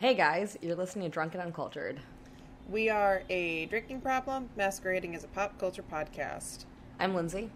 Hey 0.00 0.14
guys, 0.14 0.56
you're 0.62 0.76
listening 0.76 1.04
to 1.04 1.10
Drunken 1.10 1.42
Uncultured. 1.42 2.00
We 2.70 2.88
are 2.88 3.22
a 3.28 3.66
drinking 3.66 4.00
problem 4.00 4.48
masquerading 4.56 5.14
as 5.14 5.24
a 5.24 5.28
pop 5.28 5.58
culture 5.58 5.82
podcast. 5.82 6.64
I'm 6.98 7.14
Lindsay, 7.14 7.50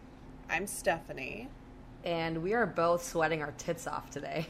I'm 0.50 0.66
Stephanie. 0.66 1.48
and 2.04 2.42
we 2.42 2.52
are 2.52 2.66
both 2.66 3.02
sweating 3.02 3.41
our 3.42 3.52
tits 3.52 3.86
off 3.86 4.10
today. 4.10 4.46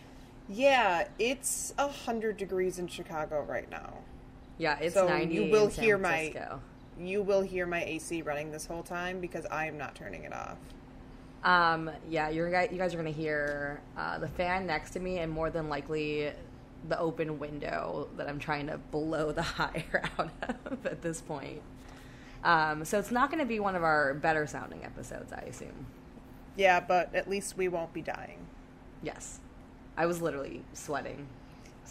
Yeah, 0.48 1.06
it's 1.18 1.72
a 1.78 1.88
hundred 1.88 2.36
degrees 2.36 2.78
in 2.78 2.88
Chicago 2.88 3.42
right 3.48 3.70
now. 3.70 3.94
Yeah, 4.58 4.76
it's 4.80 4.94
So 4.94 5.06
90 5.06 5.32
you 5.34 5.50
will 5.50 5.66
in 5.66 5.70
San 5.70 5.84
hear 5.84 5.96
my- 5.96 6.34
You 6.98 7.22
will 7.22 7.42
hear 7.42 7.64
my 7.64 7.82
AC 7.82 8.22
running 8.22 8.50
this 8.50 8.66
whole 8.66 8.82
time 8.82 9.20
because 9.20 9.46
I 9.46 9.66
am 9.66 9.78
not 9.78 9.94
turning 9.94 10.24
it 10.24 10.32
off. 10.32 10.58
Um, 11.44 11.90
yeah, 12.10 12.28
you're, 12.28 12.48
you 12.48 12.78
guys 12.78 12.92
are 12.94 12.98
going 12.98 13.12
to 13.12 13.18
hear 13.20 13.80
uh, 13.96 14.18
the 14.18 14.28
fan 14.28 14.66
next 14.66 14.90
to 14.90 15.00
me 15.00 15.18
and 15.18 15.30
more 15.32 15.48
than 15.50 15.68
likely 15.68 16.32
the 16.88 16.98
open 16.98 17.38
window 17.38 18.08
that 18.16 18.28
I'm 18.28 18.38
trying 18.38 18.66
to 18.66 18.78
blow 18.78 19.32
the 19.32 19.46
air 19.74 20.02
out 20.18 20.30
of 20.66 20.86
at 20.86 21.02
this 21.02 21.20
point. 21.20 21.62
Um, 22.42 22.84
so 22.84 22.98
it's 22.98 23.10
not 23.10 23.30
going 23.30 23.40
to 23.40 23.46
be 23.46 23.58
one 23.58 23.74
of 23.74 23.82
our 23.82 24.12
better 24.14 24.46
sounding 24.46 24.84
episodes, 24.84 25.32
I 25.32 25.40
assume. 25.48 25.86
Yeah, 26.56 26.80
but 26.80 27.14
at 27.14 27.28
least 27.28 27.56
we 27.56 27.68
won't 27.68 27.92
be 27.94 28.02
dying. 28.02 28.38
Yes. 29.02 29.40
I 29.96 30.06
was 30.06 30.20
literally 30.20 30.62
sweating. 30.72 31.26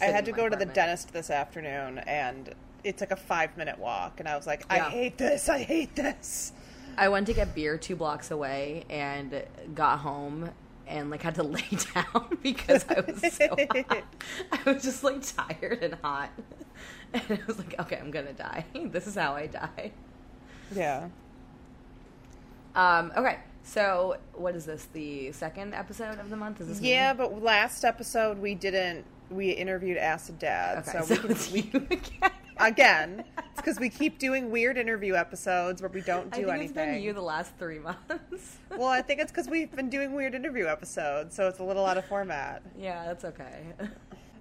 I 0.00 0.06
had 0.06 0.24
to 0.26 0.32
go 0.32 0.48
to 0.48 0.56
the 0.56 0.66
dentist 0.66 1.12
this 1.12 1.30
afternoon 1.30 1.98
and 1.98 2.54
it's 2.82 3.00
like 3.00 3.12
a 3.12 3.16
five 3.16 3.56
minute 3.56 3.78
walk 3.78 4.20
and 4.20 4.28
I 4.28 4.36
was 4.36 4.46
like, 4.46 4.64
I 4.68 4.76
Yeah. 4.76 4.90
hate 4.90 5.18
this, 5.18 5.48
I 5.48 5.58
hate 5.62 5.94
this. 5.96 6.52
I 6.96 7.08
went 7.08 7.26
to 7.28 7.32
get 7.32 7.54
beer 7.54 7.78
two 7.78 7.96
blocks 7.96 8.30
away 8.30 8.84
and 8.90 9.42
got 9.74 10.00
home 10.00 10.50
and 10.86 11.10
like 11.10 11.22
had 11.22 11.34
to 11.36 11.42
lay 11.42 11.64
down 11.94 12.38
because 12.42 12.84
I 12.88 13.00
was 13.00 13.34
so 13.34 13.48
hot. 13.88 14.04
I 14.52 14.72
was 14.72 14.82
just 14.82 15.04
like 15.04 15.22
tired 15.22 15.82
and 15.82 15.94
hot. 16.02 16.30
And 17.12 17.22
I 17.30 17.38
was 17.46 17.58
like, 17.58 17.78
okay, 17.78 17.96
I'm 17.96 18.10
gonna 18.10 18.32
die. 18.32 18.64
This 18.74 19.06
is 19.06 19.14
how 19.14 19.34
I 19.34 19.46
die. 19.46 19.92
Yeah. 20.74 21.10
Um, 22.74 23.12
okay, 23.16 23.38
so 23.62 24.16
what 24.32 24.56
is 24.56 24.66
this? 24.66 24.88
The 24.92 25.30
second 25.30 25.74
episode 25.74 26.18
of 26.18 26.28
the 26.28 26.36
month? 26.36 26.60
Is 26.60 26.66
this? 26.66 26.80
Yeah, 26.80 27.14
but 27.14 27.40
last 27.40 27.84
episode 27.84 28.38
we 28.38 28.56
didn't 28.56 29.04
we 29.30 29.50
interviewed 29.50 29.96
Acid 29.96 30.40
Dad. 30.40 30.78
Okay, 30.78 31.00
so, 31.04 31.14
so, 31.14 31.14
we 31.14 31.20
can 31.20 31.30
it's 31.30 31.52
you 31.52 31.86
again. 31.88 32.30
Again. 32.58 33.24
It's 33.38 33.56
because 33.56 33.78
we 33.78 33.88
keep 33.88 34.18
doing 34.18 34.50
weird 34.50 34.76
interview 34.78 35.14
episodes 35.14 35.80
where 35.80 35.90
we 35.90 36.00
don't 36.00 36.30
do 36.32 36.42
I 36.42 36.44
think 36.44 36.48
anything. 36.48 36.64
it's 36.64 36.72
been 36.96 37.02
you 37.02 37.12
the 37.12 37.22
last 37.22 37.52
three 37.58 37.78
months. 37.78 38.58
well, 38.70 38.88
I 38.88 39.02
think 39.02 39.20
it's 39.20 39.30
because 39.30 39.48
we've 39.48 39.70
been 39.70 39.88
doing 39.90 40.12
weird 40.12 40.34
interview 40.34 40.66
episodes, 40.66 41.34
so 41.34 41.48
it's 41.48 41.60
a 41.60 41.64
little 41.64 41.86
out 41.86 41.96
of 41.98 42.04
format. 42.06 42.62
yeah, 42.78 43.04
that's 43.06 43.24
okay. 43.24 43.64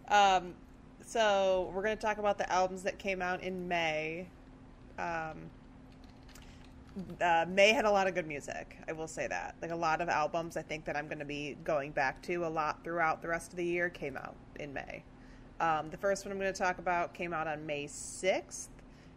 Um, 0.09 0.53
so 1.05 1.71
we're 1.73 1.81
going 1.81 1.95
to 1.97 2.01
talk 2.01 2.17
about 2.17 2.37
the 2.37 2.51
albums 2.51 2.83
that 2.83 2.99
came 2.99 3.21
out 3.21 3.41
in 3.41 3.67
May. 3.67 4.27
Um, 4.99 5.49
uh, 7.21 7.45
May 7.47 7.71
had 7.71 7.85
a 7.85 7.89
lot 7.89 8.07
of 8.07 8.13
good 8.13 8.27
music. 8.27 8.77
I 8.87 8.91
will 8.91 9.07
say 9.07 9.27
that. 9.27 9.55
Like 9.61 9.71
a 9.71 9.75
lot 9.75 10.01
of 10.01 10.09
albums, 10.09 10.57
I 10.57 10.61
think 10.61 10.85
that 10.85 10.95
I'm 10.95 11.07
going 11.07 11.19
to 11.19 11.25
be 11.25 11.57
going 11.63 11.91
back 11.91 12.21
to 12.23 12.45
a 12.45 12.49
lot 12.49 12.83
throughout 12.83 13.21
the 13.21 13.29
rest 13.29 13.51
of 13.51 13.57
the 13.57 13.65
year 13.65 13.89
came 13.89 14.17
out 14.17 14.35
in 14.59 14.73
May. 14.73 15.03
Um, 15.63 15.89
the 15.91 15.97
first 15.97 16.25
one 16.25 16.31
I'm 16.33 16.37
going 16.39 16.51
to 16.51 16.59
talk 16.59 16.77
about 16.77 17.13
came 17.13 17.33
out 17.33 17.47
on 17.47 17.65
May 17.65 17.85
6th, 17.85 18.67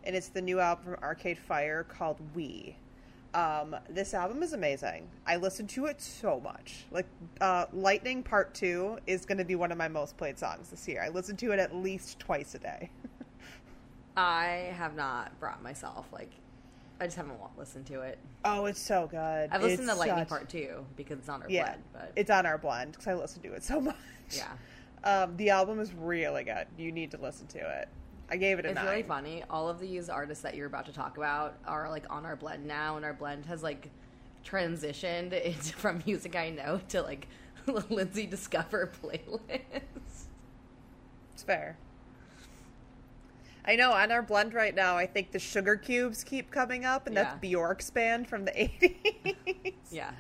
and 0.04 0.14
it's 0.14 0.28
the 0.28 0.40
new 0.40 0.60
album 0.60 0.84
from 0.84 0.94
Arcade 1.02 1.38
Fire 1.38 1.82
called 1.82 2.18
We. 2.36 2.76
Um, 3.34 3.74
this 3.90 4.14
album 4.14 4.44
is 4.44 4.52
amazing. 4.52 5.08
I 5.26 5.36
listened 5.36 5.70
to 5.70 5.86
it 5.86 6.00
so 6.00 6.38
much. 6.40 6.84
Like, 6.92 7.06
uh, 7.40 7.66
Lightning 7.72 8.22
Part 8.22 8.54
2 8.54 8.98
is 9.08 9.26
going 9.26 9.38
to 9.38 9.44
be 9.44 9.56
one 9.56 9.72
of 9.72 9.76
my 9.78 9.88
most 9.88 10.16
played 10.16 10.38
songs 10.38 10.70
this 10.70 10.86
year. 10.86 11.02
I 11.02 11.08
listened 11.08 11.40
to 11.40 11.50
it 11.50 11.58
at 11.58 11.74
least 11.74 12.20
twice 12.20 12.54
a 12.54 12.60
day. 12.60 12.90
I 14.16 14.72
have 14.76 14.94
not 14.94 15.38
brought 15.40 15.62
myself 15.64 16.06
like 16.12 16.30
I 17.00 17.04
just 17.06 17.16
haven't 17.16 17.38
listened 17.58 17.86
to 17.86 18.02
it. 18.02 18.18
oh, 18.44 18.66
it's 18.66 18.80
so 18.80 19.08
good. 19.10 19.50
I've 19.50 19.60
listened 19.62 19.80
It's 19.88 19.92
to 19.92 19.98
Lightning 19.98 20.18
such- 20.20 20.28
Part 20.28 20.48
Two 20.48 20.86
because 20.96 21.18
it's 21.18 21.28
on 21.28 21.42
our 21.42 21.50
Yeah, 21.50 21.64
blend, 21.64 21.82
but 21.92 22.12
it's 22.16 22.30
on 22.30 22.46
our 22.46 22.56
blend 22.56 22.92
because 22.92 23.06
I 23.08 23.14
listen 23.14 23.42
to 23.42 23.52
it 23.52 23.64
so 23.64 23.80
much. 23.82 23.96
yeah. 24.30 24.52
Um, 25.06 25.36
the 25.36 25.50
album 25.50 25.78
is 25.80 25.92
really 25.94 26.44
good. 26.44 26.66
You 26.76 26.90
need 26.92 27.10
to 27.12 27.16
listen 27.18 27.46
to 27.48 27.58
it. 27.80 27.88
I 28.28 28.36
gave 28.36 28.58
it 28.58 28.64
a 28.66 28.70
It's 28.70 28.74
nine. 28.74 28.86
really 28.86 29.02
funny. 29.04 29.44
All 29.48 29.68
of 29.68 29.78
these 29.78 30.08
artists 30.08 30.42
that 30.42 30.56
you're 30.56 30.66
about 30.66 30.84
to 30.86 30.92
talk 30.92 31.16
about 31.16 31.54
are 31.66 31.88
like 31.88 32.04
on 32.10 32.26
our 32.26 32.34
blend 32.36 32.66
now, 32.66 32.96
and 32.96 33.04
our 33.04 33.12
blend 33.14 33.46
has 33.46 33.62
like 33.62 33.88
transitioned 34.44 35.32
into, 35.44 35.72
from 35.74 36.02
music 36.06 36.34
I 36.34 36.50
know 36.50 36.80
to 36.88 37.02
like 37.02 37.28
Lindsay 37.88 38.26
Discover 38.26 38.90
playlist. 39.02 39.60
It's 41.32 41.42
fair. 41.44 41.76
I 43.64 43.74
know 43.76 43.92
on 43.92 44.10
our 44.12 44.22
blend 44.22 44.54
right 44.54 44.74
now, 44.74 44.96
I 44.96 45.06
think 45.06 45.32
the 45.32 45.38
Sugar 45.40 45.76
Cubes 45.76 46.22
keep 46.24 46.50
coming 46.52 46.84
up, 46.84 47.06
and 47.06 47.16
that's 47.16 47.34
Yeah. 47.34 47.38
Bjork's 47.38 47.90
band 47.90 48.28
from 48.28 48.44
the 48.44 48.52
80s. 48.52 49.74
Yeah, 49.90 50.10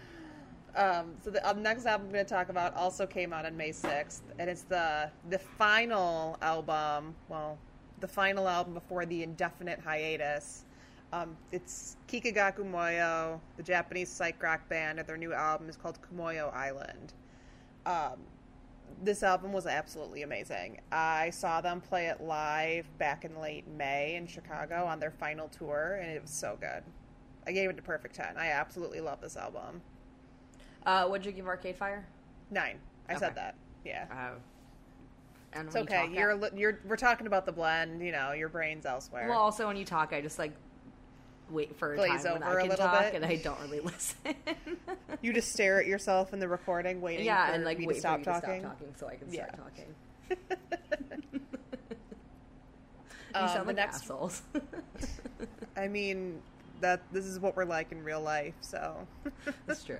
Um, 0.76 1.14
so 1.24 1.30
the 1.30 1.48
um, 1.48 1.62
next 1.62 1.86
album 1.86 2.08
I'm 2.08 2.12
going 2.12 2.24
to 2.24 2.30
talk 2.30 2.50
about 2.50 2.74
also 2.76 3.06
came 3.06 3.32
out 3.32 3.46
on 3.46 3.56
May 3.56 3.70
6th, 3.70 4.20
and 4.38 4.50
it's 4.50 4.62
the 4.62 5.10
the 5.30 5.38
final 5.38 6.36
album. 6.42 7.14
Well, 7.28 7.58
the 8.00 8.08
final 8.08 8.46
album 8.46 8.74
before 8.74 9.06
the 9.06 9.22
indefinite 9.22 9.80
hiatus. 9.80 10.64
Um, 11.12 11.36
it's 11.50 11.96
Kikagaku 12.08 12.70
Moyo, 12.70 13.40
the 13.56 13.62
Japanese 13.62 14.10
psych 14.10 14.42
rock 14.42 14.68
band, 14.68 14.98
and 14.98 15.08
their 15.08 15.16
new 15.16 15.32
album 15.32 15.68
is 15.70 15.76
called 15.76 15.98
Kumoyo 16.02 16.52
Island. 16.52 17.14
Um, 17.86 18.18
this 19.02 19.22
album 19.22 19.52
was 19.52 19.66
absolutely 19.66 20.22
amazing. 20.22 20.80
I 20.92 21.30
saw 21.30 21.60
them 21.60 21.80
play 21.80 22.06
it 22.06 22.20
live 22.20 22.86
back 22.98 23.24
in 23.24 23.40
late 23.40 23.66
May 23.68 24.16
in 24.16 24.26
Chicago 24.26 24.84
on 24.84 25.00
their 25.00 25.10
final 25.10 25.48
tour, 25.48 25.98
and 26.02 26.10
it 26.10 26.20
was 26.20 26.30
so 26.30 26.58
good. 26.60 26.82
I 27.46 27.52
gave 27.52 27.70
it 27.70 27.78
a 27.78 27.82
perfect 27.82 28.16
10. 28.16 28.36
I 28.36 28.48
absolutely 28.48 29.00
love 29.00 29.20
this 29.20 29.36
album. 29.36 29.80
Uh, 30.86 31.06
what'd 31.06 31.26
you 31.26 31.32
give 31.32 31.46
Arcade 31.46 31.76
Fire? 31.76 32.06
Nine. 32.50 32.78
I 33.08 33.12
Okay. 33.12 33.20
said 33.20 33.34
that. 33.34 33.54
Yeah. 33.84 34.06
Uh, 34.10 34.30
and 35.52 35.66
It's 35.66 35.74
when 35.74 35.84
you 35.84 35.88
okay. 35.88 36.06
talk, 36.06 36.14
You're 36.14 36.50
you're 36.56 36.80
we're 36.86 36.96
talking 36.96 37.26
about 37.26 37.46
the 37.46 37.52
blend. 37.52 38.00
You 38.04 38.12
know, 38.12 38.32
your 38.32 38.48
brain's 38.48 38.86
elsewhere. 38.86 39.28
well. 39.28 39.38
Also, 39.38 39.66
when 39.66 39.76
you 39.76 39.84
talk, 39.84 40.12
I 40.12 40.20
just 40.20 40.38
like 40.38 40.52
wait 41.50 41.76
for 41.78 41.92
a 41.92 41.96
Glaze 41.96 42.24
time 42.24 42.34
when 42.34 42.42
I 42.42 42.66
can 42.66 42.76
talk, 42.76 43.00
bit. 43.04 43.14
and 43.14 43.24
I 43.24 43.36
don't 43.36 43.60
really 43.60 43.80
listen. 43.84 44.16
you 45.22 45.32
just 45.32 45.52
stare 45.52 45.80
at 45.80 45.86
yourself 45.86 46.32
in 46.32 46.40
the 46.40 46.48
recording, 46.48 47.00
waiting 47.00 47.24
yeah, 47.26 47.46
for 47.48 47.52
and 47.54 47.64
like 47.64 47.78
me 47.78 47.86
wait 47.86 47.94
to 47.94 48.00
stop 48.00 48.14
for 48.24 48.30
you 48.30 48.40
talking. 48.40 48.62
to 48.62 48.66
stop 48.66 48.78
talking 48.78 48.94
so 48.98 49.06
I 49.08 49.14
can 49.16 49.32
Yeah. 49.32 49.46
start 49.46 49.58
talking. 49.58 49.94
you 51.32 51.40
Um, 53.34 53.48
sound 53.48 53.60
the 53.62 53.66
like 53.66 53.76
next- 53.76 53.96
assholes. 54.02 54.42
I 55.76 55.88
mean, 55.88 56.40
that 56.80 57.00
this 57.12 57.24
is 57.26 57.38
what 57.38 57.54
we're 57.56 57.64
like 57.64 57.92
in 57.92 58.02
real 58.02 58.20
life. 58.20 58.54
So, 58.60 59.06
That's 59.66 59.84
true. 59.84 59.98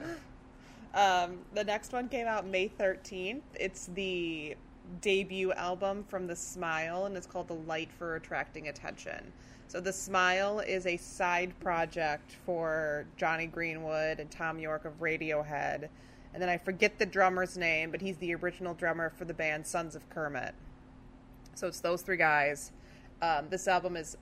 Um, 0.95 1.39
the 1.55 1.65
next 1.65 1.93
one 1.93 2.09
came 2.09 2.27
out 2.27 2.47
May 2.47 2.69
thirteenth. 2.69 3.45
It's 3.59 3.87
the 3.95 4.57
debut 5.01 5.53
album 5.53 6.05
from 6.09 6.27
The 6.27 6.37
Smile, 6.37 7.07
and 7.07 7.17
it's 7.17 7.27
called 7.27 7.49
"The 7.49 7.55
Light 7.55 7.91
for 7.99 8.17
Attracting 8.17 8.69
Attention." 8.69 9.33
So, 9.69 9.81
The 9.81 9.93
Smile 9.93 10.61
is 10.61 10.87
a 10.87 10.97
side 10.97 11.59
project 11.61 12.37
for 12.47 13.07
Jonny 13.17 13.47
Greenwood 13.47 14.21
and 14.21 14.31
Thom 14.31 14.59
Yorke 14.59 14.85
of 14.85 15.01
Radiohead. 15.01 15.89
And 16.33 16.43
then 16.43 16.49
I 16.49 16.59
forget 16.59 16.99
the 16.99 17.07
drummer's 17.07 17.57
name, 17.57 17.91
but 17.91 18.01
he's 18.01 18.19
the 18.19 18.35
original 18.35 18.75
drummer 18.75 19.11
for 19.11 19.25
the 19.25 19.35
band 19.35 19.67
Sons 19.67 19.97
of 19.97 20.09
Kemet. 20.11 20.53
So 21.55 21.67
it's 21.67 21.81
those 21.81 22.03
three 22.03 22.19
guys. 22.19 22.73
Um, 23.23 23.47
this 23.49 23.67
album 23.67 23.97
is 23.97 24.19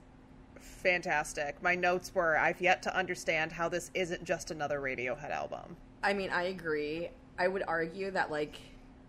fantastic. 0.57 1.61
My 1.61 1.75
notes 1.75 2.15
were 2.15 2.37
I've 2.37 2.61
yet 2.61 2.81
to 2.83 2.97
understand 2.97 3.51
how 3.51 3.67
this 3.67 3.91
isn't 3.93 4.23
just 4.23 4.49
another 4.49 4.79
Radiohead 4.79 5.29
album. 5.29 5.75
I 6.05 6.13
mean, 6.13 6.29
I 6.29 6.43
agree. 6.43 7.09
I 7.37 7.47
would 7.47 7.63
argue 7.67 8.11
that 8.11 8.29
like 8.31 8.57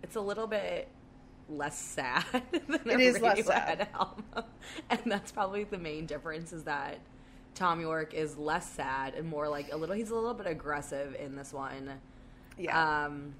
it's 0.02 0.16
a 0.16 0.20
little 0.20 0.46
bit 0.46 0.88
less 1.48 1.78
sad 1.78 2.24
than 2.50 2.80
It 2.86 2.98
a 2.98 3.00
is 3.00 3.20
less 3.20 3.44
sad. 3.46 3.86
album, 3.94 4.24
and 4.90 5.00
that's 5.06 5.30
probably 5.30 5.64
the 5.64 5.78
main 5.78 6.06
difference 6.06 6.52
is 6.52 6.64
that 6.64 6.98
Thom 7.54 7.80
Yorke 7.80 8.14
is 8.14 8.36
less 8.36 8.68
sad 8.70 9.14
and 9.14 9.28
more 9.28 9.48
like 9.48 9.72
a 9.72 9.76
little. 9.76 9.94
He's 9.94 10.10
a 10.10 10.14
little 10.14 10.34
bit 10.34 10.46
aggressive 10.46 11.14
in 11.20 11.36
this 11.36 11.52
one. 11.52 11.90
Yeah. 12.58 13.04
Um, 13.04 13.34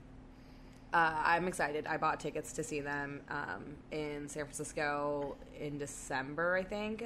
uh, 0.92 1.14
I'm 1.24 1.48
excited. 1.48 1.86
I 1.86 1.96
bought 1.96 2.20
tickets 2.20 2.52
to 2.52 2.62
see 2.62 2.80
them 2.80 3.20
um, 3.28 3.64
in 3.90 4.28
San 4.28 4.44
Francisco 4.44 5.36
in 5.58 5.78
December, 5.78 6.54
I 6.56 6.62
think. 6.62 7.02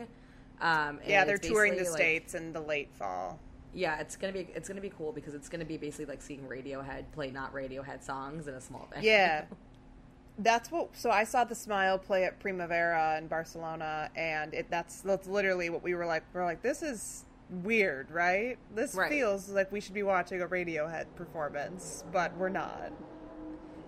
Um, 0.60 0.98
and 1.00 1.08
yeah, 1.08 1.24
they're 1.24 1.38
touring 1.38 1.76
the 1.76 1.84
like- 1.84 1.92
states 1.92 2.34
in 2.34 2.52
the 2.52 2.60
late 2.60 2.90
fall. 2.92 3.38
Yeah, 3.72 4.00
it's 4.00 4.16
gonna 4.16 4.32
be 4.32 4.48
it's 4.54 4.68
gonna 4.68 4.80
be 4.80 4.90
cool 4.90 5.12
because 5.12 5.34
it's 5.34 5.48
gonna 5.48 5.64
be 5.64 5.76
basically 5.76 6.06
like 6.06 6.22
seeing 6.22 6.40
Radiohead 6.40 7.04
play 7.12 7.30
not 7.30 7.54
Radiohead 7.54 8.02
songs 8.02 8.48
in 8.48 8.54
a 8.54 8.60
small 8.60 8.88
venue. 8.92 9.08
Yeah. 9.10 9.44
That's 10.38 10.70
what. 10.70 10.96
So 10.96 11.10
I 11.10 11.24
saw 11.24 11.44
the 11.44 11.54
Smile 11.54 11.98
play 11.98 12.24
at 12.24 12.40
Primavera 12.40 13.18
in 13.18 13.26
Barcelona, 13.26 14.10
and 14.16 14.54
it, 14.54 14.70
that's 14.70 15.02
that's 15.02 15.28
literally 15.28 15.68
what 15.68 15.82
we 15.82 15.94
were 15.94 16.06
like. 16.06 16.22
We're 16.32 16.44
like, 16.46 16.62
this 16.62 16.82
is 16.82 17.24
weird, 17.50 18.10
right? 18.10 18.56
This 18.74 18.94
Right. 18.94 19.10
feels 19.10 19.50
like 19.50 19.70
we 19.70 19.80
should 19.80 19.92
be 19.92 20.02
watching 20.04 20.40
a 20.40 20.46
Radiohead 20.46 21.06
performance, 21.14 22.04
but 22.10 22.34
we're 22.38 22.48
not. 22.48 22.90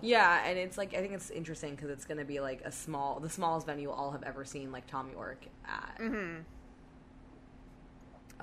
Yeah, 0.01 0.45
and 0.45 0.59
it's 0.59 0.77
like 0.77 0.93
I 0.93 0.97
think 0.99 1.13
it's 1.13 1.31
interesting 1.31 1.75
because 1.75 1.89
it's 1.89 2.05
going 2.05 2.17
to 2.19 2.25
be 2.25 2.39
like 2.39 2.61
a 2.65 2.71
small, 2.71 3.19
the 3.19 3.29
smallest 3.29 3.65
venue 3.65 3.89
all 3.89 4.11
have 4.11 4.21
ever 4.23 4.45
seen 4.45 4.71
like 4.71 4.85
Thom 4.87 5.09
Yorke 5.11 5.47
at. 5.65 5.97
Mm-hmm. 5.99 6.41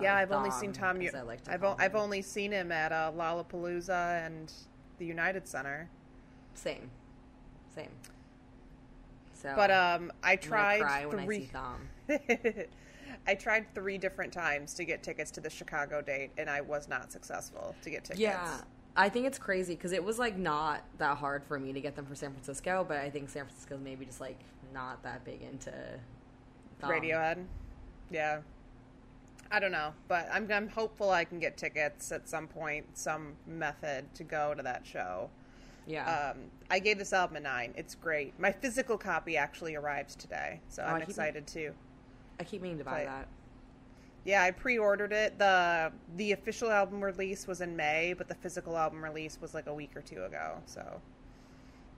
Yeah, 0.01 0.17
I've 0.17 0.33
only 0.33 0.51
seen 0.51 0.73
Tom. 0.73 1.01
York. 1.01 1.15
I 1.15 1.23
like 1.23 1.41
I've 1.49 1.65
o- 1.65 1.77
I've 1.79 1.95
only 1.95 2.23
seen 2.23 2.53
him 2.53 2.73
at 2.73 2.93
uh, 2.93 3.13
Lollapalooza 3.17 4.27
and 4.27 4.53
the 4.99 5.07
United 5.07 5.47
Center. 5.47 5.89
same, 6.55 6.91
same. 7.75 7.89
So, 9.35 9.53
But 9.57 9.71
um, 9.71 10.13
I 10.23 10.37
tried 10.37 10.83
I 10.83 11.05
three. 11.09 11.51
see 12.09 12.67
I 13.27 13.35
tried 13.35 13.75
three 13.75 13.99
different 13.99 14.33
times 14.33 14.75
to 14.75 14.85
get 14.85 15.03
tickets 15.03 15.31
to 15.33 15.41
the 15.41 15.51
Chicago 15.51 16.01
date, 16.03 16.31
and 16.39 16.49
I 16.51 16.61
was 16.61 16.89
not 16.89 17.11
successful 17.13 17.75
to 17.83 17.91
get 17.91 18.05
tickets. 18.05 18.21
Yeah, 18.21 18.59
I 18.97 19.09
think 19.09 19.27
it's 19.27 19.39
crazy 19.39 19.75
because 19.75 19.93
it 19.93 20.03
was 20.03 20.19
like 20.19 20.37
not 20.37 20.83
that 20.99 21.17
hard 21.17 21.45
for 21.45 21.59
me 21.59 21.73
to 21.73 21.81
get 21.81 21.97
them 21.97 22.07
for 22.07 22.15
San 22.15 22.33
Francisco, 22.33 22.85
but 22.87 22.99
I 22.99 23.09
think 23.11 23.29
San 23.31 23.45
Francisco's 23.45 23.81
maybe 23.83 24.05
just 24.05 24.21
like 24.21 24.39
not 24.75 25.03
that 25.03 25.25
big 25.25 25.43
into. 25.43 25.73
Radiohead. 26.83 27.45
Yeah. 28.11 28.41
I 29.51 29.59
don't 29.59 29.73
know, 29.73 29.93
but 30.09 30.29
I'm 30.33 30.51
I'm 30.53 30.69
hopeful 30.69 31.11
I 31.11 31.25
can 31.25 31.41
get 31.41 31.57
tickets 31.57 32.13
at 32.13 32.29
some 32.29 32.47
point, 32.47 32.87
some 32.97 33.35
method 33.47 34.13
to 34.15 34.25
go 34.25 34.55
to 34.55 34.63
that 34.63 34.87
show. 34.87 35.29
Yeah, 35.87 36.31
Um, 36.35 36.43
I 36.71 36.79
gave 36.79 36.99
this 36.99 37.13
album 37.13 37.37
a 37.37 37.41
nine. 37.41 37.75
It's 37.77 37.95
great. 37.97 38.39
My 38.39 38.53
physical 38.53 38.97
copy 38.97 39.37
actually 39.37 39.75
arrived 39.75 40.21
today, 40.21 40.61
so 40.69 40.83
Oh, 40.87 40.91
I'm 40.95 41.03
excited 41.03 41.47
too. 41.49 41.75
I 42.39 42.45
keep 42.45 42.63
meaning 42.63 42.79
to 42.79 42.85
buy 42.85 42.91
play- 42.93 43.05
that. 43.07 43.27
Yeah, 44.25 44.43
I 44.45 44.51
pre-ordered 44.53 45.13
it. 45.13 45.39
the 45.39 45.91
The 46.17 46.33
official 46.33 46.71
album 46.71 47.03
release 47.03 47.47
was 47.49 47.61
in 47.61 47.75
May, 47.75 48.13
but 48.13 48.29
the 48.29 48.35
physical 48.37 48.77
album 48.77 49.03
release 49.03 49.41
was 49.41 49.53
like 49.55 49.67
a 49.67 49.75
week 49.75 49.97
or 49.97 50.03
two 50.03 50.25
ago. 50.25 50.59
So 50.67 51.01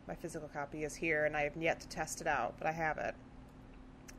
my 0.08 0.14
physical 0.14 0.49
copy 0.49 0.84
is 0.84 0.94
here, 0.94 1.26
and 1.26 1.37
I 1.37 1.43
have 1.43 1.56
yet 1.56 1.81
to 1.81 1.88
test 1.88 2.20
it 2.22 2.26
out, 2.26 2.54
but 2.58 2.66
I 2.66 2.72
have 2.72 2.96
it. 2.96 3.14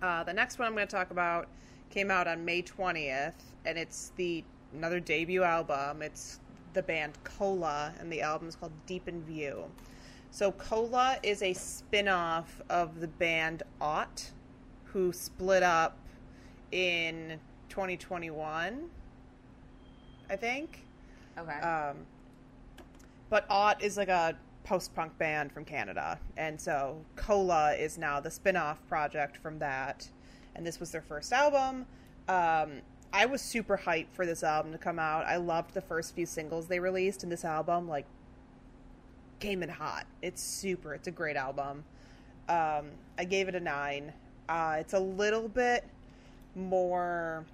Uh, 0.01 0.24
the 0.24 0.33
next 0.33 0.59
one 0.59 0.68
I'm 0.68 0.75
going 0.75 0.85
to 0.88 0.95
talk 0.95 1.12
about 1.12 1.47
came 1.94 2.10
out 2.10 2.28
on 2.28 2.44
May 2.44 2.63
20th, 2.63 3.34
and 3.66 3.78
it's 3.78 4.12
the 4.16 4.44
another 4.74 5.00
debut 5.00 5.44
album. 5.44 6.01
It's 6.01 6.40
the 6.74 6.81
band 6.81 7.13
Cola, 7.24 7.94
and 8.00 8.12
the 8.12 8.22
album 8.22 8.48
is 8.48 8.56
called 8.56 8.72
Deep 8.88 9.07
in 9.07 9.22
View. 9.24 9.66
So 10.31 10.51
Cola 10.51 11.19
is 11.22 11.44
a 11.44 11.54
spin-off 11.54 12.62
of 12.68 13.00
the 13.00 13.07
band 13.07 13.62
Ought, 13.80 14.31
who 14.86 15.13
split 15.13 15.62
up 15.62 16.00
in 16.72 17.40
2021, 17.69 18.90
I 20.31 20.36
think. 20.36 20.88
Okay. 21.38 21.60
Um, 21.60 21.98
but 23.30 23.45
Ought 23.51 23.84
is 23.84 23.98
like 23.98 24.07
a 24.07 24.36
post 24.63 24.95
punk 24.95 25.16
band 25.19 25.51
from 25.51 25.63
Canada. 25.63 26.19
And 26.38 26.60
so 26.60 27.06
Cola 27.16 27.75
is 27.75 28.00
now 28.00 28.19
the 28.19 28.31
spin 28.31 28.56
off 28.56 28.80
project 28.88 29.38
from 29.38 29.60
that. 29.60 30.10
And 30.55 30.65
this 30.65 30.79
was 30.79 30.91
their 30.91 31.01
first 31.01 31.33
album. 31.33 31.85
Um, 32.27 32.81
I 33.11 33.25
was 33.25 33.41
super 33.41 33.77
hyped 33.77 34.11
for 34.13 34.25
this 34.25 34.44
album 34.44 34.71
to 34.71 34.77
come 34.77 35.00
out. 35.00 35.25
I 35.25 35.38
loved 35.38 35.73
the 35.73 35.81
first 35.81 36.15
few 36.15 36.25
singles 36.25 36.67
they 36.67 36.79
released, 36.79 37.23
and 37.23 37.31
this 37.31 37.45
album, 37.45 37.88
like, 37.88 38.05
came 39.39 39.61
in 39.61 39.69
hot. 39.69 40.05
It's 40.21 40.41
super, 40.41 40.94
it's 40.94 41.07
a 41.07 41.11
great 41.11 41.35
album. 41.35 41.83
Um, 42.47 42.91
I 43.17 43.25
gave 43.25 43.47
it 43.47 43.55
a 43.55 43.59
nine. 43.59 44.13
Uh, 44.47 44.77
it's 44.79 44.94
a 44.94 45.00
little 45.00 45.47
bit 45.47 45.85
more 46.56 47.45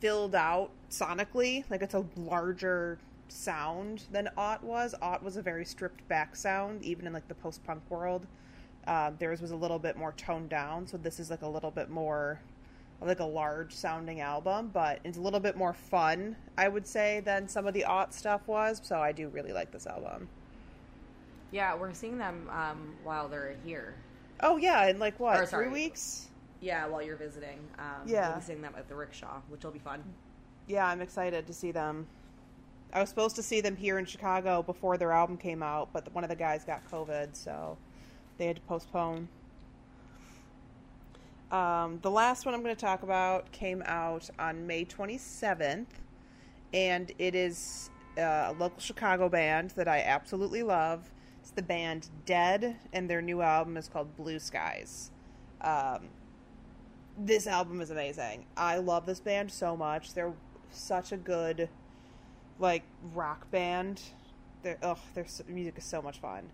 filled 0.00 0.34
out 0.34 0.70
sonically. 0.90 1.64
Like 1.70 1.82
it's 1.82 1.94
a 1.94 2.04
larger 2.16 2.98
sound 3.28 4.04
than 4.10 4.28
Ought 4.36 4.62
was. 4.64 4.94
Ought 5.00 5.22
was 5.22 5.36
a 5.36 5.42
very 5.42 5.64
stripped 5.64 6.06
back 6.08 6.34
sound, 6.36 6.82
even 6.82 7.06
in 7.06 7.12
like 7.12 7.28
the 7.28 7.34
post 7.34 7.64
punk 7.64 7.82
world. 7.88 8.26
Uh, 8.86 9.10
theirs 9.18 9.40
was 9.40 9.50
a 9.50 9.56
little 9.56 9.78
bit 9.78 9.96
more 9.96 10.12
toned 10.12 10.48
down, 10.48 10.86
so 10.86 10.96
this 10.96 11.20
is 11.20 11.30
like 11.30 11.42
a 11.42 11.48
little 11.48 11.70
bit 11.70 11.90
more 11.90 12.40
like 13.02 13.20
a 13.20 13.24
large 13.24 13.72
sounding 13.74 14.20
album, 14.20 14.70
but 14.72 15.00
it's 15.04 15.16
a 15.16 15.20
little 15.20 15.40
bit 15.40 15.56
more 15.56 15.72
fun, 15.72 16.36
I 16.58 16.68
would 16.68 16.86
say, 16.86 17.20
than 17.20 17.48
some 17.48 17.66
of 17.66 17.72
the 17.74 17.84
Ought 17.84 18.12
stuff 18.12 18.42
was. 18.46 18.80
So 18.84 18.98
I 18.98 19.12
do 19.12 19.28
really 19.28 19.52
like 19.52 19.70
this 19.70 19.86
album. 19.86 20.28
yeah, 21.50 21.74
we're 21.74 21.94
seeing 21.94 22.18
them 22.18 22.48
um, 22.50 22.94
while 23.02 23.28
they're 23.28 23.56
here. 23.64 23.94
Oh 24.40 24.56
yeah, 24.56 24.86
in 24.86 24.98
like 24.98 25.18
what 25.18 25.38
Or, 25.38 25.46
three 25.46 25.68
weeks? 25.68 26.28
Yeah, 26.60 26.86
while 26.86 27.02
you're 27.02 27.16
visiting. 27.16 27.58
Um, 27.78 28.06
Yeah. 28.06 28.28
We'll 28.28 28.38
be 28.38 28.44
seeing 28.44 28.62
them 28.62 28.74
at 28.76 28.88
the 28.88 28.94
rickshaw, 28.94 29.40
which 29.48 29.64
will 29.64 29.70
be 29.70 29.78
fun. 29.78 30.02
Yeah, 30.66 30.86
I'm 30.86 31.00
excited 31.00 31.46
to 31.46 31.52
see 31.52 31.72
them. 31.72 32.06
I 32.92 33.00
was 33.00 33.08
supposed 33.08 33.36
to 33.36 33.42
see 33.42 33.60
them 33.60 33.76
here 33.76 33.98
in 33.98 34.04
Chicago 34.04 34.62
before 34.62 34.98
their 34.98 35.12
album 35.12 35.36
came 35.36 35.62
out, 35.62 35.88
but 35.92 36.12
one 36.14 36.24
of 36.24 36.30
the 36.30 36.36
guys 36.36 36.64
got 36.64 36.88
COVID, 36.90 37.34
so 37.34 37.76
they 38.40 38.46
had 38.46 38.56
to 38.56 38.62
postpone. 38.62 39.28
Um, 41.52 41.98
the 42.00 42.10
last 42.10 42.46
one 42.46 42.54
I'm 42.54 42.62
going 42.62 42.74
to 42.74 42.80
talk 42.80 43.02
about 43.02 43.52
came 43.52 43.82
out 43.84 44.30
on 44.38 44.66
May 44.66 44.86
27th, 44.86 45.86
and 46.72 47.12
it 47.18 47.34
is 47.34 47.90
uh, 48.16 48.22
a 48.22 48.56
local 48.58 48.80
Chicago 48.80 49.28
band 49.28 49.72
that 49.72 49.88
I 49.88 50.00
absolutely 50.00 50.62
love. 50.62 51.10
It's 51.42 51.50
the 51.50 51.62
band 51.62 52.08
Dehd, 52.24 52.76
and 52.94 53.10
their 53.10 53.20
new 53.20 53.42
album 53.42 53.76
is 53.76 53.88
called 53.88 54.16
Blue 54.16 54.38
Skies. 54.38 55.10
Um, 55.60 56.08
this 57.18 57.46
album 57.46 57.82
is 57.82 57.90
amazing. 57.90 58.46
I 58.56 58.78
love 58.78 59.04
this 59.04 59.20
band 59.20 59.52
so 59.52 59.76
much. 59.76 60.14
They're 60.14 60.32
such 60.70 61.12
a 61.12 61.18
good, 61.18 61.68
like 62.58 62.84
rock 63.12 63.50
band. 63.50 64.00
They're 64.62 64.78
ugh, 64.82 64.98
their 65.12 65.26
music 65.46 65.76
is 65.76 65.84
so 65.84 66.00
much 66.00 66.20
fun. 66.20 66.48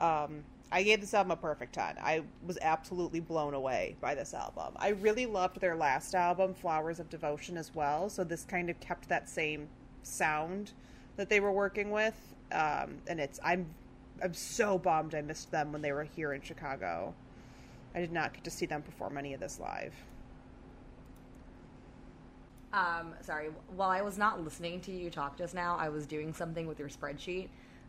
Um, 0.00 0.42
I 0.72 0.82
gave 0.82 1.00
this 1.00 1.14
album 1.14 1.32
a 1.32 1.36
perfect 1.36 1.74
ten. 1.74 1.96
I 2.00 2.22
was 2.46 2.58
absolutely 2.62 3.20
blown 3.20 3.54
away 3.54 3.96
by 4.00 4.14
this 4.14 4.34
album. 4.34 4.74
I 4.76 4.88
really 4.90 5.26
loved 5.26 5.60
their 5.60 5.76
last 5.76 6.14
album, 6.14 6.54
Flowers 6.54 7.00
of 7.00 7.10
Devotion, 7.10 7.56
as 7.56 7.74
well. 7.74 8.08
So 8.08 8.24
this 8.24 8.44
kind 8.44 8.70
of 8.70 8.78
kept 8.80 9.08
that 9.08 9.28
same 9.28 9.68
sound 10.02 10.72
that 11.16 11.28
they 11.28 11.40
were 11.40 11.52
working 11.52 11.90
with. 11.90 12.16
Um, 12.52 12.98
and 13.06 13.20
it's 13.20 13.38
I'm 13.44 13.66
I'm 14.22 14.34
so 14.34 14.78
bummed 14.78 15.14
I 15.14 15.22
missed 15.22 15.50
them 15.50 15.72
when 15.72 15.82
they 15.82 15.92
were 15.92 16.04
here 16.04 16.32
in 16.32 16.40
Chicago. 16.40 17.14
I 17.94 18.00
did 18.00 18.12
not 18.12 18.32
get 18.32 18.44
to 18.44 18.50
see 18.50 18.66
them 18.66 18.82
perform 18.82 19.18
any 19.18 19.34
of 19.34 19.40
this 19.40 19.58
live. 19.58 19.94
Um, 22.72 23.14
sorry, 23.22 23.48
while 23.74 23.90
I 23.90 24.00
was 24.02 24.16
not 24.16 24.44
listening 24.44 24.80
to 24.82 24.92
you 24.92 25.10
talk 25.10 25.36
just 25.36 25.54
now, 25.54 25.76
I 25.76 25.88
was 25.88 26.06
doing 26.06 26.32
something 26.32 26.68
with 26.68 26.78
your 26.78 26.88
spreadsheet 26.88 27.48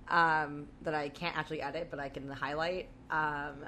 um, 0.09 0.67
that 0.81 0.93
I 0.93 1.09
can't 1.09 1.37
actually 1.37 1.61
edit, 1.61 1.87
but 1.89 1.99
I 1.99 2.09
can 2.09 2.29
highlight. 2.29 2.89
Um, 3.09 3.65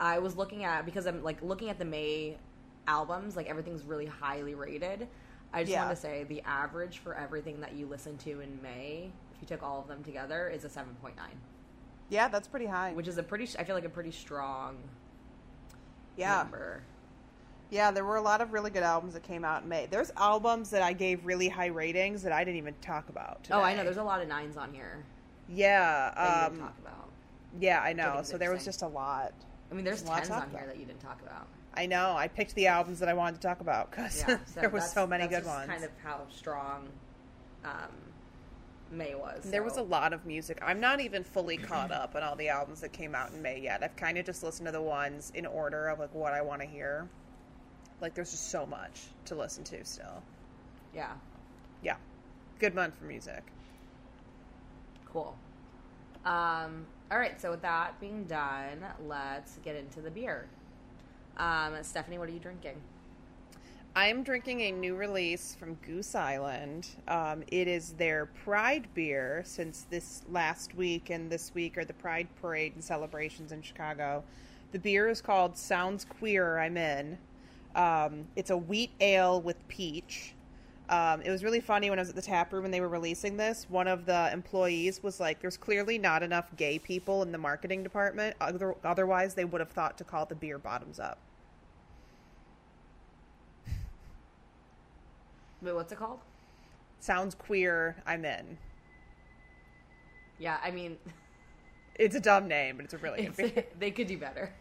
I 0.00 0.18
was 0.18 0.36
looking 0.36 0.64
at 0.64 0.84
because 0.84 1.06
I'm 1.06 1.22
like 1.22 1.42
looking 1.42 1.68
at 1.70 1.78
the 1.78 1.84
May 1.84 2.36
albums, 2.88 3.36
like 3.36 3.46
everything's 3.48 3.84
really 3.84 4.06
highly 4.06 4.54
rated. 4.54 5.08
I 5.52 5.62
just 5.62 5.72
Yeah. 5.72 5.84
want 5.84 5.94
to 5.96 6.00
say 6.00 6.24
the 6.24 6.40
average 6.42 6.98
for 6.98 7.14
everything 7.14 7.60
that 7.60 7.74
you 7.74 7.86
listen 7.86 8.16
to 8.18 8.40
in 8.40 8.60
May, 8.62 9.10
if 9.34 9.40
you 9.40 9.46
took 9.46 9.62
all 9.62 9.80
of 9.80 9.86
them 9.88 10.02
together, 10.02 10.48
is 10.48 10.64
a 10.64 10.68
seven 10.68 10.94
point 11.00 11.16
nine, 11.16 11.38
Yeah, 12.08 12.28
that's 12.28 12.48
pretty 12.48 12.66
high. 12.66 12.92
which 12.92 13.06
is 13.08 13.18
a 13.18 13.22
pretty. 13.22 13.48
I 13.58 13.64
feel 13.64 13.74
like 13.74 13.84
a 13.84 13.88
pretty 13.90 14.10
strong 14.12 14.78
yeah. 16.16 16.38
number. 16.38 16.82
Yeah, 17.70 17.90
there 17.90 18.04
were 18.04 18.16
a 18.16 18.22
lot 18.22 18.42
of 18.42 18.52
really 18.52 18.70
good 18.70 18.82
albums 18.82 19.14
that 19.14 19.22
came 19.22 19.44
out 19.46 19.62
in 19.62 19.68
May. 19.68 19.86
There's 19.86 20.10
albums 20.18 20.68
that 20.70 20.82
I 20.82 20.92
gave 20.92 21.24
really 21.24 21.48
high 21.48 21.66
ratings 21.66 22.22
that 22.22 22.32
I 22.32 22.44
didn't 22.44 22.58
even 22.58 22.74
talk 22.82 23.08
about. 23.08 23.44
Today. 23.44 23.54
Oh, 23.54 23.62
I 23.62 23.74
know. 23.74 23.82
There's 23.82 23.96
a 23.96 24.02
lot 24.02 24.20
of 24.20 24.28
nines 24.28 24.58
on 24.58 24.74
here 24.74 25.04
yeah, 25.48 26.46
um, 26.48 26.58
talk 26.58 26.74
about. 26.80 27.08
yeah, 27.60 27.80
I 27.80 27.92
know. 27.92 28.20
So 28.22 28.38
there 28.38 28.52
was 28.52 28.64
just 28.64 28.82
a 28.82 28.86
lot. 28.88 29.32
I 29.70 29.74
mean, 29.74 29.84
there's 29.84 30.02
There's 30.02 30.08
a 30.08 30.12
lot 30.12 30.22
to 30.24 30.28
tens 30.28 30.40
talk 30.40 30.42
on 30.44 30.50
here 30.50 30.58
about. 30.60 30.68
that 30.74 30.78
you 30.80 30.86
didn't 30.86 31.00
talk 31.00 31.20
about. 31.22 31.46
I 31.74 31.86
know. 31.86 32.14
I 32.14 32.28
picked 32.28 32.54
the 32.54 32.66
albums 32.66 32.98
that 32.98 33.08
I 33.08 33.14
wanted 33.14 33.40
to 33.40 33.46
talk 33.46 33.60
about 33.60 33.90
because 33.90 34.22
Yeah, 34.28 34.38
there 34.54 34.68
was 34.68 34.90
so 34.92 35.06
many 35.06 35.26
good 35.26 35.46
ones. 35.46 35.66
Kind 35.68 35.84
of 35.84 35.90
how 36.04 36.20
strong 36.30 36.88
um, 37.64 37.70
May 38.90 39.14
was. 39.14 39.44
There 39.44 39.62
was 39.62 39.78
a 39.78 39.82
lot 39.82 40.12
of 40.12 40.26
music. 40.26 40.58
I'm 40.62 40.80
not 40.80 41.00
even 41.00 41.24
fully 41.24 41.56
caught 41.70 41.90
up 41.90 42.14
on 42.14 42.22
all 42.22 42.36
the 42.36 42.48
albums 42.50 42.80
that 42.82 42.92
came 42.92 43.14
out 43.14 43.30
in 43.32 43.40
May 43.40 43.60
yet. 43.60 43.82
I've 43.82 43.96
kind 43.96 44.18
of 44.18 44.26
just 44.26 44.42
listened 44.42 44.66
to 44.66 44.72
the 44.72 44.82
ones 44.82 45.32
in 45.34 45.46
order 45.46 45.88
of 45.88 45.98
like 45.98 46.14
what 46.14 46.34
I 46.34 46.42
want 46.42 46.60
to 46.60 46.66
hear. 46.68 47.08
Like 48.02 48.12
there's 48.14 48.32
just 48.32 48.50
so 48.50 48.66
much 48.66 49.00
to 49.26 49.34
listen 49.34 49.64
to 49.64 49.82
still. 49.84 50.22
Yeah, 50.94 51.12
Yeah. 51.82 51.96
Good 52.58 52.74
month 52.74 52.96
for 52.98 53.04
music. 53.04 53.42
Cool. 55.12 55.36
Um, 56.24 56.86
all 57.10 57.18
right, 57.18 57.40
so 57.40 57.50
with 57.50 57.62
that 57.62 58.00
being 58.00 58.24
done, 58.24 58.84
let's 59.06 59.58
get 59.64 59.76
into 59.76 60.00
the 60.00 60.10
beer. 60.10 60.46
Um, 61.36 61.74
Stephanie, 61.82 62.18
what 62.18 62.28
are 62.28 62.32
you 62.32 62.38
drinking? 62.38 62.76
I'm 63.94 64.22
drinking 64.22 64.62
a 64.62 64.72
new 64.72 64.94
release 64.96 65.54
from 65.58 65.74
Goose 65.86 66.14
Island. 66.14 66.88
Um, 67.08 67.42
it 67.48 67.68
is 67.68 67.92
their 67.92 68.24
Pride 68.24 68.88
beer 68.94 69.42
since 69.44 69.86
this 69.90 70.22
last 70.30 70.74
week 70.74 71.10
and 71.10 71.30
this 71.30 71.52
week 71.54 71.76
are 71.76 71.84
the 71.84 71.92
Pride 71.92 72.28
Parade 72.40 72.72
and 72.74 72.82
celebrations 72.82 73.52
in 73.52 73.60
Chicago. 73.60 74.24
The 74.72 74.78
beer 74.78 75.10
is 75.10 75.20
called 75.20 75.58
Sounds 75.58 76.06
Queer, 76.06 76.58
I'm 76.58 76.78
in. 76.78 77.18
Um, 77.74 78.26
it's 78.34 78.48
a 78.48 78.56
wheat 78.56 78.92
ale 79.00 79.42
with 79.42 79.56
peach. 79.68 80.32
Um, 80.92 81.22
it 81.22 81.30
was 81.30 81.42
really 81.42 81.60
funny 81.60 81.90
when 81.90 81.98
I 81.98 82.02
was 82.02 82.10
at 82.10 82.16
the 82.16 82.22
tap 82.22 82.52
room 82.52 82.66
and 82.66 82.74
they 82.74 82.80
were 82.82 82.88
releasing 82.88 83.38
this. 83.38 83.66
One 83.70 83.88
of 83.88 84.06
the 84.06 84.30
employees 84.32 85.02
was 85.02 85.20
like, 85.20 85.40
"There's 85.40 85.56
clearly 85.56 85.98
not 85.98 86.22
enough 86.22 86.54
gay 86.56 86.78
people 86.78 87.22
in 87.22 87.32
the 87.32 87.38
marketing 87.38 87.82
department. 87.82 88.36
Other- 88.40 88.76
otherwise, 88.84 89.34
they 89.34 89.46
would 89.46 89.60
have 89.62 89.72
thought 89.72 89.98
to 89.98 90.04
call 90.04 90.26
the 90.26 90.36
beer 90.36 90.58
bottoms 90.58 91.00
up." 91.00 91.18
Wait, 95.62 95.74
what's 95.74 95.92
it 95.92 95.98
called? 95.98 96.20
Sounds 97.00 97.34
queer. 97.34 97.96
I'm 98.06 98.24
in. 98.24 98.58
Yeah, 100.38 100.58
I 100.62 100.70
mean, 100.70 100.98
It's 101.96 102.14
a 102.16 102.20
dumb 102.20 102.48
name, 102.48 102.76
but 102.76 102.84
it's 102.86 102.94
a 102.94 102.98
really 102.98 103.26
good 103.36 103.66
they 103.78 103.90
could 103.90 104.06
do 104.08 104.18
better. 104.18 104.52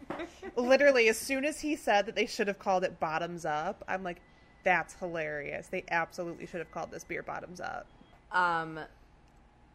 Literally, 0.56 1.10
as 1.10 1.18
soon 1.18 1.46
as 1.46 1.62
he 1.62 1.76
said 1.76 2.06
that 2.06 2.16
they 2.16 2.26
should 2.26 2.48
have 2.48 2.60
called 2.60 2.84
it 2.84 3.00
bottoms 3.00 3.46
up, 3.46 3.84
I'm 3.88 4.04
like, 4.04 4.22
"That's 4.64 4.94
hilarious. 4.96 5.68
They 5.68 5.84
absolutely 5.92 6.46
should 6.46 6.60
have 6.60 6.72
called 6.72 6.92
this 6.92 7.04
beer 7.04 7.24
bottoms 7.24 7.60
up." 7.60 7.88
um, 8.32 8.80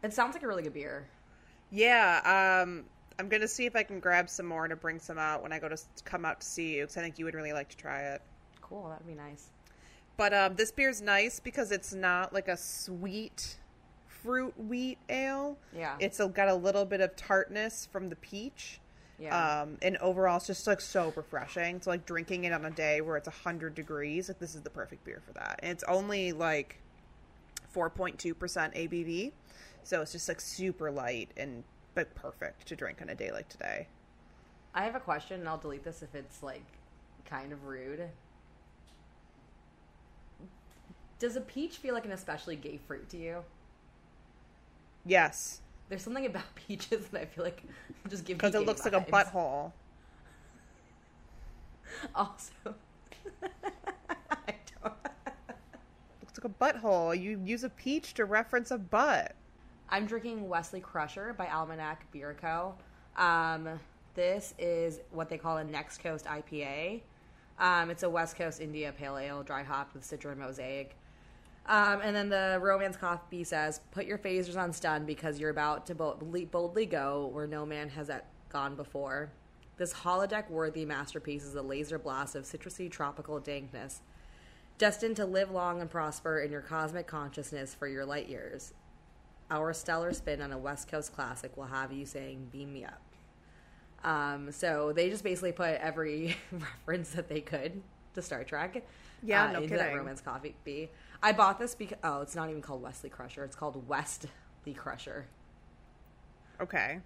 it 0.03 0.13
sounds 0.13 0.33
like 0.33 0.43
a 0.43 0.47
really 0.47 0.63
good 0.63 0.73
beer. 0.73 1.07
Yeah, 1.71 2.61
um, 2.63 2.85
I'm 3.19 3.29
gonna 3.29 3.47
see 3.47 3.65
if 3.65 3.75
I 3.75 3.83
can 3.83 3.99
grab 3.99 4.29
some 4.29 4.45
more 4.45 4.67
to 4.67 4.75
bring 4.75 4.99
some 4.99 5.17
out 5.17 5.43
when 5.43 5.51
I 5.51 5.59
go 5.59 5.69
to 5.69 5.77
come 6.05 6.25
out 6.25 6.41
to 6.41 6.47
see 6.47 6.75
you 6.75 6.83
because 6.83 6.97
I 6.97 7.01
think 7.01 7.19
you 7.19 7.25
would 7.25 7.33
really 7.33 7.53
like 7.53 7.69
to 7.69 7.77
try 7.77 8.01
it. 8.01 8.21
Cool, 8.61 8.89
that'd 8.89 9.07
be 9.07 9.15
nice. 9.15 9.49
But 10.17 10.33
um, 10.33 10.55
this 10.55 10.71
beer's 10.71 11.01
nice 11.01 11.39
because 11.39 11.71
it's 11.71 11.93
not 11.93 12.33
like 12.33 12.47
a 12.47 12.57
sweet 12.57 13.57
fruit 14.07 14.53
wheat 14.57 14.97
ale. 15.09 15.57
Yeah. 15.75 15.95
It's 15.99 16.17
got 16.17 16.47
a 16.47 16.55
little 16.55 16.85
bit 16.85 17.01
of 17.01 17.15
tartness 17.15 17.87
from 17.91 18.09
the 18.09 18.15
peach. 18.15 18.79
Yeah. 19.19 19.61
Um, 19.61 19.77
and 19.81 19.97
overall, 19.97 20.37
it's 20.37 20.47
just 20.47 20.67
like 20.67 20.79
so 20.79 21.11
refreshing. 21.15 21.81
So 21.81 21.89
like 21.89 22.05
drinking 22.05 22.43
it 22.43 22.53
on 22.53 22.65
a 22.65 22.69
day 22.69 23.01
where 23.01 23.17
it's 23.17 23.27
hundred 23.27 23.73
degrees, 23.73 24.27
like 24.27 24.39
this 24.39 24.53
is 24.53 24.61
the 24.61 24.69
perfect 24.69 25.03
beer 25.03 25.21
for 25.25 25.33
that. 25.33 25.59
And 25.63 25.71
it's 25.71 25.83
only 25.85 26.33
like 26.33 26.77
four 27.69 27.89
point 27.89 28.19
two 28.19 28.35
percent 28.35 28.73
ABV, 28.75 29.31
so 29.83 30.01
it's 30.01 30.11
just 30.11 30.27
like 30.27 30.39
super 30.39 30.91
light 30.91 31.29
and 31.35 31.63
but 31.95 32.13
perfect 32.13 32.67
to 32.67 32.75
drink 32.75 33.01
on 33.01 33.09
a 33.09 33.15
day 33.15 33.31
like 33.31 33.49
today. 33.49 33.87
I 34.75 34.83
have 34.83 34.95
a 34.95 34.99
question, 34.99 35.39
and 35.39 35.49
I'll 35.49 35.57
delete 35.57 35.83
this 35.83 36.03
if 36.03 36.13
it's 36.13 36.43
like 36.43 36.63
kind 37.25 37.51
of 37.51 37.65
rude. 37.65 38.07
Does 41.17 41.35
a 41.35 41.41
peach 41.41 41.77
feel 41.77 41.95
like 41.95 42.05
an 42.05 42.11
especially 42.11 42.55
gay 42.55 42.79
fruit 42.87 43.09
to 43.09 43.17
you? 43.17 43.43
Yes, 45.03 45.61
There's 45.89 46.01
something 46.01 46.25
about 46.25 46.43
peaches 46.55 47.07
that 47.07 47.21
I 47.21 47.25
feel 47.25 47.43
like 47.43 47.63
just 48.09 48.25
give 48.25 48.35
me 48.35 48.39
because 48.39 48.55
it 48.55 48.65
looks 48.65 48.83
like 48.85 48.93
a 48.93 49.01
butthole. 49.01 49.71
Also, 52.13 52.51
I 53.41 54.53
don't. 54.83 54.93
Looks 56.21 56.37
like 56.37 56.43
a 56.43 56.49
butthole. 56.49 57.19
You 57.19 57.41
use 57.43 57.63
a 57.63 57.69
peach 57.69 58.13
to 58.15 58.25
reference 58.25 58.71
a 58.71 58.77
butt. 58.77 59.33
I'm 59.89 60.05
drinking 60.05 60.47
Wesley 60.49 60.81
Crusher 60.81 61.33
by 61.33 61.47
Almanac 61.47 62.11
Beer 62.11 62.35
Co. 62.39 62.75
Um, 63.15 63.79
this 64.15 64.53
is 64.59 64.99
what 65.11 65.29
they 65.29 65.37
call 65.37 65.57
a 65.57 65.63
Next 65.63 65.99
Coast 65.99 66.25
IPA. 66.25 67.01
Um, 67.57 67.89
it's 67.89 68.03
a 68.03 68.09
West 68.09 68.35
Coast 68.35 68.59
India 68.61 68.93
Pale 68.95 69.17
Ale, 69.17 69.43
dry 69.43 69.63
hopped 69.63 69.93
with 69.93 70.03
Citra 70.03 70.37
Mosaic. 70.37 70.95
Um, 71.67 71.99
and 72.01 72.15
then 72.15 72.29
the 72.29 72.59
romance 72.61 72.95
copy 72.95 73.43
says, 73.43 73.81
"Put 73.91 74.05
your 74.05 74.17
phasers 74.17 74.57
on 74.57 74.71
stun 74.71 75.05
because 75.05 75.39
you're 75.39 75.49
about 75.49 75.85
to 75.87 75.95
boldly, 75.95 76.45
boldly 76.45 76.85
go 76.85 77.27
where 77.27 77.47
no 77.47 77.65
man 77.65 77.89
has 77.89 78.09
gone 78.49 78.75
before." 78.75 79.31
This 79.75 79.93
holodeck-worthy 79.93 80.85
masterpiece 80.85 81.43
is 81.43 81.55
a 81.55 81.61
laser 81.61 81.99
blast 81.99 82.35
of 82.35 82.45
citrusy 82.45 82.89
tropical 82.89 83.39
dankness, 83.39 84.01
destined 84.77 85.17
to 85.17 85.25
live 85.25 85.51
long 85.51 85.81
and 85.81 85.89
prosper 85.89 86.39
in 86.39 86.51
your 86.51 86.61
cosmic 86.61 87.05
consciousness 87.05 87.75
for 87.75 87.87
your 87.87 88.05
light 88.05 88.27
years. 88.27 88.73
Our 89.51 89.73
stellar 89.73 90.13
spin 90.13 90.41
on 90.41 90.51
a 90.51 90.57
West 90.57 90.89
Coast 90.89 91.13
classic 91.13 91.55
will 91.57 91.65
have 91.65 91.91
you 91.91 92.05
saying 92.05 92.47
"Beam 92.51 92.73
me 92.73 92.85
up." 92.85 93.01
Um, 94.03 94.51
so 94.53 94.93
they 94.93 95.09
just 95.09 95.23
basically 95.23 95.51
put 95.51 95.75
every 95.81 96.37
reference 96.51 97.11
that 97.11 97.27
they 97.27 97.41
could 97.41 97.81
to 98.13 98.21
Star 98.21 98.43
Trek. 98.45 98.85
Yeah, 99.23 99.45
uh, 99.45 99.51
no 99.53 99.61
into 99.63 99.77
that 99.77 99.93
romance 99.93 100.21
coffee 100.21 100.55
bee. 100.63 100.89
I 101.21 101.31
bought 101.31 101.59
this 101.59 101.75
because 101.75 101.97
oh, 102.03 102.21
it's 102.21 102.35
not 102.35 102.49
even 102.49 102.61
called 102.61 102.81
Wesley 102.81 103.09
Crusher. 103.09 103.43
It's 103.43 103.55
called 103.55 103.87
Westley 103.87 104.29
Crusher. 104.75 105.25
Okay. 106.61 106.99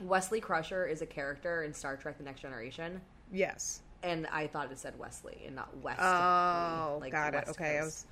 Wesley 0.00 0.40
Crusher 0.40 0.86
is 0.86 1.02
a 1.02 1.06
character 1.06 1.62
in 1.62 1.72
Star 1.72 1.96
Trek: 1.96 2.18
The 2.18 2.24
Next 2.24 2.40
Generation, 2.40 3.00
Yes. 3.32 3.80
and 4.02 4.26
I 4.28 4.46
thought 4.48 4.70
it 4.72 4.78
said 4.78 4.98
Wesley 4.98 5.42
and 5.46 5.54
not 5.54 5.76
West. 5.78 6.00
Oh, 6.00 7.02
got 7.10 7.34
it. 7.34 7.44
Okay, 7.48 7.78
I 7.78 7.84
was 7.84 8.06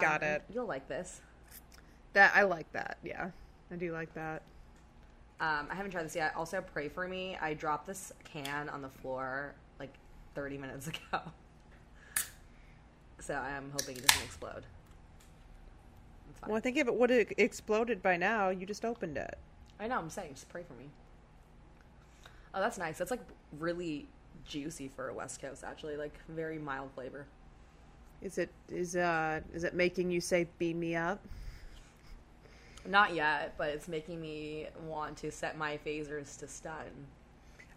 got 0.00 0.22
it. 0.22 0.42
You'll 0.52 0.66
like 0.66 0.88
this. 0.88 1.20
that. 2.14 2.32
I 2.34 2.42
like 2.42 2.70
that. 2.72 2.98
Yeah, 3.04 3.30
I 3.70 3.76
do 3.76 3.92
like 3.92 4.12
that. 4.14 4.42
Um, 5.38 5.68
I 5.70 5.74
haven't 5.74 5.90
tried 5.92 6.04
this 6.06 6.16
yet. 6.16 6.34
Also, 6.34 6.62
pray 6.62 6.88
for 6.88 7.06
me. 7.06 7.36
I 7.40 7.52
dropped 7.52 7.86
this 7.86 8.12
can 8.24 8.70
on 8.70 8.80
the 8.80 8.88
floor 8.88 9.54
like 9.78 9.92
30 10.34 10.56
minutes 10.56 10.86
ago. 11.12 11.20
So 13.26 13.34
I'm 13.34 13.72
hoping 13.72 13.96
it 13.96 14.06
doesn't 14.06 14.24
explode. 14.24 14.62
Well, 16.46 16.56
I 16.56 16.60
think 16.60 16.76
if 16.76 16.86
it 16.86 16.94
would 16.94 17.10
have 17.10 17.26
exploded 17.38 18.00
by 18.00 18.16
now, 18.16 18.50
you 18.50 18.66
just 18.66 18.84
opened 18.84 19.16
it. 19.16 19.36
I 19.80 19.88
know, 19.88 19.98
I'm 19.98 20.10
saying, 20.10 20.34
just 20.34 20.48
pray 20.48 20.62
for 20.62 20.74
me. 20.74 20.84
Oh, 22.54 22.60
that's 22.60 22.78
nice. 22.78 22.98
That's 22.98 23.10
like 23.10 23.26
really 23.58 24.06
juicy 24.46 24.92
for 24.94 25.08
a 25.08 25.14
West 25.14 25.42
Coast, 25.42 25.64
actually. 25.64 25.96
Like 25.96 26.12
very 26.28 26.56
mild 26.56 26.92
flavor. 26.94 27.26
Is 28.22 28.38
it 28.38 28.50
is 28.68 28.94
uh 28.94 29.40
is 29.52 29.64
it 29.64 29.74
making 29.74 30.12
you 30.12 30.20
say 30.20 30.46
beam 30.58 30.78
me 30.78 30.94
up? 30.94 31.20
Not 32.86 33.12
yet, 33.12 33.54
but 33.58 33.70
it's 33.70 33.88
making 33.88 34.20
me 34.20 34.68
want 34.86 35.16
to 35.18 35.32
set 35.32 35.58
my 35.58 35.80
phasers 35.84 36.38
to 36.38 36.46
stun. 36.46 37.08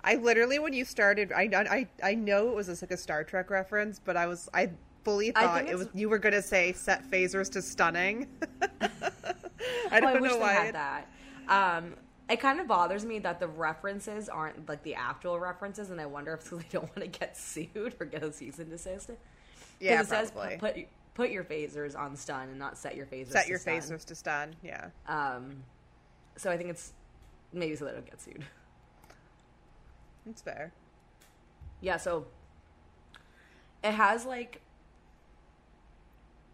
I 0.03 0.15
literally 0.15 0.60
when 0.60 0.74
you 0.74 0.86
started, 0.86 1.32
I 1.32 1.50
I 1.51 1.88
I 2.03 2.13
know 2.13 2.50
it 2.50 2.56
was 2.56 2.68
just 2.68 2.84
like 2.84 2.91
a 2.91 2.98
Star 2.98 3.24
Trek 3.24 3.50
reference, 3.50 4.00
but 4.00 4.15
I 4.15 4.27
was 4.27 4.48
I 4.53 4.70
fully 5.03 5.32
thought 5.32 5.68
it 5.68 5.77
was 5.77 5.88
you 5.94 6.10
were 6.10 6.18
gonna 6.18 6.41
say 6.41 6.74
set 6.74 7.10
phasers 7.10 7.50
to 7.51 7.62
stunning. 7.62 8.27
I 8.82 8.89
Oh, 9.91 10.00
don't 10.01 10.22
wish 10.22 10.32
know 10.32 10.38
they 10.38 10.41
why. 10.41 10.53
had 10.53 10.68
it- 10.68 10.74
that. 10.74 11.08
Um, 11.48 11.96
it 12.29 12.39
kind 12.39 12.60
of 12.60 12.68
bothers 12.68 13.06
me 13.06 13.18
that 13.20 13.39
the 13.39 13.48
references 13.48 14.29
aren't 14.29 14.70
like 14.70 14.84
the 14.84 14.94
actual 14.94 15.39
references, 15.39 15.89
and 15.89 16.00
I 16.00 16.06
wonder 16.06 16.34
if 16.34 16.50
they 16.51 16.63
don't 16.72 16.84
want 16.96 17.12
to 17.12 17.20
get 17.20 17.36
sued 17.38 17.96
or 18.00 18.06
get 18.06 18.24
a 18.24 18.32
cease 18.32 18.60
and 18.60 18.70
desist. 18.70 19.10
Yeah, 19.79 20.01
it 20.01 20.08
says 20.08 20.29
probably. 20.32 20.58
put 20.58 20.75
put 21.15 21.29
your 21.32 21.44
phasers 21.44 21.98
on 21.98 22.15
stun 22.15 22.50
and 22.50 22.60
not 22.60 22.77
set 22.77 22.96
your 22.96 23.06
phasers. 23.08 23.32
set 23.32 23.44
to 23.46 23.50
your 23.50 23.60
stun. 23.60 23.74
phasers 23.79 24.06
to 24.06 24.15
stun. 24.15 24.56
Yeah. 24.63 24.88
Um, 25.08 25.63
so 26.38 26.51
I 26.51 26.58
think 26.58 26.70
it's 26.70 26.94
maybe 27.51 27.75
so 27.75 27.86
they 27.86 27.91
don't 27.91 28.06
get 28.06 28.22
sued. 28.22 28.46
It's 30.29 30.41
fair. 30.41 30.72
Yeah, 31.82 31.98
so 31.98 32.27
it 33.84 33.91
has 33.94 34.25
like 34.25 34.62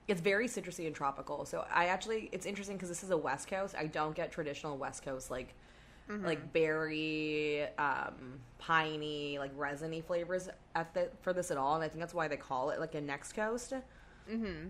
it's 0.08 0.22
very 0.22 0.48
citrusy 0.48 0.86
and 0.86 0.96
tropical. 0.96 1.46
So 1.46 1.66
I 1.72 1.86
actually 1.88 2.30
it's 2.32 2.46
interesting 2.46 2.78
because 2.78 2.90
this 2.90 3.04
is 3.04 3.12
a 3.12 3.18
West 3.18 3.48
Coast. 3.48 3.76
I 3.78 3.88
don't 3.88 4.16
get 4.16 4.32
traditional 4.32 4.78
West 4.78 5.04
Coast 5.04 5.32
like 5.32 5.56
like 6.08 6.54
berry, 6.54 7.64
um, 7.80 8.40
piney, 8.60 9.40
like 9.40 9.52
resiny 9.56 10.02
flavors 10.02 10.50
at 10.76 10.94
the 10.94 11.10
for 11.22 11.34
this 11.34 11.50
at 11.50 11.58
all, 11.58 11.76
and 11.76 11.84
I 11.84 11.88
think 11.88 12.00
that's 12.00 12.14
why 12.14 12.28
they 12.28 12.38
call 12.38 12.70
it 12.70 12.80
like 12.80 12.94
a 12.94 13.02
Next 13.02 13.34
Coast. 13.34 13.74
Mm-hmm. 14.30 14.68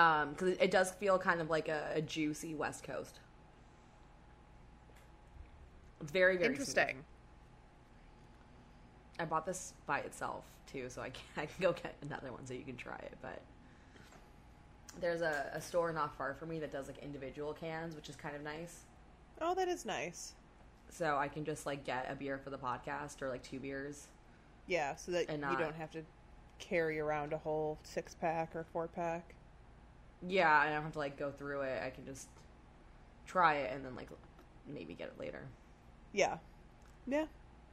Um, 0.00 0.30
because 0.30 0.48
it, 0.48 0.58
it 0.60 0.70
does 0.70 0.92
feel 0.92 1.18
kind 1.18 1.40
of 1.40 1.50
like 1.50 1.68
a, 1.68 1.90
a 1.94 2.02
juicy 2.02 2.54
West 2.54 2.84
Coast. 2.84 3.18
It's 6.00 6.12
very 6.12 6.36
very 6.36 6.54
smooth. 6.54 6.68
Interesting. 6.68 7.04
I 9.18 9.24
bought 9.24 9.46
this 9.46 9.72
by 9.86 10.00
itself 10.00 10.44
too, 10.70 10.88
so 10.88 11.02
I 11.02 11.10
can, 11.10 11.22
I 11.36 11.46
can 11.46 11.60
go 11.60 11.72
get 11.72 11.96
another 12.02 12.30
one 12.30 12.46
so 12.46 12.54
you 12.54 12.64
can 12.64 12.76
try 12.76 12.98
it. 12.98 13.16
But 13.22 13.42
there's 15.00 15.22
a, 15.22 15.50
a 15.52 15.60
store 15.60 15.92
not 15.92 16.16
far 16.16 16.34
from 16.34 16.48
me 16.48 16.58
that 16.60 16.72
does 16.72 16.86
like 16.86 16.98
individual 16.98 17.52
cans, 17.52 17.94
which 17.94 18.08
is 18.08 18.16
kind 18.16 18.34
of 18.34 18.42
nice. 18.42 18.84
Oh, 19.40 19.54
that 19.54 19.68
is 19.68 19.84
nice. 19.84 20.34
So 20.88 21.16
I 21.16 21.28
can 21.28 21.44
just 21.44 21.66
like 21.66 21.84
get 21.84 22.06
a 22.10 22.14
beer 22.14 22.38
for 22.38 22.50
the 22.50 22.58
podcast 22.58 23.20
or 23.22 23.28
like 23.28 23.42
two 23.42 23.60
beers. 23.60 24.08
Yeah, 24.66 24.96
so 24.96 25.12
that 25.12 25.28
And 25.28 25.42
you 25.42 25.56
don't 25.56 25.76
have 25.76 25.90
to 25.92 26.02
carry 26.58 26.98
around 26.98 27.32
a 27.32 27.38
whole 27.38 27.78
six 27.82 28.14
pack 28.14 28.54
or 28.56 28.64
four 28.72 28.88
pack. 28.88 29.34
Yeah, 30.26 30.52
I 30.52 30.70
don't 30.70 30.82
have 30.82 30.92
to 30.92 30.98
like 30.98 31.18
go 31.18 31.30
through 31.30 31.62
it. 31.62 31.82
I 31.84 31.90
can 31.90 32.04
just 32.04 32.28
try 33.26 33.56
it 33.56 33.72
and 33.74 33.84
then 33.84 33.94
like 33.94 34.08
maybe 34.66 34.94
get 34.94 35.08
it 35.08 35.20
later. 35.20 35.46
Yeah. 36.12 36.38
Yeah. 37.06 37.26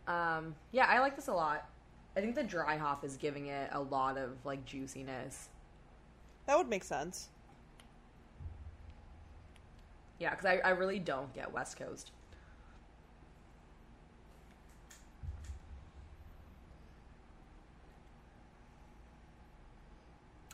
Um, 0.07 0.55
yeah, 0.71 0.85
I 0.89 0.99
like 0.99 1.15
this 1.15 1.27
a 1.27 1.33
lot. 1.33 1.69
I 2.15 2.21
think 2.21 2.35
the 2.35 2.43
dry 2.43 2.77
hop 2.77 3.03
is 3.03 3.17
giving 3.17 3.47
it 3.47 3.69
a 3.71 3.79
lot 3.81 4.17
of 4.17 4.31
like 4.45 4.65
juiciness. 4.65 5.49
That 6.45 6.57
would 6.57 6.69
make 6.69 6.83
sense. 6.83 7.29
Yeah, 10.19 10.31
because 10.31 10.45
I, 10.45 10.57
I 10.63 10.69
really 10.71 10.99
don't 10.99 11.33
get 11.33 11.51
West 11.51 11.77
Coast. 11.77 12.11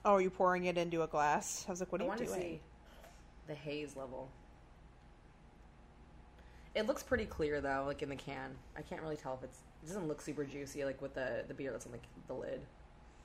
Oh, 0.05 0.13
are 0.13 0.21
you 0.21 0.29
pouring 0.29 0.65
it 0.65 0.77
into 0.77 1.03
a 1.03 1.07
glass? 1.07 1.65
I 1.67 1.71
was 1.71 1.79
like, 1.79 1.91
what 1.91 2.01
are 2.01 2.03
I 2.03 2.05
you 2.05 2.09
want 2.09 2.21
to 2.21 2.25
doing? 2.25 2.39
see 2.41 2.61
the 3.47 3.55
haze 3.55 3.95
level. 3.95 4.29
It 6.75 6.85
looks 6.87 7.03
pretty 7.03 7.25
clear 7.25 7.61
though, 7.61 7.83
like 7.85 8.01
in 8.01 8.09
the 8.09 8.15
can. 8.15 8.57
I 8.77 8.81
can't 8.81 9.01
really 9.01 9.17
tell 9.17 9.35
if 9.35 9.43
it's. 9.43 9.59
It 9.83 9.87
doesn't 9.87 10.07
look 10.07 10.21
super 10.21 10.43
juicy, 10.45 10.85
like 10.85 11.01
with 11.01 11.13
the 11.15 11.43
the 11.47 11.53
beer 11.53 11.71
that's 11.71 11.85
on 11.85 11.91
the, 11.93 11.99
the 12.27 12.33
lid. 12.33 12.61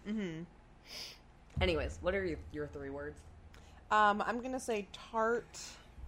Mm-hmm. 0.08 0.42
Anyways, 1.60 1.98
what 2.02 2.14
are 2.14 2.24
your, 2.24 2.38
your 2.52 2.66
three 2.66 2.90
words? 2.90 3.20
Um, 3.90 4.22
I'm 4.26 4.40
gonna 4.40 4.60
say 4.60 4.88
tart, 4.92 5.58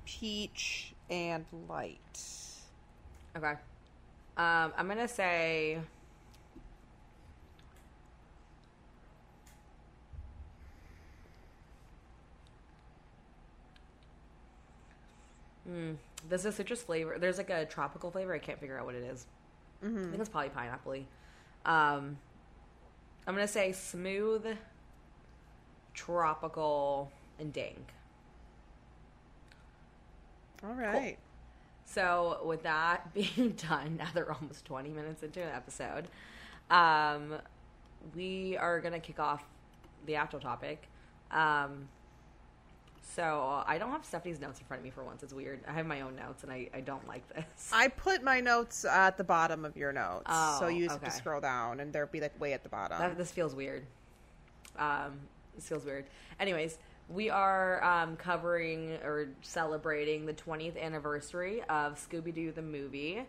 peach, 0.05 0.93
and 1.09 1.45
light. 1.69 2.19
Okay. 3.37 3.53
Um, 4.37 4.73
I'm 4.77 4.89
gonna 4.89 5.07
say. 5.09 5.79
Mm, 15.69 15.97
there's 16.29 16.45
a 16.45 16.53
citrus 16.53 16.83
flavor. 16.83 17.19
There's 17.19 17.39
like 17.39 17.51
a 17.51 17.65
tropical 17.67 18.11
flavor. 18.11 18.35
I 18.35 18.39
can't 18.39 18.59
figure 18.59 18.79
out 18.79 18.87
what 18.87 18.95
it 18.95 19.03
is. 19.03 19.27
I 19.83 20.11
think 20.11 20.21
it's 20.21 20.29
probably 20.29 20.51
pineapple. 20.51 20.95
Um, 21.65 22.19
I'm 23.27 23.35
gonna 23.35 23.49
say 23.49 23.73
smooth, 23.73 24.47
tropical, 25.97 27.11
and 27.41 27.53
dank. 27.53 27.93
All 30.63 30.75
right. 30.75 31.19
So, 31.85 32.41
with 32.45 32.63
that 32.63 33.13
being 33.15 33.53
done, 33.53 33.97
now 33.97 34.09
they're 34.15 34.31
almost 34.31 34.65
20 34.67 34.91
minutes 34.91 35.23
into 35.23 35.43
an 35.43 35.49
episode, 35.49 36.09
um, 36.71 37.35
we 38.15 38.57
are 38.57 38.81
going 38.81 38.93
to 38.93 39.01
kick 39.01 39.19
off 39.19 39.43
the 40.05 40.17
actual 40.17 40.41
topic. 40.41 40.89
Um, 41.31 41.89
so, 43.15 43.63
I 43.67 43.79
don't 43.79 43.93
have 43.93 44.05
Stephanie's 44.05 44.41
notes 44.41 44.59
in 44.61 44.67
front 44.67 44.81
of 44.81 44.85
me 44.85 44.91
for 44.91 45.03
once. 45.05 45.23
It's 45.23 45.33
weird. 45.33 45.61
I 45.67 45.73
have 45.73 45.87
my 45.87 46.03
own 46.03 46.17
notes, 46.17 46.43
and 46.43 46.53
I, 46.53 46.69
I 46.75 46.81
don't 46.81 47.07
like 47.09 47.27
this. 47.35 47.71
I 47.73 47.89
put 47.89 48.23
my 48.23 48.41
notes 48.41 48.85
at 48.85 49.17
the 49.17 49.25
bottom 49.25 49.65
of 49.65 49.77
your 49.77 49.93
notes, 49.93 50.27
Oh, 50.27 50.57
so 50.61 50.67
you 50.69 50.85
just 50.87 51.01
have 51.01 51.13
to 51.13 51.17
scroll 51.17 51.41
down, 51.41 51.81
and 51.81 51.93
they'll 51.93 52.07
be 52.07 52.21
like 52.21 52.39
way 52.41 52.53
at 52.53 52.63
the 52.63 52.69
bottom. 52.69 52.99
That, 52.99 53.17
this 53.17 53.31
feels 53.31 53.55
weird. 53.55 53.87
Um, 54.79 55.21
this 55.57 55.69
feels 55.69 55.85
weird. 55.85 56.07
Anyways, 56.39 56.79
we 57.09 57.31
are 57.31 57.83
um, 57.83 58.17
covering 58.17 58.93
or 59.05 59.29
celebrating 59.43 60.27
the 60.27 60.35
20th 60.35 60.81
anniversary 60.81 61.63
of 61.69 61.95
Scooby 61.95 62.35
Doo 62.35 62.53
the 62.53 62.63
movie. 62.63 63.25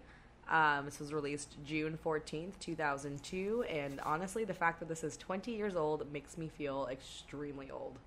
Um, 0.50 0.86
this 0.86 1.00
was 1.00 1.14
released 1.14 1.58
June 1.66 1.98
14th, 2.04 2.54
2002. 2.60 3.66
And 3.70 4.00
honestly, 4.02 4.46
the 4.46 4.54
fact 4.54 4.80
that 4.80 4.88
this 4.88 5.04
is 5.04 5.18
20 5.18 5.52
years 5.52 5.76
old 5.76 6.12
makes 6.12 6.38
me 6.38 6.48
feel 6.48 6.88
extremely 6.92 7.70
old. 7.70 8.00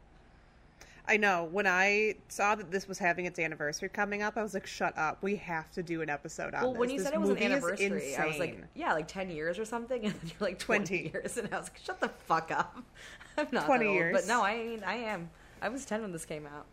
I 1.10 1.16
know. 1.16 1.48
When 1.50 1.66
I 1.66 2.14
saw 2.28 2.54
that 2.54 2.70
this 2.70 2.86
was 2.86 2.96
having 2.96 3.26
its 3.26 3.40
anniversary 3.40 3.88
coming 3.88 4.22
up, 4.22 4.36
I 4.36 4.42
was 4.44 4.54
like, 4.54 4.64
"Shut 4.64 4.96
up! 4.96 5.18
We 5.22 5.34
have 5.36 5.68
to 5.72 5.82
do 5.82 6.02
an 6.02 6.08
episode 6.08 6.54
on 6.54 6.60
this. 6.60 6.62
Well, 6.62 6.72
this." 6.72 6.78
when 6.78 6.90
you 6.90 6.98
This 6.98 7.06
said 7.06 7.14
it 7.14 7.20
was 7.20 7.30
an 7.30 7.38
anniversary, 7.38 8.14
I 8.16 8.26
was 8.26 8.38
like, 8.38 8.62
yeah, 8.76 8.92
like 8.92 9.08
10 9.08 9.28
years 9.30 9.58
or 9.58 9.64
something. 9.64 10.04
And 10.04 10.14
then 10.14 10.20
you're 10.30 10.48
like 10.48 10.60
20, 10.60 10.86
20. 10.86 11.10
years. 11.12 11.36
And 11.36 11.52
I 11.52 11.58
was 11.58 11.68
like, 11.68 11.80
shut 11.82 12.00
the 12.00 12.08
fuck 12.26 12.52
up. 12.52 12.76
I'm 13.36 13.48
not 13.50 13.66
20 13.66 13.84
that 13.84 13.88
old. 13.88 13.94
years. 13.96 14.16
But 14.16 14.28
no, 14.28 14.42
I 14.44 14.56
mean, 14.62 14.84
I 14.84 14.94
am. 14.94 15.28
I 15.60 15.68
was 15.68 15.84
10 15.84 16.00
when 16.02 16.12
this 16.12 16.24
came 16.24 16.46
out. 16.46 16.66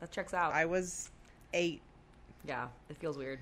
That 0.00 0.10
checks 0.10 0.34
out. 0.34 0.52
I 0.52 0.66
was 0.66 1.10
eight. 1.54 1.80
Yeah, 2.46 2.68
it 2.90 2.98
feels 2.98 3.16
weird. 3.16 3.38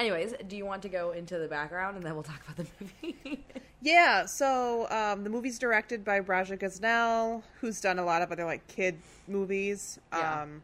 Anyways, 0.00 0.32
do 0.48 0.56
you 0.56 0.64
want 0.64 0.80
to 0.80 0.88
go 0.88 1.10
into 1.10 1.36
the 1.36 1.46
background 1.46 1.94
and 1.94 2.02
then 2.02 2.14
we'll 2.14 2.22
talk 2.22 2.40
about 2.42 2.56
the 2.56 2.66
movie? 2.80 3.44
Yeah, 3.82 4.26
so 4.26 4.86
um, 4.90 5.24
the 5.24 5.30
movie's 5.30 5.58
directed 5.58 6.04
by 6.04 6.18
Raja 6.18 6.54
Gosnell, 6.54 7.42
who's 7.62 7.80
done 7.80 7.98
a 7.98 8.04
lot 8.04 8.20
of 8.20 8.30
other 8.30 8.44
like 8.44 8.66
kid 8.66 8.98
movies. 9.26 9.98
Yeah. 10.12 10.42
Um, 10.42 10.62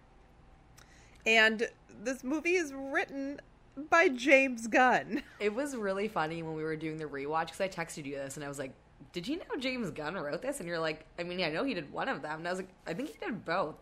and 1.25 1.67
this 2.05 2.23
movie 2.23 2.57
is 2.57 2.75
written 2.75 3.41
by 3.89 4.09
James 4.09 4.67
Gunn. 4.67 5.23
it 5.41 5.55
was 5.55 5.75
really 5.75 6.09
funny 6.09 6.43
when 6.43 6.55
we 6.55 6.63
were 6.63 6.77
doing 6.77 6.99
the 6.99 7.07
rewatch 7.07 7.47
because 7.47 7.61
I 7.63 7.69
texted 7.69 8.05
you 8.05 8.17
this 8.17 8.37
and 8.37 8.45
I 8.45 8.49
was 8.49 8.59
like, 8.59 8.73
"Did 9.15 9.27
you 9.27 9.39
know 9.39 9.57
James 9.59 9.91
Gunn 9.93 10.15
wrote 10.15 10.43
this?" 10.43 10.61
And 10.61 10.69
you're 10.69 10.79
like, 10.79 11.07
"I 11.19 11.23
mean, 11.23 11.43
I 11.43 11.49
know 11.49 11.65
he 11.65 11.73
did 11.73 11.91
one 11.91 12.11
of 12.11 12.21
them." 12.21 12.41
And 12.41 12.47
I 12.47 12.51
was 12.51 12.59
like, 12.59 12.69
"I 12.87 12.93
think 12.93 13.09
he 13.09 13.17
did 13.19 13.47
both." 13.47 13.77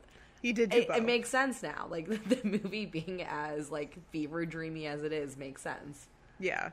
He 0.45 0.53
did 0.53 0.69
do 0.69 0.77
It, 0.77 0.89
both. 0.89 0.97
it 0.99 1.05
makes 1.05 1.31
sense 1.31 1.63
now. 1.63 1.87
Like 1.89 2.07
the 2.29 2.39
movie 2.47 2.85
being 2.85 3.23
as 3.27 3.71
like 3.71 3.97
fever 4.11 4.45
dreamy 4.45 4.87
as 4.87 5.03
it 5.03 5.11
is 5.11 5.39
makes 5.39 5.63
sense. 5.63 6.07
yeah, 6.39 6.69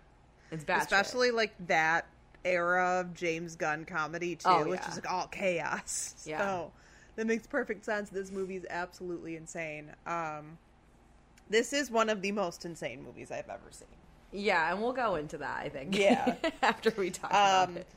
It's 0.51 0.65
bad, 0.65 0.81
especially 0.81 1.31
like 1.31 1.53
that 1.67 2.05
era 2.43 2.99
of 2.99 3.13
James 3.13 3.55
Gunn 3.55 3.85
comedy 3.85 4.35
too, 4.35 4.49
Oh, 4.49 4.67
which 4.67 4.81
yeah. 4.81 4.89
is 4.89 4.95
like 4.97 5.09
all 5.09 5.27
chaos. 5.27 6.15
Yeah. 6.25 6.39
So 6.39 6.71
that 7.15 7.27
makes 7.27 7.47
perfect 7.47 7.85
sense. 7.85 8.09
This 8.09 8.29
movie 8.29 8.57
is 8.57 8.65
absolutely 8.69 9.37
insane. 9.37 9.93
Um, 10.05 10.57
this 11.49 11.71
is 11.71 11.89
one 11.89 12.09
of 12.09 12.21
the 12.21 12.33
most 12.33 12.65
insane 12.65 13.01
movies 13.01 13.31
I've 13.31 13.47
ever 13.49 13.71
seen. 13.71 13.87
Yeah, 14.33 14.69
and 14.73 14.81
we'll 14.81 14.91
go 14.91 15.15
into 15.15 15.37
that. 15.37 15.59
I 15.59 15.69
think. 15.69 15.97
Yeah. 15.97 16.35
after 16.61 16.91
we 16.97 17.09
talk 17.09 17.29
about 17.31 17.69
Um, 17.69 17.77
it. 17.77 17.87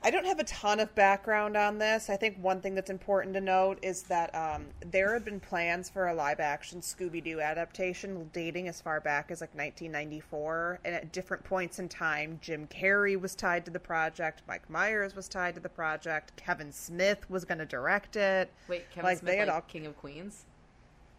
I 0.00 0.10
don't 0.10 0.26
have 0.26 0.38
a 0.38 0.44
ton 0.44 0.78
of 0.78 0.94
background 0.94 1.56
on 1.56 1.78
this. 1.78 2.08
I 2.08 2.16
think 2.16 2.38
one 2.40 2.60
thing 2.60 2.74
that's 2.74 2.90
important 2.90 3.34
to 3.34 3.40
note 3.40 3.80
is 3.82 4.02
that 4.04 4.32
um, 4.32 4.66
there 4.86 5.12
had 5.12 5.24
been 5.24 5.40
plans 5.40 5.90
for 5.90 6.06
a 6.06 6.14
live 6.14 6.38
action 6.38 6.80
Scooby 6.80 7.22
Doo 7.22 7.40
adaptation 7.40 8.30
dating 8.32 8.68
as 8.68 8.80
far 8.80 9.00
back 9.00 9.30
as 9.30 9.40
like 9.40 9.50
1994. 9.54 10.80
And 10.84 10.94
at 10.94 11.12
different 11.12 11.42
points 11.42 11.80
in 11.80 11.88
time, 11.88 12.38
Jim 12.40 12.68
Carrey 12.68 13.20
was 13.20 13.34
tied 13.34 13.64
to 13.64 13.72
the 13.72 13.80
project, 13.80 14.42
Mike 14.46 14.70
Myers 14.70 15.16
was 15.16 15.26
tied 15.26 15.56
to 15.56 15.60
the 15.60 15.68
project, 15.68 16.36
Kevin 16.36 16.70
Smith 16.70 17.28
was 17.28 17.44
going 17.44 17.58
to 17.58 17.66
direct 17.66 18.14
it. 18.14 18.52
Wait, 18.68 18.88
Kevin 18.90 19.04
like, 19.04 19.18
Smith, 19.18 19.32
they 19.32 19.38
had 19.38 19.48
like 19.48 19.54
all- 19.56 19.62
King 19.62 19.86
of 19.86 19.96
Queens. 19.96 20.44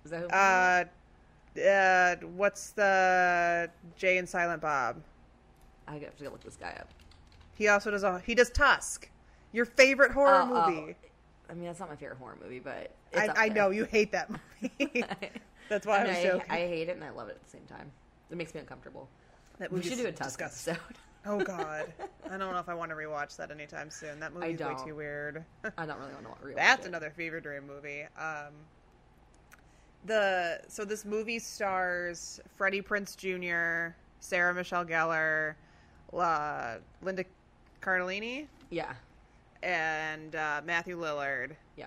Is 0.06 0.12
that 0.12 0.22
who? 0.22 0.28
Uh, 0.30 0.86
uh, 1.62 2.16
what's 2.38 2.72
the 2.72 3.70
Jay 3.98 4.18
and 4.18 4.30
Silent 4.30 4.62
Bob? 4.62 5.02
I 5.86 5.98
have 5.98 6.16
to 6.18 6.30
look 6.30 6.44
this 6.44 6.56
guy 6.56 6.78
up. 6.80 6.88
He 7.60 7.68
also 7.68 7.92
does 7.92 8.02
a 8.04 8.20
he 8.26 8.34
does 8.34 8.50
Tusk, 8.50 9.08
your 9.52 9.66
favorite 9.66 10.12
horror 10.12 10.42
Oh, 10.50 10.64
oh. 10.66 10.72
movie. 10.72 10.96
I 11.50 11.54
mean, 11.54 11.66
that's 11.66 11.80
not 11.80 11.90
my 11.90 11.96
favorite 11.96 12.18
horror 12.18 12.38
movie, 12.42 12.60
but 12.60 12.92
it's 13.12 13.38
I, 13.38 13.46
I 13.46 13.50
know 13.50 13.70
you 13.70 13.84
hate 13.86 14.12
that 14.14 14.30
movie. 14.32 15.04
That's 15.70 15.86
why 15.86 16.00
I, 16.00 16.02
I, 16.02 16.08
was 16.08 16.24
joking. 16.24 16.42
I 16.50 16.58
hate 16.58 16.90
it 16.90 16.96
and 16.96 17.04
I 17.04 17.10
love 17.12 17.28
it 17.28 17.36
at 17.36 17.44
the 17.44 17.50
same 17.50 17.66
time. 17.68 17.92
It 18.32 18.38
makes 18.38 18.54
me 18.56 18.60
uncomfortable. 18.60 19.08
that 19.60 19.72
We 19.72 19.84
should 19.84 19.98
do 19.98 20.08
a 20.08 20.12
Tusk 20.12 20.40
disgusting. 20.40 20.74
episode. 20.76 20.96
Oh 21.26 21.38
God, 21.44 21.92
I 22.32 22.38
don't 22.38 22.54
know 22.54 22.60
if 22.60 22.70
I 22.70 22.74
want 22.74 22.92
to 22.92 22.96
rewatch 22.96 23.36
that 23.36 23.52
anytime 23.52 23.90
soon. 23.92 24.22
That 24.22 24.34
movie's 24.34 24.58
way 24.58 24.74
too 24.86 24.96
weird. 24.96 25.44
I 25.78 25.86
don't 25.86 26.00
really 26.00 26.14
want 26.14 26.26
to 26.40 26.48
rewatch 26.48 26.56
That's 26.56 26.86
it. 26.86 26.88
another 26.88 27.10
fever 27.10 27.42
dream 27.42 27.68
movie. 27.68 28.04
Um, 28.18 28.54
the 30.06 30.62
so 30.70 30.86
this 30.86 31.04
movie 31.04 31.40
stars 31.40 32.40
Freddie 32.56 32.82
Prinze 32.82 33.18
Jr., 33.18 33.94
Sarah 34.22 34.54
Michelle 34.54 34.86
Gellar, 34.86 35.56
uh, 36.14 36.76
Linda 37.02 37.26
Cardellini, 37.82 38.48
Yeah, 38.70 38.94
and 39.64 40.36
uh, 40.36 40.62
Matthew 40.66 41.00
Lillard. 41.00 41.52
yeah. 41.76 41.86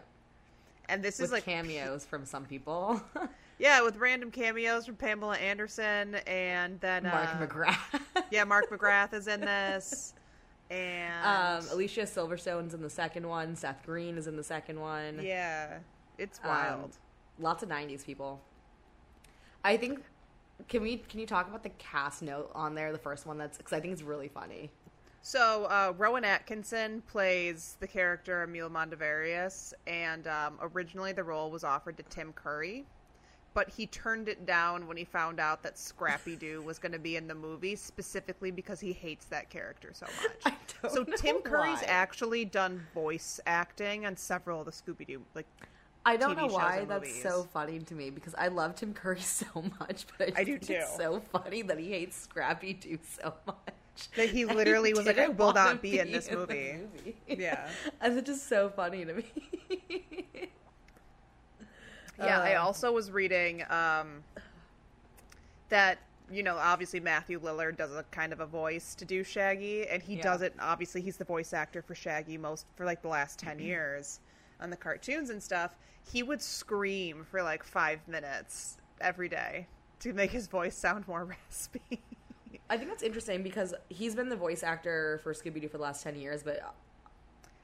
And 0.88 1.02
this 1.02 1.18
With 1.18 1.26
is 1.26 1.33
like 1.33 1.44
cameos 1.44 2.05
from 2.05 2.26
some 2.26 2.44
people. 2.44 3.00
yeah, 3.59 3.83
with 3.83 3.96
random 3.96 4.31
cameos 4.31 4.85
from 4.87 4.96
Pamela 4.96 5.37
Anderson, 5.37 6.16
and 6.26 6.78
then 6.81 7.05
Mark 7.05 7.28
uh, 7.35 7.46
McGrath. 7.46 8.00
Yeah, 8.31 8.44
Mark 8.44 8.68
McGrath 8.70 9.14
is 9.14 9.26
in 9.28 9.40
this, 9.40 10.12
and 10.70 11.24
Um, 11.64 11.66
Alicia 11.72 12.02
Silverstone's 12.02 12.74
in 12.74 12.83
the 12.83 12.90
second 12.90 13.26
one. 13.26 13.55
Seth 13.57 13.83
Green 13.87 14.18
is 14.18 14.26
in 14.26 14.37
the 14.37 14.42
second 14.44 14.81
one. 14.81 15.20
yeah, 15.22 15.78
it's 16.18 16.40
Um, 16.42 16.50
wild. 16.50 16.96
lots 17.38 17.62
of 17.62 17.68
'90s 17.68 18.05
people. 18.05 18.40
I 19.64 19.76
think. 19.76 20.02
Can 20.68 20.83
we? 20.83 20.98
Can 20.98 21.20
you 21.20 21.26
talk 21.26 21.48
about 21.48 21.62
the 21.62 21.70
cast 21.70 22.22
note 22.22 22.50
on 22.55 22.74
there? 22.74 22.92
The 22.92 22.98
first 22.98 23.24
one. 23.26 23.38
That's 23.38 23.57
because 23.57 23.72
I 23.72 23.81
think 23.81 23.92
it's 23.94 24.02
really 24.02 24.28
funny. 24.28 24.70
So 25.25 25.67
uh, 25.67 25.93
Rowan 25.97 26.25
Atkinson 26.25 27.01
plays 27.03 27.77
the 27.79 27.87
character 27.87 28.43
Emile 28.43 28.69
Mondavarious, 28.69 29.73
and 29.87 30.27
um, 30.27 30.59
originally 30.61 31.13
the 31.13 31.23
role 31.23 31.51
was 31.51 31.63
offered 31.63 31.97
to 31.99 32.03
Tim 32.05 32.33
Curry, 32.33 32.85
but 33.55 33.69
he 33.71 33.87
turned 33.87 34.29
it 34.29 34.45
down 34.47 34.89
when 34.89 34.97
he 34.97 35.05
found 35.05 35.39
out 35.39 35.63
that 35.63 35.79
Scrappy 35.79 36.35
Doo 36.35 36.61
was 36.63 36.81
going 36.81 36.91
to 36.93 36.99
be 36.99 37.15
in 37.15 37.29
the 37.29 37.37
movie, 37.37 37.77
specifically 37.77 38.51
because 38.51 38.81
he 38.81 38.93
hates 38.93 39.27
that 39.27 39.49
character 39.49 39.91
so 39.93 40.07
much. 40.45 40.55
So 40.93 41.05
Tim 41.05 41.39
Curry's 41.43 41.83
actually 41.87 42.45
done 42.45 42.85
voice 42.93 43.39
acting 43.47 44.05
on 44.07 44.17
several 44.17 44.59
of 44.61 44.67
the 44.67 44.73
Scooby 44.73 45.07
Doo 45.07 45.23
like 45.37 45.47
I 46.05 46.17
don't 46.17 46.35
TV 46.35 46.49
know 46.49 46.53
why 46.53 46.85
that's 46.85 47.07
movies. 47.07 47.23
so 47.23 47.45
funny 47.53 47.79
to 47.79 47.95
me 47.95 48.11
because 48.11 48.35
I 48.35 48.49
love 48.49 48.75
Tim 48.75 48.93
Curry 48.93 49.21
so 49.21 49.47
much, 49.79 50.05
but 50.19 50.37
I, 50.37 50.41
I 50.41 50.45
do 50.45 50.59
think 50.59 50.81
It's 50.81 50.91
too. 50.97 50.97
so 50.97 51.23
funny 51.33 51.63
that 51.63 51.79
he 51.79 51.91
hates 51.91 52.17
Scrappy 52.17 52.73
Doo 52.73 52.99
so 53.21 53.35
much. 53.47 53.57
That 54.16 54.31
he 54.31 54.44
literally 54.44 54.94
was 54.94 55.07
like, 55.07 55.18
"I 55.18 55.28
will 55.28 55.52
not 55.52 55.74
to 55.74 55.78
be 55.78 55.98
in 55.98 56.12
this 56.12 56.26
the 56.28 56.37
movie." 56.37 56.74
movie. 56.94 57.16
Yeah. 57.26 57.68
and 58.00 58.18
it's 58.18 58.26
just 58.26 58.48
so 58.48 58.68
funny 58.70 59.05
to 59.05 59.14
me. 59.14 59.24
Yeah, 62.18 62.40
I 62.40 62.55
Uh, 62.55 62.62
also 62.64 62.92
was 62.92 63.11
reading 63.11 63.62
um, 63.70 64.22
that 65.68 65.98
you 66.31 66.42
know 66.42 66.57
obviously 66.57 67.00
Matthew 67.00 67.40
Lillard 67.40 67.76
does 67.76 67.92
a 67.92 68.05
kind 68.11 68.33
of 68.33 68.40
a 68.40 68.46
voice 68.46 68.94
to 68.96 69.05
do 69.05 69.24
Shaggy, 69.24 69.87
and 69.88 70.02
he 70.02 70.16
Yeah. 70.16 70.22
does 70.22 70.42
it. 70.42 70.55
Obviously, 70.61 71.00
he's 71.00 71.16
the 71.16 71.24
voice 71.24 71.52
actor 71.52 71.83
for 71.83 71.94
Shaggy 71.94 72.37
most 72.38 72.66
for 72.76 72.85
like 72.85 73.02
the 73.02 73.09
last 73.09 73.38
ten 73.38 73.59
years. 73.59 74.20
on 74.61 74.70
the 74.70 74.76
cartoons 74.76 75.28
and 75.31 75.42
stuff, 75.42 75.74
he 76.12 76.22
would 76.22 76.40
scream 76.40 77.24
for 77.28 77.42
like 77.42 77.64
five 77.64 78.07
minutes 78.07 78.76
every 79.00 79.28
day 79.28 79.66
to 79.98 80.12
make 80.12 80.31
his 80.31 80.46
voice 80.46 80.76
sound 80.76 81.09
more 81.09 81.24
raspy. 81.24 82.00
I 82.71 82.77
think 82.77 82.88
that's 82.91 83.03
interesting 83.03 83.43
because 83.43 83.75
he's 83.88 84.15
been 84.15 84.29
the 84.29 84.37
voice 84.37 84.62
actor 84.62 85.21
for 85.23 85.33
Scooby 85.33 85.61
Doo 85.61 85.69
for 85.69 85.79
the 85.79 85.83
last 85.83 86.03
ten 86.03 86.17
years, 86.17 86.43
but 86.43 86.61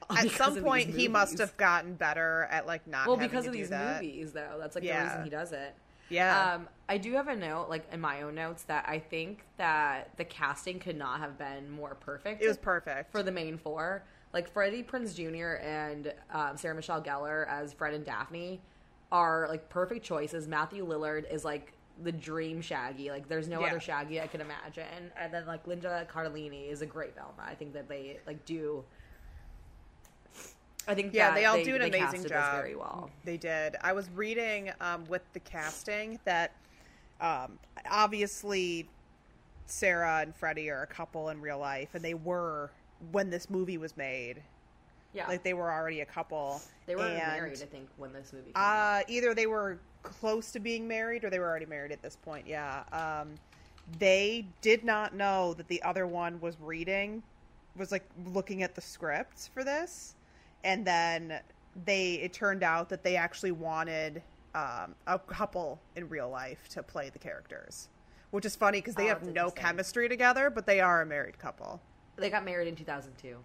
At 0.09 0.29
some 0.31 0.61
point, 0.63 0.89
he 0.89 1.07
must 1.07 1.37
have 1.39 1.55
gotten 1.57 1.93
better 1.95 2.47
at 2.51 2.65
like 2.65 2.87
not. 2.87 3.07
Well, 3.07 3.17
because 3.17 3.45
of 3.45 3.53
these 3.53 3.69
that. 3.69 4.01
movies, 4.01 4.31
though, 4.33 4.57
that's 4.59 4.75
like 4.75 4.83
the 4.83 4.91
reason 4.91 5.23
he 5.23 5.29
does 5.29 5.51
it. 5.51 5.75
Yeah, 6.11 6.55
Um, 6.55 6.67
I 6.87 6.97
do 6.97 7.13
have 7.13 7.27
a 7.27 7.35
note, 7.35 7.69
like 7.69 7.83
in 7.93 8.01
my 8.01 8.23
own 8.23 8.33
notes, 8.33 8.63
that 8.63 8.85
I 8.87 8.97
think 8.97 9.43
that 9.57 10.09
the 10.17 10.25
casting 10.25 10.79
could 10.79 10.97
not 10.97 11.19
have 11.19 11.37
been 11.37 11.69
more 11.69 11.93
perfect. 11.93 12.41
it 12.41 12.47
was 12.47 12.57
perfect. 12.57 13.11
for 13.11 13.21
the 13.21 13.31
main 13.31 13.57
four. 13.59 14.03
Like 14.33 14.51
Freddie 14.51 14.81
Prinze 14.83 15.13
Jr. 15.15 15.63
and 15.63 16.11
um, 16.31 16.57
Sarah 16.57 16.73
Michelle 16.73 17.01
Gellar 17.01 17.47
as 17.47 17.73
Fred 17.73 17.93
and 17.93 18.03
Daphne 18.03 18.59
are 19.11 19.47
like 19.47 19.69
perfect 19.69 20.03
choices. 20.03 20.47
Matthew 20.47 20.83
Lillard 20.85 21.31
is 21.31 21.45
like 21.45 21.73
the 22.03 22.11
dream 22.11 22.61
Shaggy. 22.61 23.09
Like 23.09 23.27
there's 23.27 23.47
no 23.47 23.61
Yeah. 23.61 23.67
other 23.67 23.79
Shaggy 23.79 24.21
I 24.21 24.27
can 24.27 24.41
imagine. 24.41 25.11
And 25.17 25.33
then 25.33 25.45
like 25.45 25.65
Linda 25.67 26.07
Cardellini 26.11 26.69
is 26.69 26.81
a 26.81 26.85
great 26.85 27.15
Velma. 27.15 27.33
I 27.45 27.55
think 27.55 27.73
that 27.73 27.87
they 27.89 28.19
like 28.25 28.45
do. 28.45 28.83
I 30.87 30.95
think 30.95 31.13
yeah, 31.13 31.35
they 31.35 31.45
all 31.45 31.63
do 31.63 31.75
an 31.75 31.81
amazing 31.83 32.25
job. 32.25 32.55
very 32.55 32.75
well. 32.75 33.11
They 33.23 33.37
did. 33.37 33.75
I 33.81 33.93
was 33.93 34.09
reading 34.15 34.71
um, 34.81 35.05
with 35.07 35.21
the 35.33 35.39
casting 35.39 36.19
that 36.25 36.53
um, 37.21 37.59
obviously 37.89 38.87
Sarah 39.67 40.19
and 40.21 40.35
Freddie 40.35 40.69
are 40.71 40.81
a 40.81 40.87
couple 40.87 41.29
in 41.29 41.41
real 41.41 41.59
life, 41.59 41.89
and 41.93 42.03
they 42.03 42.15
were 42.15 42.71
when 43.11 43.29
this 43.29 43.49
movie 43.49 43.77
was 43.77 43.95
made. 43.97 44.41
Yeah, 45.13 45.27
Like 45.27 45.43
they 45.43 45.53
were 45.53 45.71
already 45.71 46.01
a 46.01 46.05
couple. 46.05 46.61
they 46.85 46.95
were 46.95 47.03
and, 47.03 47.17
married. 47.17 47.59
I 47.61 47.65
think 47.65 47.89
when 47.97 48.13
this 48.13 48.31
movie. 48.31 48.45
Came 48.45 48.53
out. 48.55 49.01
Uh, 49.01 49.03
either 49.07 49.33
they 49.33 49.47
were 49.47 49.79
close 50.03 50.51
to 50.51 50.59
being 50.59 50.87
married 50.87 51.23
or 51.23 51.29
they 51.29 51.39
were 51.39 51.47
already 51.47 51.65
married 51.65 51.91
at 51.91 52.01
this 52.01 52.15
point. 52.15 52.47
Yeah. 52.47 52.83
Um, 52.91 53.35
they 53.99 54.45
did 54.61 54.83
not 54.83 55.15
know 55.15 55.53
that 55.55 55.67
the 55.67 55.81
other 55.83 56.05
one 56.05 56.39
was 56.41 56.55
reading, 56.61 57.23
was 57.75 57.91
like 57.91 58.03
looking 58.27 58.61
at 58.63 58.75
the 58.75 58.81
script 58.81 59.49
for 59.53 59.63
this, 59.63 60.15
and 60.63 60.85
then 60.85 61.39
they 61.85 62.15
it 62.15 62.33
turned 62.33 62.63
out 62.63 62.89
that 62.89 63.03
they 63.03 63.15
actually 63.15 63.51
wanted 63.51 64.21
um, 64.53 64.93
a 65.07 65.17
couple 65.17 65.79
in 65.95 66.07
real 66.09 66.29
life 66.29 66.67
to 66.69 66.83
play 66.83 67.09
the 67.09 67.19
characters, 67.19 67.89
which 68.31 68.45
is 68.45 68.55
funny 68.55 68.79
because 68.79 68.95
they 68.95 69.05
Oh, 69.05 69.09
have 69.09 69.23
no 69.33 69.49
chemistry 69.49 70.07
together, 70.09 70.49
but 70.49 70.65
they 70.65 70.79
are 70.79 71.01
a 71.01 71.05
married 71.05 71.39
couple. 71.39 71.81
They 72.15 72.29
got 72.29 72.43
married 72.45 72.67
in 72.67 72.75
2002. 72.75 73.37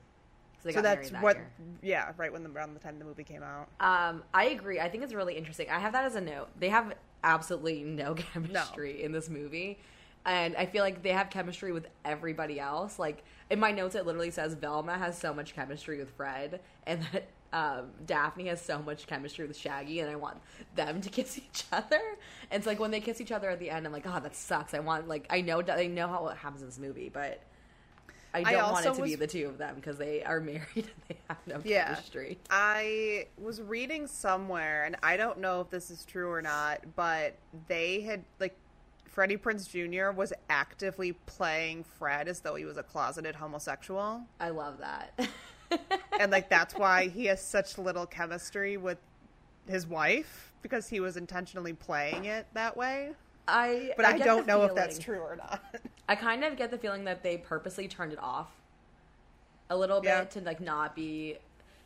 So 0.65 0.69
they 0.69 0.75
so 0.75 0.81
got 0.81 0.83
that's 0.83 1.13
married 1.13 1.15
that 1.15 1.23
what, 1.23 1.37
year. 1.37 1.47
yeah, 1.83 2.13
right 2.17 2.33
when 2.33 2.43
the 2.43 2.49
around 2.49 2.73
the 2.73 2.81
time 2.81 2.99
the 2.99 3.05
movie 3.05 3.23
came 3.23 3.43
out. 3.43 3.69
Um, 3.81 4.23
I 4.33 4.47
agree. 4.47 4.81
I 4.81 4.89
think 4.89 5.03
it's 5.03 5.13
really 5.13 5.37
interesting. 5.37 5.69
I 5.69 5.79
have 5.79 5.93
that 5.93 6.07
as 6.07 6.15
a 6.15 6.23
note. 6.23 6.49
They 6.59 6.71
have 6.71 6.95
absolutely 7.23 7.83
no 7.83 8.15
chemistry 8.33 9.03
in 9.03 9.13
this 9.13 9.29
movie. 9.29 9.79
And 10.25 10.57
I 10.57 10.65
feel 10.65 10.83
like 10.83 11.03
they 11.03 11.13
have 11.13 11.29
chemistry 11.29 11.71
with 11.71 11.87
everybody 12.03 12.59
else. 12.59 12.99
Like 12.99 13.25
in 13.51 13.61
my 13.61 13.73
notes, 13.73 13.95
it 13.95 14.07
literally 14.07 14.31
says 14.31 14.55
Velma 14.55 14.97
has 14.97 15.19
so 15.19 15.35
much 15.35 15.55
chemistry 15.55 15.99
with 15.99 16.11
Fred, 16.13 16.61
and 16.87 17.07
that 17.13 17.29
um, 17.53 17.91
Daphne 18.07 18.47
has 18.47 18.63
so 18.63 18.81
much 18.81 19.07
chemistry 19.07 19.47
with 19.47 19.59
Shaggy, 19.59 20.01
and 20.01 20.11
I 20.11 20.17
want 20.17 20.39
them 20.77 21.03
to 21.03 21.11
kiss 21.11 21.37
each 21.37 21.65
other. 21.71 22.01
And 22.51 22.61
it's 22.61 22.67
like 22.67 22.81
when 22.81 22.91
they 22.91 23.01
kiss 23.01 23.21
each 23.21 23.33
other 23.33 23.51
at 23.51 23.59
the 23.59 23.69
end, 23.69 23.85
I'm 23.85 23.93
like, 23.93 24.07
oh, 24.07 24.19
that 24.19 24.35
sucks. 24.35 24.73
I 24.73 24.79
want 24.79 25.09
like 25.09 25.27
I 25.29 25.43
know 25.43 25.63
I 25.69 25.89
know 25.89 26.09
how 26.09 26.27
it 26.29 26.39
happens 26.39 26.63
in 26.63 26.69
this 26.69 26.79
movie, 26.79 27.11
but 27.11 27.43
I 28.35 28.41
I 28.41 28.53
don't 28.53 28.73
want 28.73 28.85
it 28.87 28.95
to 28.95 29.03
be 29.03 29.15
the 29.15 29.27
two 29.27 29.47
of 29.47 29.59
them 29.59 29.77
because 29.77 29.97
they 29.97 30.23
are 30.25 30.41
married 30.53 30.63
and 30.75 30.91
they 31.09 31.17
have 31.29 31.39
no 31.47 31.61
Yeah. 31.65 31.95
chemistry. 31.95 32.39
I 32.51 33.29
was 33.39 33.63
reading 33.63 34.07
somewhere, 34.07 34.85
and 34.85 34.97
I 35.03 35.17
don't 35.17 35.39
know 35.39 35.61
if 35.61 35.71
this 35.71 35.91
is 35.91 36.05
true 36.05 36.31
or 36.31 36.43
not, 36.43 36.81
but 36.97 37.37
they 37.69 38.01
had 38.01 38.25
like 38.41 38.57
Freddie 39.07 39.37
Prinze 39.37 39.69
Jr. 39.69 40.11
was 40.11 40.33
actively 40.51 41.13
playing 41.13 41.85
Fred 41.85 42.27
as 42.27 42.41
though 42.41 42.57
he 42.57 42.65
was 42.65 42.77
a 42.77 42.83
closeted 42.83 43.37
homosexual, 43.37 44.23
I 44.41 44.51
love 44.51 44.79
that. 44.79 45.29
and 46.19 46.33
like 46.33 46.49
that's 46.51 46.75
why 46.75 47.07
he 47.09 47.27
has 47.27 47.41
such 47.41 47.79
little 47.79 48.07
chemistry 48.07 48.77
with 48.77 48.99
his 49.69 49.87
wife 49.87 50.53
because 50.63 50.89
he 50.89 50.99
was 50.99 51.17
intentionally 51.17 51.73
playing 51.73 52.25
it 52.25 52.47
that 52.55 52.77
way. 52.77 53.13
I 53.47 53.93
But 53.97 54.07
I, 54.07 54.19
get 54.19 54.25
don't 54.25 54.47
know 54.47 54.65
if 54.65 54.75
that's 54.75 54.99
true 54.99 55.21
or 55.21 55.37
not. 55.37 55.63
I 56.09 56.15
kind 56.17 56.45
of 56.45 56.57
get 56.57 56.71
the 56.71 56.79
feeling 56.79 57.05
that 57.05 57.23
they 57.23 57.37
purposely 57.39 57.89
turned 57.89 58.13
it 58.13 58.19
off 58.21 58.49
a 59.71 59.77
little 59.77 60.01
bit 60.01 60.09
Yeah. 60.09 60.25
to 60.25 60.41
like 60.41 60.61
not 60.61 60.95
be 60.95 61.37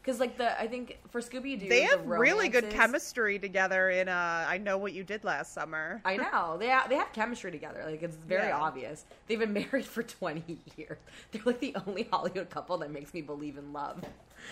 because 0.02 0.20
like 0.20 0.36
the 0.38 0.58
I 0.60 0.66
think 0.66 0.98
for 1.10 1.20
Scooby 1.20 1.58
Doo 1.60 1.68
they 1.68 1.82
have 1.82 2.04
really 2.06 2.48
good 2.48 2.70
chemistry 2.70 3.38
together 3.38 3.90
in 3.90 4.08
uh, 4.08 4.44
I 4.48 4.58
Know 4.58 4.78
What 4.78 4.92
You 4.94 5.04
Did 5.04 5.22
Last 5.22 5.52
Summer. 5.52 6.00
I 6.04 6.16
know 6.32 6.56
they 6.58 6.68
ha- 6.70 6.86
they 6.88 6.96
have 6.96 7.12
chemistry 7.12 7.50
together. 7.52 7.82
Like 7.86 8.02
it's 8.02 8.16
very 8.16 8.48
Yeah. 8.48 8.58
obvious. 8.58 9.04
They've 9.26 9.38
been 9.38 9.52
married 9.70 9.84
for 9.84 10.02
twenty 10.02 10.58
years. 10.76 10.98
They're 11.30 11.42
like 11.44 11.60
the 11.60 11.76
only 11.86 12.04
Hollywood 12.10 12.50
couple 12.50 12.78
that 12.78 12.90
makes 12.90 13.12
me 13.14 13.20
believe 13.22 13.58
in 13.58 13.72
love. 13.72 14.02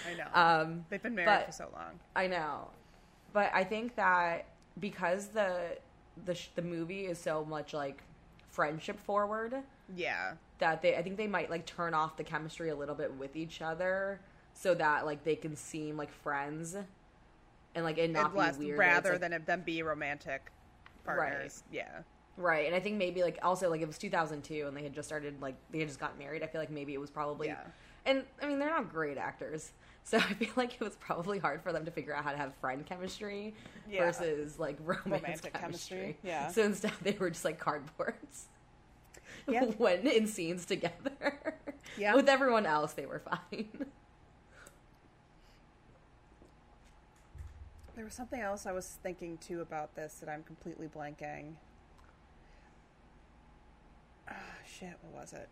I 0.08 0.14
know. 0.14 0.26
Um, 0.62 0.84
They've 0.90 1.02
been 1.02 1.14
married 1.14 1.26
but- 1.26 1.46
for 1.46 1.52
so 1.52 1.68
long. 1.72 1.98
I 2.14 2.26
know, 2.26 2.68
but 3.32 3.50
I 3.54 3.64
think 3.64 3.96
that 3.96 4.46
because 4.78 5.28
the 5.28 5.78
the 6.26 6.34
sh- 6.34 6.48
the 6.54 6.62
movie 6.62 7.06
is 7.06 7.18
so 7.18 7.44
much 7.44 7.72
like 7.72 8.02
friendship 8.60 8.98
forward, 8.98 9.54
Yeah. 9.94 10.32
that 10.58 10.80
they 10.80 10.96
I 10.96 11.02
think 11.02 11.18
they 11.18 11.26
might 11.26 11.50
like 11.50 11.66
turn 11.66 11.92
off 11.92 12.16
the 12.16 12.24
chemistry 12.24 12.70
a 12.70 12.74
little 12.74 12.94
bit 12.94 13.12
with 13.14 13.36
each 13.36 13.60
other 13.60 14.18
so 14.54 14.74
that 14.74 15.04
like 15.04 15.22
they 15.22 15.36
can 15.36 15.54
seem 15.54 15.98
like 15.98 16.10
friends 16.10 16.74
and 17.74 17.84
like 17.84 17.98
it 17.98 18.10
not 18.10 18.34
and 18.34 18.58
be 18.58 18.66
weird 18.68 18.78
rather 18.78 19.12
like- 19.12 19.20
than 19.20 19.44
them 19.44 19.60
be 19.60 19.82
romantic 19.82 20.50
partners. 21.04 21.62
Yeah. 21.70 22.00
right 22.38 22.66
and 22.66 22.74
I 22.74 22.80
think 22.80 22.96
maybe 22.96 23.22
like 23.22 23.38
also 23.42 23.68
like 23.70 23.82
it 23.82 23.86
was 23.86 23.98
2002 23.98 24.66
and 24.66 24.74
they 24.76 24.82
had 24.82 24.94
just 24.94 25.06
started 25.06 25.40
like 25.42 25.54
they 25.70 25.78
had 25.80 25.88
just 25.88 26.00
got 26.00 26.18
married 26.18 26.42
I 26.42 26.46
feel 26.46 26.60
like 26.60 26.70
maybe 26.70 26.94
it 26.94 27.00
was 27.00 27.10
probably 27.10 27.48
Yeah. 27.48 27.60
and 28.06 28.24
I 28.42 28.46
mean 28.46 28.58
they're 28.58 28.70
not 28.70 28.90
great 28.90 29.18
actors 29.18 29.72
so 30.08 30.18
I 30.18 30.34
feel 30.34 30.50
like 30.56 30.74
it 30.74 30.80
was 30.80 30.94
probably 30.96 31.38
hard 31.40 31.62
for 31.62 31.72
them 31.72 31.84
to 31.84 31.90
figure 31.90 32.14
out 32.14 32.22
how 32.22 32.30
to 32.30 32.36
have 32.36 32.54
friend 32.60 32.86
chemistry 32.86 33.54
Yeah. 33.90 34.04
versus 34.06 34.56
like 34.58 34.76
romance 34.80 35.04
Romantic 35.06 35.52
chemistry. 35.52 35.96
chemistry, 35.98 36.16
yeah. 36.22 36.48
So 36.52 36.62
instead 36.62 36.92
they 37.02 37.12
were 37.18 37.30
just 37.30 37.44
like 37.44 37.60
cardboards. 37.60 38.44
Yeah. 39.48 39.64
when 39.64 40.06
in 40.08 40.26
scenes 40.26 40.64
together. 40.64 41.54
Yeah. 41.98 42.14
With 42.14 42.28
everyone 42.28 42.66
else 42.66 42.92
they 42.94 43.06
were 43.06 43.20
fine. 43.20 43.68
There 47.94 48.04
was 48.04 48.12
something 48.14 48.40
else 48.40 48.66
I 48.66 48.72
was 48.72 48.98
thinking 49.02 49.38
too 49.38 49.62
about 49.62 49.94
this 49.96 50.14
that 50.20 50.28
I'm 50.28 50.42
completely 50.42 50.86
blanking. 50.86 51.54
Ah, 54.28 54.34
shit, 54.66 54.92
what 55.02 55.22
was 55.22 55.32
it? 55.32 55.48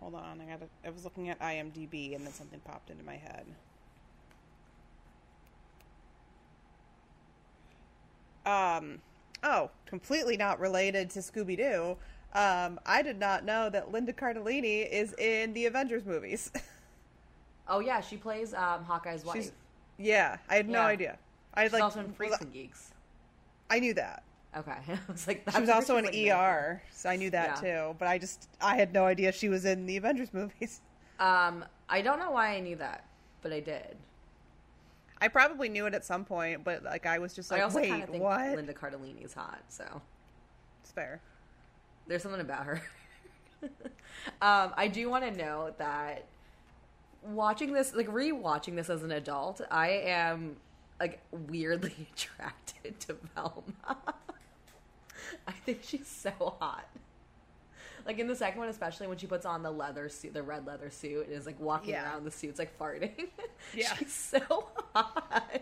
Hold 0.00 0.14
on, 0.14 0.40
I 0.40 0.44
got 0.44 0.60
I 0.84 0.90
was 0.90 1.04
looking 1.04 1.28
at 1.30 1.38
IMDb 1.40 2.14
and 2.14 2.26
then 2.26 2.32
something 2.32 2.60
popped 2.60 2.90
into 2.90 3.04
my 3.04 3.16
head. 3.16 3.46
Um, 8.46 9.00
oh, 9.42 9.70
completely 9.86 10.36
not 10.36 10.60
related 10.60 11.10
to 11.10 11.20
Scooby 11.20 11.56
Doo. 11.56 11.96
Um, 12.38 12.78
I 12.84 13.00
did 13.02 13.18
not 13.18 13.44
know 13.44 13.70
that 13.70 13.92
Linda 13.92 14.12
Cardellini 14.12 14.90
is 14.90 15.14
in 15.14 15.52
the 15.54 15.66
Avengers 15.66 16.04
movies. 16.04 16.50
Oh 17.66 17.80
yeah, 17.80 18.02
she 18.02 18.18
plays 18.18 18.52
um, 18.52 18.84
Hawkeye's 18.84 19.24
wife. 19.24 19.36
She's, 19.36 19.52
yeah, 19.96 20.36
I 20.50 20.56
had 20.56 20.68
no 20.68 20.80
Yeah. 20.80 20.86
idea. 20.86 21.18
I 21.54 21.62
had 21.62 21.68
She's 21.68 21.72
like 21.72 21.82
also 21.82 22.00
in 22.00 22.12
Freaks 22.12 22.38
and 22.42 22.52
Geeks. 22.52 22.90
I 23.70 23.78
knew 23.78 23.94
that. 23.94 24.22
Okay, 24.56 24.70
I 24.88 24.98
was 25.12 25.26
like, 25.26 25.42
She 25.52 25.60
was 25.60 25.68
also 25.68 25.96
in 25.96 26.04
like, 26.04 26.14
ER, 26.14 26.82
so 26.92 27.08
I 27.08 27.16
knew 27.16 27.30
that 27.30 27.60
Yeah. 27.62 27.88
too. 27.90 27.96
But 27.98 28.08
I 28.08 28.18
just 28.18 28.48
I 28.60 28.76
had 28.76 28.92
no 28.92 29.04
idea 29.06 29.32
she 29.32 29.48
was 29.48 29.64
in 29.64 29.86
the 29.86 29.96
Avengers 29.96 30.32
movies. 30.32 30.80
Um, 31.20 31.64
I 31.88 32.02
don't 32.02 32.18
know 32.18 32.32
why 32.32 32.56
I 32.56 32.60
knew 32.60 32.74
that, 32.74 33.04
but 33.40 33.52
I 33.52 33.60
did. 33.60 33.96
I 35.20 35.28
probably 35.28 35.68
knew 35.68 35.86
it 35.86 35.94
at 35.94 36.04
some 36.04 36.24
point, 36.24 36.64
but 36.64 36.82
like 36.82 37.06
I 37.06 37.20
was 37.20 37.34
just 37.34 37.52
like, 37.52 37.60
I 37.60 37.62
also 37.62 37.78
wait, 37.78 38.08
think 38.08 38.20
what? 38.20 38.56
Linda 38.56 38.74
Cardellini's 38.74 39.32
hot, 39.32 39.62
so 39.68 40.02
It's 40.82 40.90
fair. 40.90 41.20
there's 42.08 42.20
something 42.22 42.40
about 42.40 42.66
her. 42.66 42.82
um, 44.42 44.72
I 44.76 44.88
do 44.92 45.08
want 45.08 45.22
to 45.24 45.30
note 45.30 45.78
that 45.78 46.24
watching 47.22 47.72
this, 47.72 47.94
like 47.94 48.08
rewatching 48.08 48.74
this 48.74 48.90
as 48.90 49.04
an 49.04 49.12
adult, 49.12 49.60
I 49.70 49.90
am 49.90 50.56
like 50.98 51.20
weirdly 51.30 52.08
attracted 52.12 52.98
to 53.00 53.16
Velma. 53.36 54.14
I 55.48 55.52
think 55.52 55.80
she's 55.82 56.06
so 56.08 56.30
hot. 56.60 56.88
Like 58.06 58.18
in 58.18 58.26
the 58.28 58.36
second 58.36 58.58
one, 58.60 58.68
especially 58.68 59.06
when 59.06 59.16
she 59.16 59.26
puts 59.26 59.46
on 59.46 59.62
the 59.62 59.70
leather 59.70 60.08
suit, 60.10 60.34
the 60.34 60.42
red 60.42 60.66
leather 60.66 60.90
suit, 60.90 61.26
and 61.26 61.34
is 61.36 61.46
like 61.46 61.58
walking 61.58 61.90
Yeah. 61.90 62.04
around 62.04 62.24
the 62.24 62.30
suits 62.30 62.58
like 62.58 62.78
farting. 62.78 63.28
Yeah. 63.74 63.94
she's 63.94 64.12
so 64.12 64.40
hot. 64.94 65.52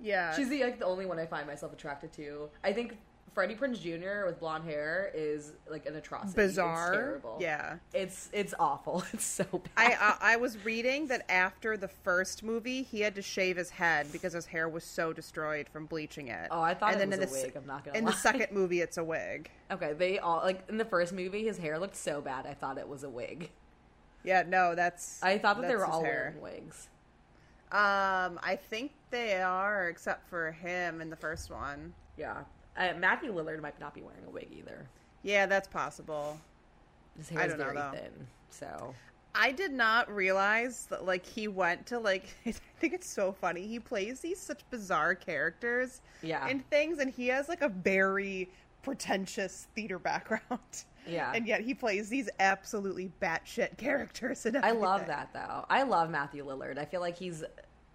Yeah, 0.00 0.34
She's 0.34 0.48
the 0.48 0.62
like 0.62 0.78
the 0.78 0.84
only 0.84 1.06
one 1.06 1.18
I 1.18 1.26
find 1.26 1.46
myself 1.46 1.72
attracted 1.72 2.12
to. 2.14 2.50
I 2.62 2.72
think 2.72 2.96
Freddie 3.34 3.56
Prinze 3.56 3.80
Jr. 3.82 4.26
with 4.26 4.38
blonde 4.38 4.64
hair 4.64 5.10
is 5.12 5.52
like 5.68 5.86
an 5.86 5.96
atrocity. 5.96 6.34
Bizarre. 6.36 6.92
It's 6.92 6.96
terrible. 6.96 7.38
Yeah. 7.40 7.76
It's 7.92 8.30
it's 8.32 8.54
awful. 8.58 9.02
It's 9.12 9.24
so 9.24 9.44
bad. 9.44 9.60
I, 9.76 9.94
I 10.20 10.34
I 10.34 10.36
was 10.36 10.64
reading 10.64 11.08
that 11.08 11.28
after 11.30 11.76
the 11.76 11.88
first 11.88 12.42
movie, 12.44 12.82
he 12.84 13.00
had 13.00 13.14
to 13.16 13.22
shave 13.22 13.56
his 13.56 13.70
head 13.70 14.06
because 14.12 14.32
his 14.32 14.46
hair 14.46 14.68
was 14.68 14.84
so 14.84 15.12
destroyed 15.12 15.68
from 15.68 15.86
bleaching 15.86 16.28
it. 16.28 16.48
Oh, 16.50 16.60
I 16.62 16.74
thought 16.74 16.92
and 16.94 17.02
it 17.02 17.10
then 17.10 17.18
was 17.18 17.18
in 17.18 17.24
a 17.24 17.26
the, 17.26 17.46
wig, 17.48 17.56
I'm 17.56 17.66
not 17.66 17.84
gonna 17.84 17.98
In 17.98 18.04
lie. 18.04 18.10
the 18.12 18.16
second 18.16 18.46
movie, 18.52 18.80
it's 18.80 18.96
a 18.98 19.04
wig. 19.04 19.50
okay, 19.70 19.92
they 19.94 20.18
all 20.20 20.40
like 20.42 20.62
in 20.68 20.78
the 20.78 20.84
first 20.84 21.12
movie, 21.12 21.44
his 21.44 21.58
hair 21.58 21.78
looked 21.78 21.96
so 21.96 22.20
bad. 22.20 22.46
I 22.46 22.54
thought 22.54 22.78
it 22.78 22.88
was 22.88 23.02
a 23.02 23.10
wig. 23.10 23.50
Yeah, 24.22 24.44
no, 24.46 24.74
that's. 24.74 25.22
I 25.22 25.38
thought 25.38 25.60
that 25.60 25.68
they 25.68 25.76
were 25.76 25.84
all 25.86 26.02
hair. 26.02 26.34
wearing 26.40 26.56
wigs. 26.62 26.88
Um, 27.72 28.38
I 28.42 28.56
think 28.70 28.92
they 29.10 29.40
are, 29.42 29.88
except 29.88 30.28
for 30.30 30.52
him 30.52 31.00
in 31.00 31.10
the 31.10 31.16
first 31.16 31.50
one. 31.50 31.92
Yeah, 32.16 32.44
uh, 32.76 32.92
Matthew 32.98 33.32
Lillard 33.34 33.60
might 33.60 33.78
not 33.80 33.94
be 33.94 34.02
wearing 34.02 34.24
a 34.26 34.30
wig 34.30 34.48
either. 34.56 34.86
Yeah, 35.22 35.46
that's 35.46 35.68
possible. 35.68 36.38
His 37.16 37.28
hair 37.28 37.42
I 37.42 37.44
is 37.46 37.52
know, 37.52 37.58
very 37.58 37.76
though. 37.76 37.90
thin, 37.92 38.26
so 38.50 38.94
I 39.34 39.52
did 39.52 39.72
not 39.72 40.12
realize 40.14 40.86
that 40.90 41.04
like 41.04 41.24
he 41.24 41.48
went 41.48 41.86
to 41.86 41.98
like 41.98 42.34
I 42.46 42.52
think 42.80 42.92
it's 42.94 43.08
so 43.08 43.32
funny. 43.32 43.66
He 43.66 43.78
plays 43.78 44.20
these 44.20 44.38
such 44.40 44.60
bizarre 44.70 45.14
characters 45.14 46.00
Yeah. 46.22 46.46
and 46.46 46.68
things 46.70 46.98
and 46.98 47.10
he 47.10 47.28
has 47.28 47.48
like 47.48 47.62
a 47.62 47.68
very 47.68 48.50
pretentious 48.82 49.68
theater 49.74 49.98
background. 50.00 50.84
Yeah. 51.06 51.32
And 51.34 51.46
yet 51.46 51.60
he 51.60 51.74
plays 51.74 52.08
these 52.08 52.28
absolutely 52.40 53.10
batshit 53.22 53.76
characters 53.76 54.44
and 54.46 54.56
I 54.58 54.72
love 54.72 55.06
that 55.06 55.30
though. 55.32 55.64
I 55.70 55.82
love 55.84 56.10
Matthew 56.10 56.44
Lillard. 56.44 56.78
I 56.78 56.84
feel 56.84 57.00
like 57.00 57.16
he's 57.16 57.44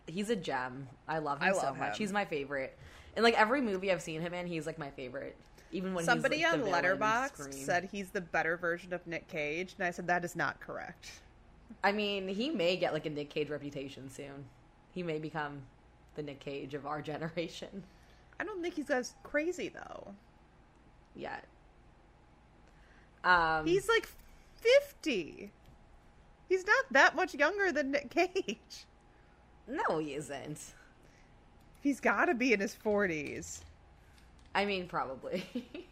he's 0.08 0.30
a 0.30 0.36
gem. 0.36 0.88
I 1.08 1.20
love 1.20 1.42
him 1.42 1.50
I 1.50 1.52
so 1.52 1.68
love 1.68 1.78
much. 1.78 1.98
He's 1.98 2.12
my 2.14 2.26
favorite. 2.26 2.78
And 3.16 3.24
like 3.24 3.40
every 3.40 3.62
movie 3.62 3.92
I've 3.92 4.02
seen 4.02 4.22
him 4.22 4.34
in, 4.34 4.48
he's 4.48 4.66
like 4.66 4.78
my 4.78 4.90
favorite. 4.92 5.36
Even 5.72 5.94
when 5.94 6.04
Somebody 6.04 6.44
like, 6.44 6.54
on 6.54 6.60
the 6.60 6.66
villain 6.66 6.86
in 6.86 6.98
Letterboxd 6.98 7.38
Scream. 7.38 7.54
said 7.54 7.90
he's 7.92 8.10
the 8.10 8.22
better 8.22 8.58
version 8.58 8.94
of 8.94 9.06
Nick 9.06 9.28
Cage, 9.28 9.76
and 9.78 9.86
I 9.88 9.92
said 9.92 10.08
that 10.08 10.26
is 10.26 10.36
not 10.36 10.60
correct. 10.60 11.12
I 11.84 11.92
mean, 11.92 12.28
he 12.28 12.50
may 12.50 12.76
get 12.76 12.94
like 12.94 13.06
a 13.06 13.10
Nick 13.10 13.30
Cage 13.30 13.50
reputation 13.50 14.10
soon. 14.10 14.46
He 14.94 15.04
may 15.04 15.20
become 15.20 15.62
the 16.16 16.24
Nick 16.24 16.40
Cage 16.40 16.74
of 16.74 16.86
our 16.88 17.02
generation. 17.04 17.84
I 18.40 18.44
don't 18.46 18.62
think 18.62 18.76
he's 18.76 18.90
as 18.90 19.14
crazy 19.24 19.70
though. 19.70 20.14
Yet. 21.16 21.44
Um, 23.24 23.66
He's 23.66 23.88
like 23.90 24.08
fifty. 24.56 25.52
He's 26.48 26.66
not 26.66 26.86
that 26.92 27.16
much 27.16 27.36
younger 27.36 27.72
than 27.72 27.92
Nick 27.92 28.10
Cage. 28.10 28.86
no, 29.68 30.00
he 30.00 30.16
isn't. 30.16 30.74
He's 31.82 32.00
got 32.00 32.26
to 32.26 32.34
be 32.34 32.54
in 32.54 32.60
his 32.60 32.74
forties. 32.76 33.62
I 34.56 34.66
mean, 34.66 34.88
probably. 34.88 35.44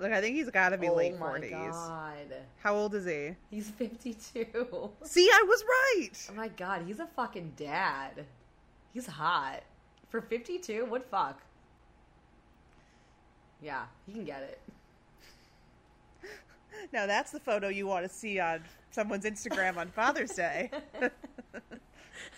Like 0.00 0.12
I 0.12 0.20
think 0.20 0.36
he's 0.36 0.48
got 0.48 0.68
to 0.68 0.78
be 0.78 0.88
oh 0.88 0.94
late 0.94 1.18
my 1.18 1.26
forties. 1.26 1.50
god, 1.50 2.32
How 2.62 2.76
old 2.76 2.94
is 2.94 3.04
he? 3.04 3.34
he's 3.50 3.68
fifty-two. 3.68 4.90
See, 5.02 5.28
I 5.28 5.42
was 5.48 5.64
right. 5.68 6.28
Oh 6.30 6.34
my 6.34 6.46
god, 6.46 6.82
he's 6.86 7.00
a 7.00 7.08
fucking 7.16 7.54
dad. 7.56 8.24
He's 8.94 9.06
hot. 9.06 9.64
For 10.08 10.20
52? 10.20 10.84
What 10.84 11.10
fuck? 11.10 11.42
Yeah, 13.60 13.86
he 14.06 14.12
can 14.12 14.24
get 14.24 14.42
it. 14.42 14.60
Now 16.92 17.06
that's 17.06 17.32
the 17.32 17.40
photo 17.40 17.66
you 17.66 17.88
want 17.88 18.06
to 18.06 18.08
see 18.08 18.38
on 18.38 18.62
someone's 18.92 19.24
Instagram 19.24 19.78
on 19.78 19.88
Father's 19.88 20.30
Day. 20.30 20.70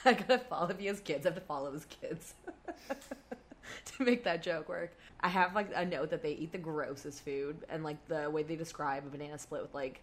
I 0.04 0.14
gotta 0.14 0.38
follow 0.38 0.74
has 0.74 1.00
kids, 1.00 1.26
I 1.26 1.30
have 1.30 1.34
to 1.36 1.40
follow 1.40 1.72
his 1.72 1.84
kids. 1.86 2.34
to 3.96 4.02
make 4.02 4.24
that 4.24 4.42
joke 4.42 4.68
work. 4.68 4.96
I 5.20 5.28
have 5.28 5.54
like 5.54 5.70
a 5.74 5.84
note 5.84 6.10
that 6.10 6.22
they 6.22 6.32
eat 6.32 6.52
the 6.52 6.58
grossest 6.58 7.24
food 7.24 7.58
and 7.68 7.84
like 7.84 7.96
the 8.08 8.30
way 8.30 8.42
they 8.42 8.56
describe 8.56 9.06
a 9.06 9.10
banana 9.10 9.38
split 9.38 9.62
with 9.62 9.74
like 9.74 10.02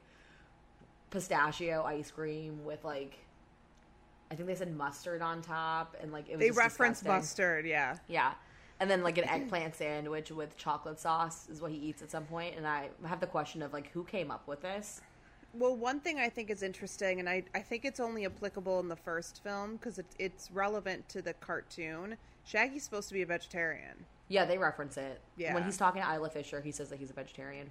pistachio 1.09 1.83
ice 1.83 2.11
cream 2.11 2.63
with 2.63 2.83
like 2.83 3.17
I 4.29 4.35
think 4.35 4.47
they 4.47 4.55
said 4.55 4.75
mustard 4.75 5.21
on 5.21 5.41
top 5.41 5.95
and 6.01 6.11
like 6.11 6.29
it 6.29 6.37
was 6.37 6.39
they 6.39 6.51
reference 6.51 7.03
mustard, 7.03 7.65
yeah. 7.65 7.97
Yeah. 8.07 8.33
And 8.79 8.91
then 8.91 9.01
like 9.01 9.17
an 9.17 9.27
eggplant 9.27 9.75
sandwich 9.75 10.29
with 10.29 10.55
chocolate 10.57 10.99
sauce 10.99 11.49
is 11.49 11.61
what 11.61 11.71
he 11.71 11.77
eats 11.77 12.01
at 12.01 12.11
some 12.11 12.25
point. 12.25 12.55
And 12.57 12.67
I 12.67 12.89
have 13.05 13.19
the 13.19 13.27
question 13.27 13.61
of 13.63 13.73
like 13.73 13.89
who 13.91 14.03
came 14.03 14.29
up 14.29 14.47
with 14.47 14.61
this? 14.61 15.01
Well, 15.53 15.75
one 15.75 15.99
thing 15.99 16.19
I 16.19 16.29
think 16.29 16.49
is 16.49 16.61
interesting, 16.61 17.19
and 17.19 17.27
I, 17.27 17.43
I 17.55 17.59
think 17.59 17.85
it's 17.85 17.99
only 17.99 18.25
applicable 18.25 18.79
in 18.79 18.87
the 18.87 18.95
first 18.95 19.41
film 19.43 19.77
because 19.77 19.97
it, 19.99 20.05
it's 20.19 20.51
relevant 20.51 21.07
to 21.09 21.21
the 21.21 21.33
cartoon. 21.33 22.15
Shaggy's 22.45 22.83
supposed 22.83 23.07
to 23.09 23.13
be 23.13 23.21
a 23.21 23.25
vegetarian. 23.25 24.05
Yeah, 24.29 24.45
they 24.45 24.57
reference 24.57 24.97
it. 24.97 25.19
Yeah. 25.37 25.53
When 25.53 25.63
he's 25.63 25.77
talking 25.77 26.01
to 26.01 26.13
Isla 26.13 26.29
Fisher, 26.29 26.61
he 26.61 26.71
says 26.71 26.89
that 26.89 26.99
he's 26.99 27.09
a 27.09 27.13
vegetarian. 27.13 27.69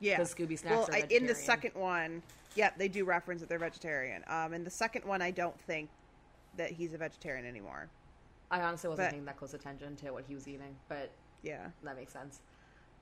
Yeah, 0.00 0.18
'Cause 0.18 0.34
Scooby 0.34 0.58
Snacks 0.58 0.88
Well, 0.88 0.88
are 0.90 0.94
I, 0.94 1.06
in 1.08 1.26
the 1.26 1.34
second 1.34 1.74
one, 1.74 2.22
yeah, 2.54 2.70
they 2.76 2.88
do 2.88 3.04
reference 3.04 3.40
that 3.40 3.48
they're 3.48 3.58
vegetarian. 3.58 4.22
Um, 4.28 4.52
in 4.52 4.62
the 4.64 4.70
second 4.70 5.04
one, 5.04 5.22
I 5.22 5.30
don't 5.30 5.58
think 5.62 5.88
that 6.56 6.70
he's 6.72 6.92
a 6.94 6.98
vegetarian 6.98 7.46
anymore. 7.46 7.88
I 8.50 8.60
honestly 8.60 8.88
wasn't 8.88 9.06
But- 9.08 9.12
paying 9.12 9.24
that 9.24 9.36
close 9.38 9.54
attention 9.54 9.96
to 9.96 10.10
what 10.12 10.24
he 10.28 10.34
was 10.34 10.46
eating, 10.46 10.76
but 10.88 11.10
Yeah, 11.42 11.68
that 11.82 11.96
makes 11.96 12.12
sense. 12.12 12.40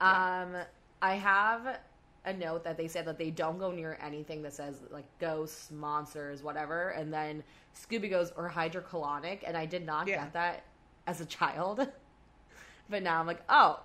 Yeah. 0.01 0.43
Um, 0.43 0.57
I 1.01 1.15
have 1.15 1.79
a 2.25 2.33
note 2.33 2.63
that 2.65 2.77
they 2.77 2.87
said 2.89 3.05
that 3.07 3.19
they 3.19 3.31
don't 3.31 3.59
go 3.59 3.71
near 3.73 3.99
anything 4.03 4.43
that 4.43 4.53
says 4.53 4.77
like 4.91 5.05
ghosts, 5.19 5.71
monsters, 5.71 6.43
whatever. 6.43 6.91
And 6.91 7.13
then 7.13 7.43
Scooby 7.75 8.09
goes 8.11 8.33
or 8.37 8.49
hydrocolonic, 8.49 9.41
and 9.47 9.57
I 9.57 9.67
did 9.67 9.85
not 9.85 10.07
Yeah. 10.07 10.25
get 10.25 10.33
that 10.35 10.63
as 11.07 11.21
a 11.21 11.25
child. 11.27 11.87
but 12.91 13.03
now 13.03 13.19
I'm 13.19 13.27
like, 13.27 13.43
oh, 13.49 13.81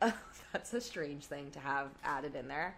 that's 0.52 0.72
a 0.72 0.80
strange 0.80 1.24
thing 1.24 1.50
to 1.52 1.58
have 1.58 1.88
added 2.04 2.34
in 2.36 2.46
there. 2.48 2.76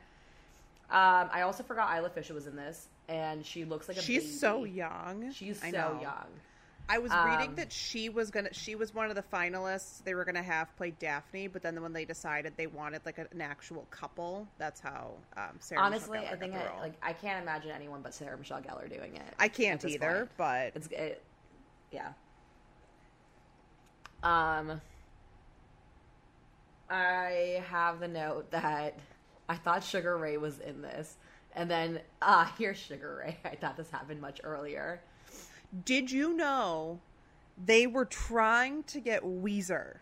Um, 0.89 1.29
I 1.33 1.43
also 1.43 1.63
forgot 1.63 1.95
Isla 1.97 2.11
Fisher 2.11 2.33
was 2.33 2.47
in 2.47 2.55
this, 2.57 2.87
and 3.09 3.45
she 3.45 3.65
looks 3.65 3.89
like 3.89 3.97
a 3.97 4.01
she's 4.03 4.23
baby. 4.23 4.33
so 4.35 4.65
young. 4.65 5.33
She's 5.33 5.61
so 5.61 5.99
young. 6.01 6.27
I 6.89 6.99
was 6.99 7.11
Um, 7.11 7.29
reading 7.29 7.55
that 7.57 7.73
she 7.73 8.09
was 8.09 8.31
gonna. 8.31 8.53
She 8.53 8.77
was 8.77 8.95
one 8.95 9.09
of 9.11 9.17
the 9.17 9.23
finalists. 9.23 10.05
They 10.05 10.15
were 10.15 10.25
gonna 10.25 10.43
have 10.43 10.75
play 10.77 10.93
Daphne, 10.93 11.49
but 11.49 11.63
then 11.63 11.81
when 11.83 11.93
they 11.93 12.05
decided 12.05 12.57
they 12.57 12.69
wanted 12.69 13.05
like 13.05 13.19
an 13.19 13.41
actual 13.41 13.87
couple, 13.91 14.47
that's 14.59 14.81
how 14.81 15.15
um, 15.37 15.59
Sarah. 15.59 15.83
Honestly, 15.83 16.19
Michelle 16.21 16.35
I 16.35 16.37
think 16.39 16.55
I, 16.55 16.81
like 16.81 16.95
I 17.03 17.13
can't 17.13 17.43
imagine 17.43 17.71
anyone 17.73 18.03
but 18.03 18.15
Sarah 18.15 18.39
Michelle 18.39 18.61
Gellar 18.63 18.89
doing 18.89 19.17
it. 19.17 19.35
I 19.39 19.49
can't 19.49 19.85
either, 19.85 20.17
point. 20.17 20.31
but 20.37 20.73
It's 20.77 20.87
it, 20.89 21.23
yeah. 21.91 22.13
Um, 24.23 24.81
I 26.89 27.65
have 27.69 28.01
the 28.01 28.09
note 28.09 28.51
that 28.53 28.99
I 29.49 29.57
thought 29.57 29.83
Sugar 29.83 30.17
Ray 30.17 30.37
was 30.37 30.61
in 30.61 30.83
this, 30.83 31.17
and 31.55 31.69
then 31.69 32.01
ah, 32.23 32.53
here's 32.59 32.79
Sugar 32.79 33.23
Ray. 33.25 33.39
I 33.45 33.57
thought 33.57 33.77
this 33.77 33.91
happened 33.91 34.21
much 34.21 34.41
earlier. 34.45 35.01
Did 35.85 36.11
you 36.11 36.35
know 36.35 37.01
they 37.65 37.87
were 37.87 38.05
trying 38.05 38.83
to 38.85 39.01
get 39.01 39.23
Weezer? 39.23 39.97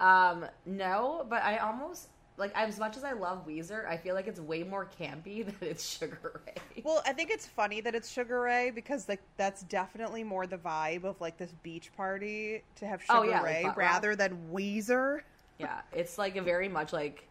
Um, 0.00 0.46
no, 0.66 1.26
but 1.28 1.42
I 1.42 1.58
almost 1.58 2.08
like 2.36 2.50
as 2.56 2.78
much 2.78 2.96
as 2.96 3.04
I 3.04 3.12
love 3.12 3.46
Weezer, 3.46 3.86
I 3.88 3.96
feel 3.96 4.14
like 4.14 4.26
it's 4.26 4.40
way 4.40 4.64
more 4.64 4.88
campy 5.00 5.44
than 5.46 5.54
it's 5.60 5.86
Sugar 5.98 6.42
Ray. 6.46 6.82
Well, 6.82 7.02
I 7.06 7.12
think 7.12 7.30
it's 7.30 7.46
funny 7.46 7.80
that 7.80 7.94
it's 7.94 8.10
Sugar 8.10 8.40
Ray 8.40 8.70
because 8.70 9.08
like 9.08 9.20
that's 9.36 9.62
definitely 9.62 10.24
more 10.24 10.46
the 10.46 10.58
vibe 10.58 11.04
of 11.04 11.20
like 11.20 11.36
this 11.36 11.52
beach 11.62 11.90
party 11.96 12.62
to 12.76 12.86
have 12.86 13.00
Sugar 13.02 13.18
Oh, 13.18 13.22
yeah, 13.22 13.42
Ray 13.42 13.64
rock. 13.64 13.76
rather 13.76 14.16
than 14.16 14.36
Weezer. 14.52 15.20
Yeah, 15.58 15.80
it's 15.92 16.18
like 16.18 16.34
a 16.36 16.42
very 16.42 16.68
much 16.68 16.92
like 16.92 17.28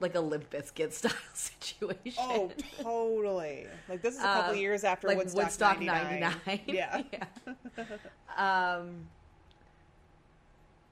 like 0.00 0.14
a 0.14 0.20
Limp 0.20 0.50
Bizkit 0.50 0.92
style 0.94 1.12
situation. 1.34 2.14
Oh, 2.18 2.50
totally. 2.82 3.66
Like 3.88 4.02
this 4.02 4.14
is 4.14 4.20
a 4.20 4.24
couple 4.24 4.52
Um, 4.52 4.58
years 4.58 4.84
after 4.84 5.08
like 5.08 5.18
Woodstock, 5.18 5.44
Woodstock 5.44 5.80
99. 5.80 6.20
99. 6.20 6.60
Yeah. 6.66 7.02
yeah. 7.12 8.76
um, 8.76 9.06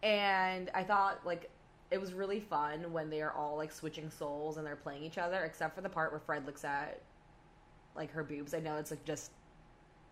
and 0.02 0.70
I 0.74 0.84
thought 0.84 1.24
like 1.24 1.50
it 1.90 2.00
was 2.00 2.12
really 2.12 2.40
fun 2.40 2.92
when 2.92 3.08
they 3.08 3.22
are 3.22 3.32
all 3.32 3.56
like 3.56 3.72
switching 3.72 4.10
souls 4.10 4.58
and 4.58 4.66
they're 4.66 4.76
playing 4.76 5.02
each 5.02 5.18
other, 5.18 5.44
except 5.44 5.74
for 5.74 5.80
the 5.80 5.88
part 5.88 6.12
where 6.12 6.20
Fred 6.20 6.44
looks 6.46 6.64
at 6.64 7.00
like 7.96 8.12
her 8.12 8.22
boobs. 8.22 8.52
I 8.54 8.60
know 8.60 8.76
it's 8.76 8.90
like 8.90 9.04
just 9.04 9.30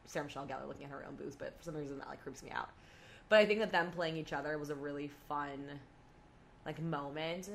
Sarah 0.07 0.25
Michelle 0.25 0.47
Gellar 0.47 0.67
looking 0.67 0.85
at 0.87 0.91
her 0.91 1.05
own 1.07 1.17
boobs, 1.17 1.37
but 1.37 1.55
for 1.59 1.65
some 1.65 1.77
reason 1.77 1.99
that 1.99 2.09
like 2.09 2.23
creeps 2.23 2.43
me 2.43 2.51
out. 2.51 2.71
But 3.29 3.41
I 3.41 3.47
think 3.47 3.61
that 3.61 3.73
them 3.73 3.91
playing 3.91 4.17
each 4.17 4.33
other 4.33 4.57
was 4.57 4.71
a 4.71 4.75
really 4.75 5.11
fun 5.29 5.59
like 6.65 6.81
moment. 6.81 7.51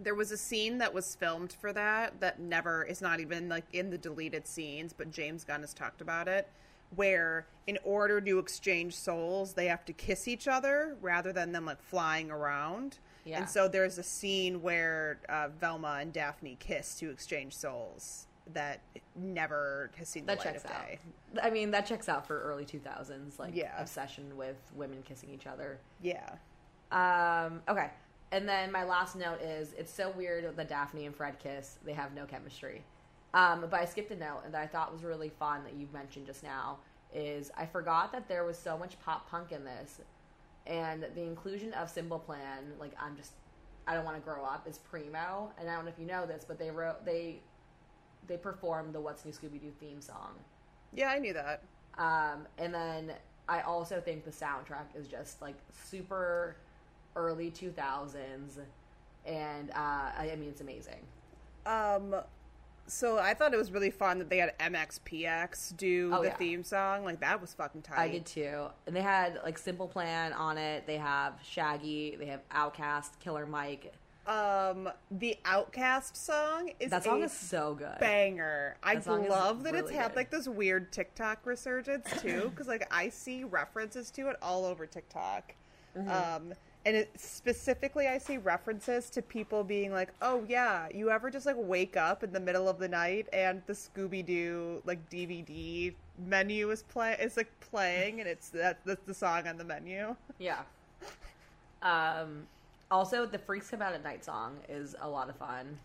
There 0.00 0.14
was 0.14 0.32
a 0.32 0.36
scene 0.36 0.78
that 0.78 0.92
was 0.92 1.14
filmed 1.14 1.52
for 1.52 1.72
that 1.72 2.20
that 2.20 2.40
never 2.40 2.82
is 2.84 3.00
not 3.00 3.20
even 3.20 3.48
like 3.48 3.64
in 3.72 3.90
the 3.90 3.98
deleted 3.98 4.46
scenes, 4.46 4.92
but 4.92 5.10
James 5.10 5.44
Gunn 5.44 5.60
has 5.60 5.72
talked 5.74 6.00
about 6.00 6.28
it, 6.28 6.48
where 6.96 7.46
in 7.66 7.78
order 7.84 8.20
to 8.20 8.38
exchange 8.38 8.94
souls, 8.96 9.52
they 9.52 9.66
have 9.66 9.84
to 9.84 9.92
kiss 9.92 10.26
each 10.26 10.48
other 10.48 10.96
rather 11.00 11.32
than 11.32 11.52
them 11.52 11.66
like 11.66 11.80
flying 11.82 12.30
around. 12.30 12.98
Yeah. 13.24 13.38
And 13.38 13.48
so 13.48 13.68
there's 13.68 13.98
a 13.98 14.02
scene 14.02 14.62
where 14.62 15.20
uh, 15.28 15.48
Velma 15.60 15.98
and 16.00 16.12
Daphne 16.12 16.56
kiss 16.58 16.96
to 16.98 17.10
exchange 17.10 17.54
souls 17.54 18.26
that 18.54 18.80
never 19.14 19.92
has 19.96 20.08
seen 20.08 20.24
the 20.26 20.34
That 20.34 20.38
light 20.38 20.54
checks 20.54 20.64
of 20.64 20.70
out. 20.72 20.86
day. 20.88 20.98
I 21.40 21.50
mean, 21.50 21.70
that 21.70 21.86
checks 21.86 22.08
out 22.08 22.26
for 22.26 22.40
early 22.42 22.64
2000s 22.64 23.38
like 23.38 23.54
Yeah. 23.54 23.80
obsession 23.80 24.36
with 24.36 24.56
women 24.74 25.02
kissing 25.04 25.30
each 25.30 25.46
other. 25.46 25.78
Yeah. 26.02 26.28
Um, 26.90 27.62
okay. 27.68 27.90
And 28.32 28.48
then 28.48 28.72
my 28.72 28.82
last 28.82 29.14
note 29.14 29.42
is 29.42 29.74
it's 29.76 29.92
so 29.92 30.10
weird 30.10 30.56
that 30.56 30.68
Daphne 30.68 31.04
and 31.04 31.14
Fred 31.14 31.38
kiss. 31.38 31.76
They 31.84 31.92
have 31.92 32.14
no 32.14 32.24
chemistry. 32.24 32.82
Um, 33.34 33.66
but 33.70 33.78
I 33.78 33.84
skipped 33.84 34.10
a 34.10 34.16
note 34.16 34.50
that 34.50 34.60
I 34.60 34.66
thought 34.66 34.92
was 34.92 35.04
really 35.04 35.28
fun 35.28 35.62
that 35.64 35.74
you 35.74 35.86
mentioned 35.92 36.26
just 36.26 36.42
now 36.42 36.78
is 37.14 37.50
I 37.56 37.66
forgot 37.66 38.10
that 38.12 38.28
there 38.28 38.44
was 38.44 38.58
so 38.58 38.78
much 38.78 38.98
pop 39.00 39.30
punk 39.30 39.52
in 39.52 39.64
this, 39.64 40.00
and 40.66 41.06
the 41.14 41.22
inclusion 41.22 41.74
of 41.74 41.90
Simple 41.90 42.18
Plan. 42.18 42.72
Like 42.80 42.92
I'm 43.00 43.16
just 43.16 43.32
I 43.86 43.94
don't 43.94 44.04
want 44.04 44.16
to 44.16 44.22
grow 44.22 44.44
up 44.44 44.66
is 44.66 44.78
primo, 44.78 45.52
and 45.58 45.68
I 45.68 45.74
don't 45.74 45.84
know 45.84 45.90
if 45.90 45.98
you 45.98 46.06
know 46.06 46.24
this, 46.24 46.44
but 46.46 46.58
they 46.58 46.70
wrote 46.70 47.04
they 47.04 47.40
they 48.26 48.38
performed 48.38 48.94
the 48.94 49.00
What's 49.00 49.24
New 49.26 49.32
Scooby 49.32 49.60
Doo 49.60 49.72
theme 49.78 50.00
song. 50.00 50.32
Yeah, 50.94 51.08
I 51.08 51.18
knew 51.18 51.34
that. 51.34 51.62
Um, 51.98 52.46
and 52.56 52.72
then 52.72 53.12
I 53.48 53.60
also 53.60 54.00
think 54.00 54.24
the 54.24 54.30
soundtrack 54.30 54.94
is 54.94 55.06
just 55.08 55.42
like 55.42 55.56
super 55.84 56.56
early 57.16 57.50
2000s, 57.50 58.58
and 59.26 59.70
uh, 59.70 59.74
I, 59.74 60.34
mean 60.38 60.48
it's 60.48 60.60
amazing. 60.60 61.00
Um, 61.66 62.16
so 62.86 63.18
I 63.18 63.34
thought 63.34 63.54
it 63.54 63.58
was 63.58 63.70
really 63.70 63.90
fun 63.90 64.18
that 64.18 64.28
they 64.28 64.38
had 64.38 64.58
MXPX 64.58 65.76
do 65.76 66.10
Oh, 66.12 66.22
the 66.22 66.28
yeah. 66.28 66.36
theme 66.36 66.64
song. 66.64 67.04
Like 67.04 67.20
that 67.20 67.40
was 67.40 67.54
fucking 67.54 67.82
tight. 67.82 67.98
I 67.98 68.08
did 68.08 68.26
too. 68.26 68.66
And 68.86 68.94
they 68.96 69.02
had 69.02 69.40
like 69.44 69.58
Simple 69.58 69.86
Plan 69.88 70.32
on 70.32 70.58
it. 70.58 70.86
They 70.86 70.96
have 70.98 71.34
Shaggy. 71.44 72.16
They 72.18 72.26
have 72.26 72.40
OutKast, 72.50 73.18
Killer 73.20 73.46
Mike. 73.46 73.92
Um, 74.26 74.88
the 75.10 75.36
OutKast 75.44 76.16
song 76.16 76.70
is 76.78 76.90
That 76.90 77.02
song 77.04 77.22
a 77.22 77.26
is 77.26 77.32
so 77.32 77.74
good. 77.74 77.98
banger. 77.98 78.76
I 78.82 78.96
That 78.96 79.28
love 79.28 79.64
that 79.64 79.74
it's 79.74 79.84
really 79.90 79.94
had 79.96 80.08
good. 80.12 80.16
like 80.16 80.30
this 80.30 80.46
weird 80.48 80.92
TikTok 80.92 81.40
resurgence 81.44 82.06
too, 82.20 82.50
because 82.50 82.66
like 82.68 82.86
I 82.94 83.08
see 83.08 83.42
references 83.44 84.10
to 84.12 84.28
it 84.28 84.36
all 84.42 84.64
over 84.64 84.86
TikTok. 84.86 85.54
Mm-hmm. 85.94 86.08
Um, 86.50 86.54
and 86.84 86.96
it, 86.96 87.10
specifically, 87.18 88.08
I 88.08 88.18
see 88.18 88.38
references 88.38 89.08
to 89.10 89.22
people 89.22 89.62
being 89.64 89.92
like, 89.92 90.10
"Oh 90.20 90.44
yeah, 90.48 90.88
you 90.92 91.10
ever 91.10 91.30
just 91.30 91.46
like 91.46 91.56
wake 91.58 91.96
up 91.96 92.22
in 92.24 92.32
the 92.32 92.40
middle 92.40 92.68
of 92.68 92.78
the 92.78 92.88
night 92.88 93.28
and 93.32 93.62
the 93.66 93.72
Scooby 93.72 94.24
Doo 94.24 94.82
like 94.84 95.08
DVD 95.10 95.94
menu 96.18 96.70
is 96.70 96.82
play 96.82 97.16
is 97.20 97.36
like 97.36 97.50
playing, 97.60 98.20
and 98.20 98.28
it's 98.28 98.48
that 98.50 98.78
that's 98.84 99.04
the 99.06 99.14
song 99.14 99.46
on 99.46 99.56
the 99.56 99.64
menu." 99.64 100.16
Yeah. 100.38 100.62
Um, 101.82 102.46
also, 102.90 103.26
the 103.26 103.38
Freaks 103.38 103.70
Come 103.70 103.82
Out 103.82 103.94
at 103.94 104.04
Night 104.04 104.24
song 104.24 104.58
is 104.68 104.94
a 105.00 105.08
lot 105.08 105.28
of 105.28 105.36
fun. 105.36 105.78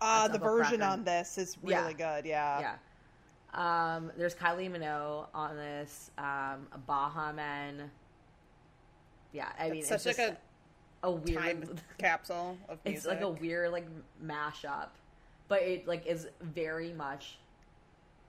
Uh, 0.00 0.28
That's 0.28 0.38
the 0.38 0.44
version 0.44 0.78
Cracker. 0.78 0.92
on 0.92 1.04
this 1.04 1.36
is 1.38 1.58
Yeah. 1.62 1.82
really 1.82 1.94
good. 1.94 2.24
Yeah. 2.24 2.60
Yeah. 2.60 3.94
Um, 3.96 4.12
there's 4.16 4.34
Kylie 4.34 4.70
Minogue 4.70 5.26
on 5.34 5.56
this. 5.56 6.10
Um, 6.16 6.68
Baha 6.86 7.32
Men. 7.32 7.90
Yeah, 9.32 9.48
I 9.58 9.70
mean, 9.70 9.80
It's 9.80 9.88
such 9.88 10.06
like 10.06 10.18
a, 10.18 10.36
a 11.02 11.10
weird. 11.10 11.38
time 11.38 11.64
capsule 11.98 12.56
of 12.68 12.78
music. 12.84 12.98
It's 12.98 13.06
like 13.06 13.20
a 13.20 13.28
weird 13.28 13.72
like 13.72 13.86
mashup, 14.24 14.88
but 15.48 15.62
it 15.62 15.86
like 15.86 16.06
is 16.06 16.28
very 16.40 16.92
much 16.92 17.38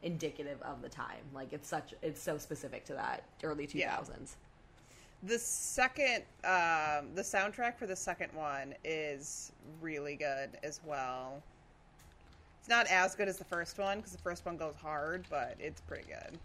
indicative 0.03 0.61
of 0.61 0.81
the 0.81 0.89
time. 0.89 1.21
Like 1.33 1.53
it's 1.53 1.67
such 1.67 1.93
it's 2.01 2.21
so 2.21 2.37
specific 2.37 2.85
to 2.85 2.93
that 2.93 3.23
early 3.43 3.65
2000s. 3.67 3.75
Yeah. 3.75 4.07
The 5.23 5.37
second, 5.37 6.23
um, 6.43 7.13
the 7.13 7.21
soundtrack 7.21 7.77
for 7.77 7.85
the 7.85 7.95
second 7.95 8.29
one 8.33 8.73
is 8.83 9.51
really 9.79 10.15
good 10.15 10.49
as 10.63 10.79
well. 10.83 11.43
It's 12.59 12.69
not 12.69 12.87
as 12.87 13.13
good 13.13 13.27
as 13.27 13.37
the 13.37 13.43
first 13.45 13.77
one 13.77 13.97
because 13.97 14.13
the 14.13 14.17
first 14.21 14.45
one 14.47 14.57
goes 14.57 14.73
hard, 14.75 15.25
but 15.29 15.55
it's 15.59 15.81
pretty 15.81 16.07
good. 16.07 16.39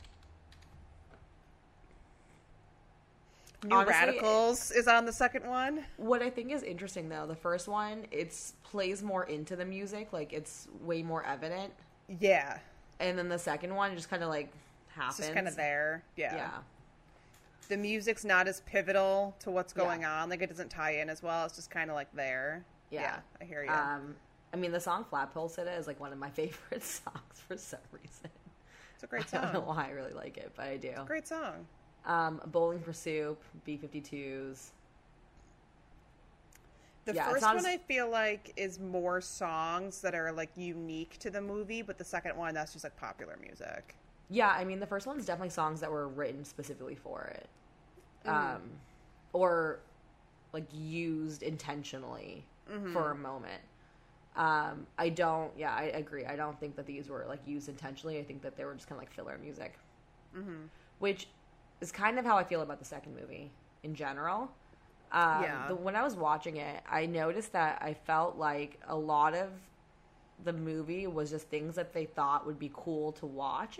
New 3.68 3.74
Honestly, 3.76 3.94
Radicals 3.94 4.70
is 4.70 4.86
on 4.88 5.04
the 5.06 5.12
second 5.12 5.46
one. 5.48 5.84
What 5.96 6.22
I 6.22 6.30
think 6.30 6.52
is 6.52 6.62
interesting 6.62 7.08
though, 7.08 7.26
the 7.26 7.34
first 7.36 7.68
one 7.68 8.06
it's 8.10 8.54
plays 8.62 9.02
more 9.02 9.24
into 9.24 9.56
the 9.56 9.64
music, 9.64 10.12
like 10.12 10.32
it's 10.32 10.68
way 10.82 11.02
more 11.02 11.24
evident, 11.24 11.72
Yeah, 12.20 12.58
and 13.00 13.18
then 13.18 13.28
the 13.28 13.38
second 13.38 13.74
one 13.74 13.94
just 13.94 14.08
kind 14.10 14.22
of 14.22 14.28
like 14.28 14.46
it's 14.86 14.94
happens. 14.94 15.18
just 15.18 15.32
kind 15.34 15.48
of 15.48 15.56
there. 15.56 16.02
Yeah. 16.16 16.34
Yeah. 16.36 16.50
the 17.68 17.76
music's 17.76 18.24
not 18.24 18.46
as 18.46 18.60
pivotal 18.60 19.34
to 19.40 19.50
what's 19.50 19.74
Yeah. 19.76 19.82
going 19.84 20.04
on. 20.04 20.30
Like 20.30 20.40
it 20.42 20.48
doesn't 20.48 20.70
tie 20.70 20.92
in 21.00 21.10
as 21.10 21.22
well. 21.22 21.46
It's 21.46 21.56
just 21.56 21.70
kind 21.70 21.90
of 21.90 21.96
like 21.96 22.12
there. 22.14 22.64
Yeah. 22.90 23.18
I 23.40 23.44
hear 23.44 23.64
you. 23.64 23.70
Um, 23.70 24.14
I 24.54 24.56
mean, 24.56 24.70
the 24.72 24.80
song 24.80 25.04
"Flagpole 25.04 25.48
Sitta" 25.50 25.76
is 25.78 25.86
like 25.86 25.98
one 26.00 26.12
of 26.12 26.18
my 26.18 26.30
favorite 26.40 26.82
songs 26.84 27.40
for 27.48 27.56
some 27.56 27.80
reason. 27.92 28.30
it's 28.94 29.02
a 29.02 29.06
great 29.08 29.28
song. 29.28 29.40
I 29.42 29.52
don't 29.52 29.54
know 29.54 29.60
why 29.72 29.86
I 29.88 29.90
really 29.90 30.12
like 30.12 30.36
it, 30.38 30.52
but 30.56 30.66
I 30.66 30.76
do. 30.76 30.88
It's 30.88 31.00
a 31.00 31.04
Great 31.04 31.26
song. 31.28 31.66
Um, 32.06 32.40
Bowling 32.46 32.80
for 32.80 32.92
Soup, 32.92 33.42
B52s. 33.66 34.70
The 37.04 37.14
Yeah, 37.14 37.28
first 37.30 37.44
one 37.44 37.56
as- 37.58 37.64
I 37.64 37.78
feel 37.78 38.08
like 38.08 38.52
is 38.56 38.78
more 38.80 39.20
songs 39.20 40.00
that 40.00 40.14
are 40.14 40.32
like 40.32 40.50
unique 40.56 41.18
to 41.20 41.30
the 41.30 41.40
movie, 41.40 41.82
but 41.82 41.98
the 41.98 42.04
second 42.04 42.36
one 42.36 42.54
that's 42.54 42.72
just 42.72 42.84
like 42.84 42.96
popular 42.96 43.36
music. 43.40 43.94
Yeah, 44.28 44.50
I 44.50 44.64
mean, 44.64 44.80
the 44.80 44.86
first 44.86 45.06
one's 45.06 45.24
definitely 45.24 45.50
songs 45.50 45.80
that 45.80 45.90
were 45.90 46.08
written 46.08 46.44
specifically 46.44 46.96
for 46.96 47.24
it, 47.34 47.48
Mm. 48.24 48.30
um, 48.56 48.62
or 49.32 49.78
like 50.52 50.64
used 50.72 51.42
intentionally 51.42 52.44
Mm-hmm. 52.70 52.92
for 52.92 53.12
a 53.12 53.14
moment. 53.14 53.62
Um, 54.34 54.86
I 54.98 55.08
don't. 55.10 55.56
Yeah, 55.56 55.72
I 55.74 55.84
agree. 55.84 56.24
I 56.26 56.34
don't 56.34 56.58
think 56.58 56.74
that 56.76 56.86
these 56.86 57.08
were 57.08 57.24
like 57.28 57.46
used 57.46 57.68
intentionally. 57.68 58.18
I 58.18 58.24
think 58.24 58.42
that 58.42 58.56
they 58.56 58.64
were 58.64 58.74
just 58.74 58.88
kind 58.88 59.00
of 59.00 59.06
like 59.06 59.12
filler 59.14 59.38
music, 59.38 59.78
Mm-hmm. 60.36 60.64
which 60.98 61.28
is 61.80 61.92
kind 61.92 62.18
of 62.18 62.24
how 62.24 62.36
I 62.36 62.44
feel 62.44 62.62
about 62.62 62.78
the 62.78 62.84
second 62.84 63.14
movie 63.14 63.50
in 63.82 63.94
general. 63.94 64.50
Um, 65.12 65.42
Yeah. 65.42 65.68
the, 65.68 65.74
when 65.76 65.94
I 65.96 66.02
was 66.02 66.16
watching 66.16 66.56
it, 66.56 66.82
I 66.90 67.06
noticed 67.06 67.52
that 67.52 67.80
I 67.82 67.94
felt 67.94 68.36
like 68.36 68.80
a 68.88 68.96
lot 68.96 69.34
of 69.34 69.50
the 70.44 70.52
movie 70.52 71.06
was 71.06 71.30
just 71.30 71.48
things 71.48 71.74
that 71.76 71.92
they 71.92 72.04
thought 72.04 72.44
would 72.46 72.58
be 72.58 72.70
cool 72.74 73.12
to 73.12 73.26
watch. 73.26 73.78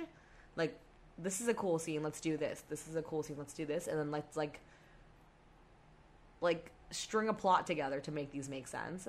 Like, 0.56 0.78
this 1.18 1.40
is 1.40 1.48
a 1.48 1.54
cool 1.54 1.78
scene, 1.78 2.02
let's 2.02 2.20
do 2.20 2.36
this. 2.36 2.62
This 2.68 2.86
is 2.88 2.96
a 2.96 3.02
cool 3.02 3.22
scene, 3.22 3.36
let's 3.38 3.52
do 3.54 3.66
this. 3.66 3.86
And 3.88 3.98
then 3.98 4.10
let's, 4.10 4.36
like, 4.36 4.60
like 6.40 6.70
string 6.90 7.28
a 7.28 7.32
plot 7.34 7.66
together 7.66 8.00
to 8.00 8.10
make 8.12 8.30
these 8.30 8.48
make 8.48 8.68
sense. 8.68 9.08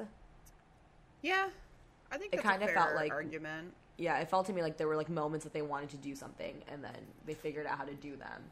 Yeah, 1.22 1.50
I 2.12 2.18
think 2.18 2.34
It 2.34 2.42
kind 2.42 2.62
a 2.62 2.66
of 2.66 2.72
fair 2.72 2.82
felt 2.84 2.96
like- 2.96 3.12
argument. 3.12 3.74
Yeah, 4.00 4.20
it 4.20 4.30
felt 4.30 4.46
to 4.46 4.54
me 4.54 4.62
like 4.62 4.78
there 4.78 4.88
were, 4.88 4.96
like, 4.96 5.10
moments 5.10 5.44
that 5.44 5.54
they 5.54 5.64
wanted 5.64 5.90
to 5.90 5.98
do 5.98 6.16
something, 6.16 6.64
and 6.68 6.84
then 6.84 6.96
they 7.26 7.34
figured 7.34 7.66
out 7.66 7.78
how 7.80 7.84
to 7.86 7.96
do 7.96 8.16
them 8.16 8.44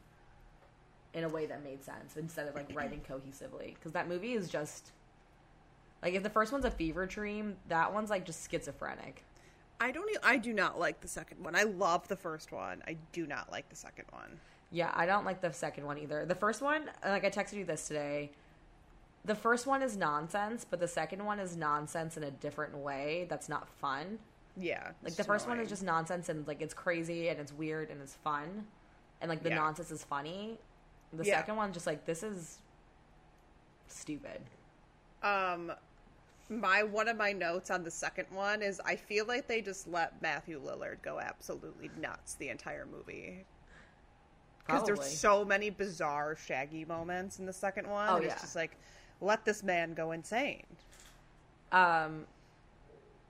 in 1.16 1.24
a 1.24 1.28
way 1.28 1.46
that 1.46 1.64
made 1.64 1.82
sense 1.82 2.16
instead 2.16 2.46
of, 2.46 2.54
like, 2.54 2.70
writing 2.76 3.00
cohesively. 3.00 3.74
Because 3.74 3.92
that 3.92 4.06
movie 4.08 4.34
is 4.34 4.48
just. 4.48 4.92
Like, 6.02 6.14
if 6.14 6.22
the 6.22 6.30
first 6.30 6.52
one's 6.52 6.66
a 6.66 6.70
fever 6.70 7.06
dream, 7.06 7.56
that 7.68 7.92
one's, 7.92 8.10
like, 8.10 8.24
just 8.24 8.48
schizophrenic. 8.48 9.24
I 9.80 9.90
don't. 9.90 10.08
I 10.22 10.36
do 10.36 10.52
not 10.52 10.78
like 10.78 11.00
the 11.00 11.08
second 11.08 11.42
one. 11.42 11.56
I 11.56 11.64
love 11.64 12.06
the 12.08 12.16
first 12.16 12.52
one. 12.52 12.82
I 12.86 12.96
do 13.12 13.26
not 13.26 13.50
like 13.50 13.68
the 13.68 13.76
second 13.76 14.04
one. 14.10 14.38
Yeah, 14.70 14.90
I 14.94 15.06
don't 15.06 15.24
like 15.24 15.40
the 15.40 15.52
second 15.52 15.84
one 15.86 15.98
either. 15.98 16.24
The 16.24 16.34
first 16.34 16.62
one, 16.62 16.90
uh, 17.04 17.10
like 17.10 17.24
I 17.24 17.30
texted 17.30 17.54
you 17.54 17.64
this 17.64 17.86
today. 17.86 18.30
The 19.24 19.34
first 19.34 19.66
one 19.66 19.82
is 19.82 19.96
nonsense, 19.96 20.64
but 20.68 20.80
the 20.80 20.88
second 20.88 21.24
one 21.24 21.40
is 21.40 21.56
nonsense 21.56 22.16
in 22.16 22.22
a 22.24 22.30
different 22.30 22.76
way 22.76 23.26
that's 23.28 23.48
not 23.48 23.68
fun. 23.68 24.18
Yeah, 24.56 24.92
Like 25.02 25.14
the 25.16 25.24
first 25.24 25.46
one 25.46 25.60
is 25.60 25.68
just 25.68 25.82
nonsense 25.82 26.30
and 26.30 26.46
like 26.46 26.62
it's 26.62 26.72
crazy 26.72 27.28
and 27.28 27.38
it's 27.38 27.52
weird 27.52 27.90
and 27.90 28.00
it's 28.00 28.14
fun. 28.14 28.66
And 29.20 29.28
like 29.28 29.42
the 29.42 29.50
Yeah. 29.50 29.56
nonsense 29.56 29.90
is 29.90 30.02
funny. 30.04 30.58
The 31.12 31.24
Yeah. 31.24 31.38
second 31.38 31.56
one's 31.56 31.74
just 31.74 31.86
like 31.86 32.04
this 32.04 32.22
is 32.22 32.58
stupid. 33.88 34.40
Um, 35.22 35.72
my 36.48 36.82
one 36.82 37.08
of 37.08 37.16
my 37.16 37.32
notes 37.32 37.70
on 37.70 37.82
the 37.82 37.90
second 37.90 38.26
one 38.30 38.62
is 38.62 38.80
I 38.84 38.96
feel 38.96 39.26
like 39.26 39.46
they 39.46 39.60
just 39.60 39.88
let 39.88 40.20
Matthew 40.22 40.60
Lillard 40.60 41.02
go 41.02 41.18
absolutely 41.18 41.90
nuts 42.00 42.34
the 42.34 42.48
entire 42.50 42.86
movie 42.86 43.44
because 44.64 44.84
there's 44.84 45.04
so 45.04 45.44
many 45.44 45.70
bizarre 45.70 46.36
Shaggy 46.36 46.84
moments 46.84 47.38
in 47.38 47.46
the 47.46 47.52
second 47.52 47.88
one. 47.88 48.08
Oh, 48.08 48.20
yeah. 48.20 48.32
It's 48.32 48.42
just 48.42 48.56
like 48.56 48.76
let 49.20 49.44
this 49.44 49.62
man 49.62 49.94
go 49.94 50.12
insane. 50.12 50.64
Um 51.72 52.26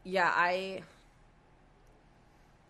yeah, 0.05 0.31
I 0.35 0.83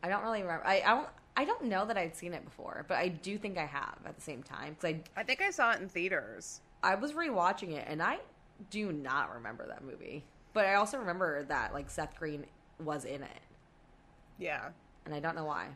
I 0.03 0.09
don't 0.09 0.23
really 0.23 0.43
remember. 0.43 0.65
I 0.67 0.81
I 0.83 0.95
don't 0.95 1.09
I 1.37 1.45
don't 1.45 1.65
know 1.65 1.85
that 1.85 1.99
I'd 1.99 2.17
seen 2.17 2.33
it 2.33 2.45
before, 2.45 2.85
but 2.89 2.97
I 2.97 3.09
do 3.09 3.37
think 3.37 3.59
I 3.59 3.67
have 3.67 3.99
at 4.07 4.17
the 4.17 4.23
same 4.23 4.43
time 4.43 4.75
cuz 4.77 4.85
I 4.91 5.03
I 5.17 5.23
think 5.23 5.43
I 5.43 5.51
saw 5.51 5.73
it 5.73 5.81
in 5.81 5.89
theaters. 5.89 6.61
I 6.83 6.95
was 6.95 7.13
rewatching 7.13 7.73
it 7.73 7.87
and 7.89 8.03
I 8.03 8.21
do 8.71 8.93
not 8.93 9.35
remember 9.35 9.67
that 9.67 9.85
movie. 9.85 10.25
But 10.53 10.67
I 10.67 10.75
also 10.75 10.99
remember 10.99 11.45
that 11.45 11.75
like 11.75 11.91
Seth 11.91 12.17
Green 12.17 12.47
was 12.83 13.05
in 13.05 13.23
it. 13.23 13.41
Yeah. 14.39 14.71
And 15.05 15.15
I 15.15 15.21
don't 15.21 15.37
know 15.37 15.45
why. 15.45 15.69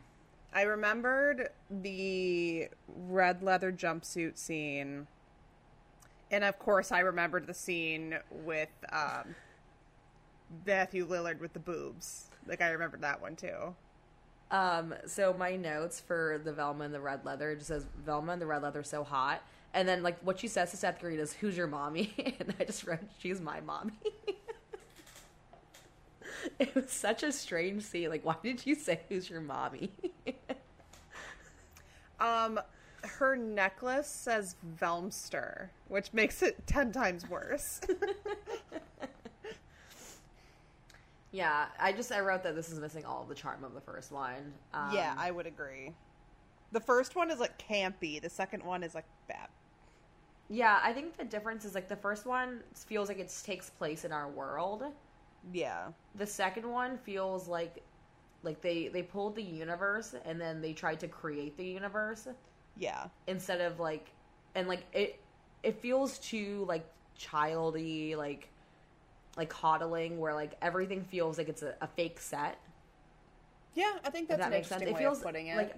I 0.53 0.63
remembered 0.63 1.49
the 1.69 2.67
red 2.87 3.41
leather 3.41 3.71
jumpsuit 3.71 4.37
scene. 4.37 5.07
And 6.29 6.43
of 6.43 6.59
course, 6.59 6.91
I 6.91 6.99
remembered 6.99 7.47
the 7.47 7.53
scene 7.53 8.17
with 8.29 8.69
um, 8.91 9.35
Matthew 10.65 11.07
Lillard 11.07 11.39
with 11.39 11.53
the 11.53 11.59
boobs. 11.59 12.29
Like, 12.47 12.61
I 12.61 12.69
remembered 12.69 13.01
that 13.01 13.21
one 13.21 13.35
too. 13.35 13.75
Um, 14.51 14.93
so 15.05 15.33
my 15.33 15.55
notes 15.55 16.01
for 16.01 16.41
the 16.43 16.51
Velma 16.51 16.83
and 16.83 16.93
the 16.93 16.99
red 16.99 17.25
leather 17.25 17.55
just 17.55 17.69
says 17.69 17.85
Velma 18.05 18.33
and 18.33 18.41
the 18.41 18.45
red 18.45 18.61
leather 18.61 18.83
so 18.83 19.03
hot, 19.03 19.41
and 19.73 19.87
then 19.87 20.03
like 20.03 20.19
what 20.23 20.39
she 20.39 20.49
says 20.49 20.71
to 20.71 20.77
Seth 20.77 20.99
Green 20.99 21.19
is, 21.19 21.33
"Who's 21.33 21.55
your 21.55 21.67
mommy?" 21.67 22.13
and 22.39 22.53
I 22.59 22.65
just 22.65 22.85
wrote, 22.85 22.99
"She's 23.17 23.39
my 23.39 23.61
mommy." 23.61 23.93
it 26.59 26.75
was 26.75 26.91
such 26.91 27.23
a 27.23 27.31
strange 27.31 27.83
scene. 27.83 28.09
Like, 28.09 28.25
why 28.25 28.35
did 28.43 28.65
you 28.65 28.75
say, 28.75 28.99
"Who's 29.07 29.29
your 29.29 29.41
mommy"? 29.41 29.91
Um, 32.21 32.59
her 33.03 33.35
necklace 33.35 34.07
says 34.07 34.55
Velmster, 34.79 35.69
which 35.87 36.13
makes 36.13 36.43
it 36.43 36.67
ten 36.67 36.91
times 36.91 37.27
worse. 37.27 37.81
Yeah, 41.31 41.67
I 41.79 41.91
just 41.93 42.11
I 42.11 42.19
wrote 42.19 42.43
that 42.43 42.55
this 42.55 42.71
is 42.71 42.79
missing 42.79 43.05
all 43.05 43.23
of 43.23 43.29
the 43.29 43.35
charm 43.35 43.63
of 43.63 43.73
the 43.73 43.81
first 43.81 44.11
one. 44.11 44.53
Um, 44.73 44.91
yeah, 44.93 45.13
I 45.17 45.31
would 45.31 45.45
agree. 45.47 45.93
The 46.71 46.79
first 46.81 47.15
one 47.15 47.31
is 47.31 47.39
like 47.39 47.57
campy. 47.57 48.21
The 48.21 48.29
second 48.29 48.63
one 48.63 48.83
is 48.83 48.95
like 48.95 49.05
bad. 49.27 49.47
yeah, 50.49 50.79
I 50.83 50.91
think 50.93 51.17
the 51.17 51.23
difference 51.25 51.63
is 51.65 51.73
like 51.75 51.87
the 51.87 51.95
first 51.95 52.25
one 52.25 52.61
feels 52.75 53.07
like 53.09 53.19
it 53.19 53.33
takes 53.45 53.69
place 53.69 54.03
in 54.05 54.11
our 54.11 54.29
world. 54.29 54.83
Yeah. 55.51 55.87
the 56.15 56.27
second 56.27 56.69
one 56.69 56.97
feels 56.99 57.47
like 57.47 57.83
like 58.43 58.61
they 58.61 58.89
they 58.89 59.01
pulled 59.01 59.35
the 59.35 59.41
universe 59.43 60.13
and 60.25 60.39
then 60.39 60.61
they 60.61 60.73
tried 60.73 60.99
to 60.99 61.07
create 61.07 61.57
the 61.57 61.65
universe 61.65 62.27
Yeah. 62.77 63.07
instead 63.27 63.59
of 63.61 63.79
like 63.79 64.11
and 64.53 64.67
like 64.67 64.83
it 64.93 65.19
it 65.63 65.79
feels 65.81 66.19
too 66.19 66.65
like 66.67 66.85
childy 67.19 68.15
like 68.15 68.49
like 69.37 69.49
coddling 69.49 70.19
where 70.19 70.33
like 70.33 70.53
everything 70.61 71.03
feels 71.03 71.37
like 71.37 71.49
it's 71.49 71.61
a, 71.63 71.73
a 71.81 71.87
fake 71.87 72.19
set 72.19 72.57
Yeah, 73.75 73.93
I 74.03 74.09
think 74.09 74.27
that's 74.27 74.41
that 74.41 74.51
makes 74.51 74.67
sense 74.67 74.81
it 74.83 74.97
feels 74.97 75.19
of 75.19 75.23
putting 75.23 75.47
it. 75.47 75.55
like 75.57 75.75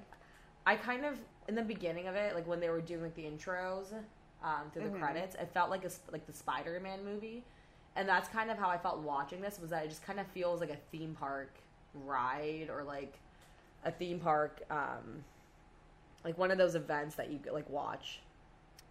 i 0.65 0.75
kind 0.75 1.05
of 1.05 1.19
in 1.47 1.55
the 1.55 1.61
beginning 1.61 2.07
of 2.07 2.15
it 2.15 2.33
like 2.35 2.47
when 2.47 2.59
they 2.59 2.69
were 2.69 2.81
doing 2.81 3.01
like 3.03 3.15
the 3.15 3.23
intros 3.23 3.93
um 4.43 4.69
through 4.71 4.83
the 4.83 4.89
Mhm. 4.89 4.99
credits 4.99 5.35
it 5.35 5.49
felt 5.53 5.69
like 5.69 5.83
a 5.85 5.89
like 6.11 6.25
the 6.25 6.33
spider-man 6.33 7.03
movie 7.03 7.43
and 7.95 8.07
that's 8.09 8.27
kind 8.29 8.49
of 8.49 8.57
how 8.57 8.69
i 8.69 8.77
felt 8.77 8.99
watching 8.99 9.41
this 9.41 9.59
was 9.59 9.69
that 9.71 9.85
it 9.85 9.89
just 9.89 10.03
kind 10.03 10.19
of 10.19 10.27
feels 10.27 10.59
like 10.61 10.69
a 10.71 10.77
theme 10.91 11.15
park 11.19 11.53
ride 12.05 12.69
or 12.73 12.83
like 12.83 13.19
a 13.85 13.91
theme 13.91 14.19
park 14.19 14.61
um 14.71 15.23
like 16.23 16.37
one 16.37 16.49
of 16.49 16.57
those 16.57 16.75
events 16.75 17.15
that 17.15 17.29
you 17.29 17.39
like 17.51 17.69
watch 17.69 18.19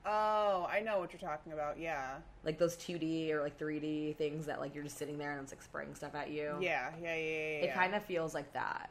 oh, 0.04 0.66
I 0.70 0.80
know 0.80 0.98
what 0.98 1.12
you're 1.12 1.20
talking 1.20 1.52
about. 1.52 1.78
Yeah. 1.78 2.16
like 2.44 2.58
those 2.58 2.76
2d 2.76 3.30
or 3.32 3.40
like 3.42 3.58
3d 3.58 4.16
things 4.16 4.46
that 4.46 4.60
like 4.60 4.74
you're 4.74 4.84
just 4.84 4.98
sitting 4.98 5.16
there 5.18 5.32
and 5.32 5.40
it's 5.42 5.52
like 5.52 5.62
spraying 5.62 5.94
stuff 5.94 6.14
at 6.14 6.30
you 6.30 6.56
Yeah, 6.60 6.90
yeah, 7.00 7.14
yeah, 7.14 7.14
yeah. 7.14 7.16
it 7.16 7.64
yeah. 7.66 7.74
kind 7.74 7.94
of 7.94 8.02
feels 8.04 8.34
like 8.34 8.52
that 8.52 8.90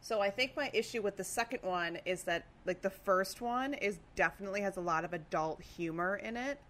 So 0.00 0.20
I 0.20 0.30
think 0.30 0.56
my 0.56 0.70
issue 0.72 1.02
with 1.02 1.16
the 1.16 1.24
second 1.24 1.60
one 1.62 1.98
is 2.04 2.22
that 2.24 2.44
like 2.64 2.82
the 2.82 2.90
first 2.90 3.40
one 3.40 3.74
is 3.74 3.98
definitely 4.14 4.60
has 4.60 4.76
a 4.76 4.80
lot 4.80 5.04
of 5.04 5.12
adult 5.12 5.60
humor 5.62 6.16
in 6.16 6.36
it 6.36 6.60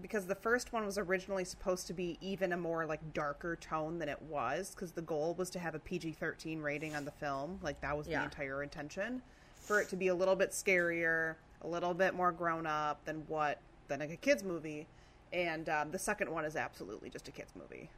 because 0.00 0.26
the 0.26 0.34
first 0.36 0.72
one 0.72 0.86
was 0.86 0.96
originally 0.96 1.44
supposed 1.44 1.88
to 1.88 1.92
be 1.92 2.16
even 2.20 2.52
a 2.52 2.56
more 2.56 2.86
like 2.86 3.00
darker 3.12 3.56
tone 3.56 3.98
than 3.98 4.08
it 4.08 4.22
was 4.22 4.70
because 4.72 4.92
the 4.92 5.02
goal 5.02 5.34
was 5.34 5.50
to 5.50 5.58
have 5.58 5.74
a 5.74 5.80
PG-13 5.80 6.62
rating 6.62 6.94
on 6.94 7.04
the 7.04 7.10
film 7.10 7.58
like 7.62 7.80
that 7.80 7.96
was 7.98 8.06
Yeah. 8.06 8.18
the 8.20 8.24
entire 8.26 8.62
intention 8.62 9.20
for 9.56 9.80
it 9.80 9.88
to 9.88 9.96
be 9.96 10.06
a 10.08 10.14
little 10.14 10.36
bit 10.36 10.52
scarier 10.52 11.34
a 11.62 11.68
little 11.68 11.94
bit 11.94 12.14
more 12.14 12.32
grown 12.32 12.66
up 12.66 13.04
than 13.04 13.24
what 13.28 13.60
than 13.88 14.00
like 14.00 14.10
a 14.10 14.16
kids 14.16 14.42
movie 14.44 14.86
and 15.32 15.68
um, 15.68 15.90
the 15.90 15.98
second 15.98 16.30
one 16.30 16.44
is 16.44 16.56
absolutely 16.56 17.10
just 17.10 17.28
a 17.28 17.30
kids 17.30 17.52
movie 17.56 17.88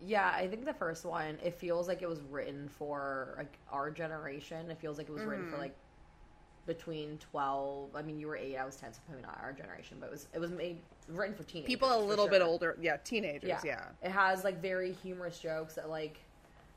Yeah, 0.00 0.30
I 0.34 0.46
think 0.46 0.64
the 0.64 0.74
first 0.74 1.04
one, 1.04 1.38
it 1.42 1.54
feels 1.54 1.88
like 1.88 2.02
it 2.02 2.08
was 2.08 2.20
written 2.30 2.68
for 2.78 3.34
like 3.36 3.58
our 3.72 3.90
generation. 3.90 4.70
It 4.70 4.78
feels 4.78 4.96
like 4.98 5.08
it 5.08 5.12
was 5.12 5.22
written 5.24 5.46
Mm-hmm. 5.46 5.54
for 5.54 5.60
like 5.60 5.74
between 6.66 7.16
twelve. 7.18 7.96
I 7.96 8.02
mean, 8.02 8.18
you 8.18 8.26
were 8.26 8.36
eight, 8.36 8.56
I 8.56 8.64
was 8.66 8.76
ten, 8.76 8.92
so 8.92 9.00
probably 9.06 9.22
not 9.22 9.38
our 9.42 9.52
generation, 9.52 9.96
but 9.98 10.06
it 10.06 10.12
was 10.12 10.28
it 10.34 10.38
was 10.38 10.50
made 10.50 10.78
written 11.08 11.34
for 11.34 11.42
teenagers. 11.44 11.66
people 11.66 11.90
a 11.96 11.98
little 12.04 12.28
bit 12.28 12.42
older 12.42 12.76
yeah 12.80 12.98
teenagers 12.98 13.48
Yeah. 13.48 13.60
yeah. 13.64 13.84
it 14.02 14.10
has 14.10 14.44
like 14.44 14.60
very 14.60 14.92
humorous 14.92 15.38
jokes 15.38 15.74
that 15.76 15.88
like 15.88 16.18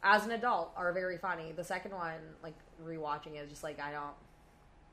as 0.03 0.23
an 0.25 0.31
adult 0.31 0.71
are 0.77 0.91
very 0.93 1.17
funny. 1.17 1.51
The 1.51 1.63
second 1.63 1.91
one, 1.91 2.21
like 2.41 2.55
rewatching 2.83 3.35
it, 3.35 3.39
is 3.43 3.49
just 3.49 3.63
like 3.63 3.79
I 3.81 3.91
don't. 3.91 4.15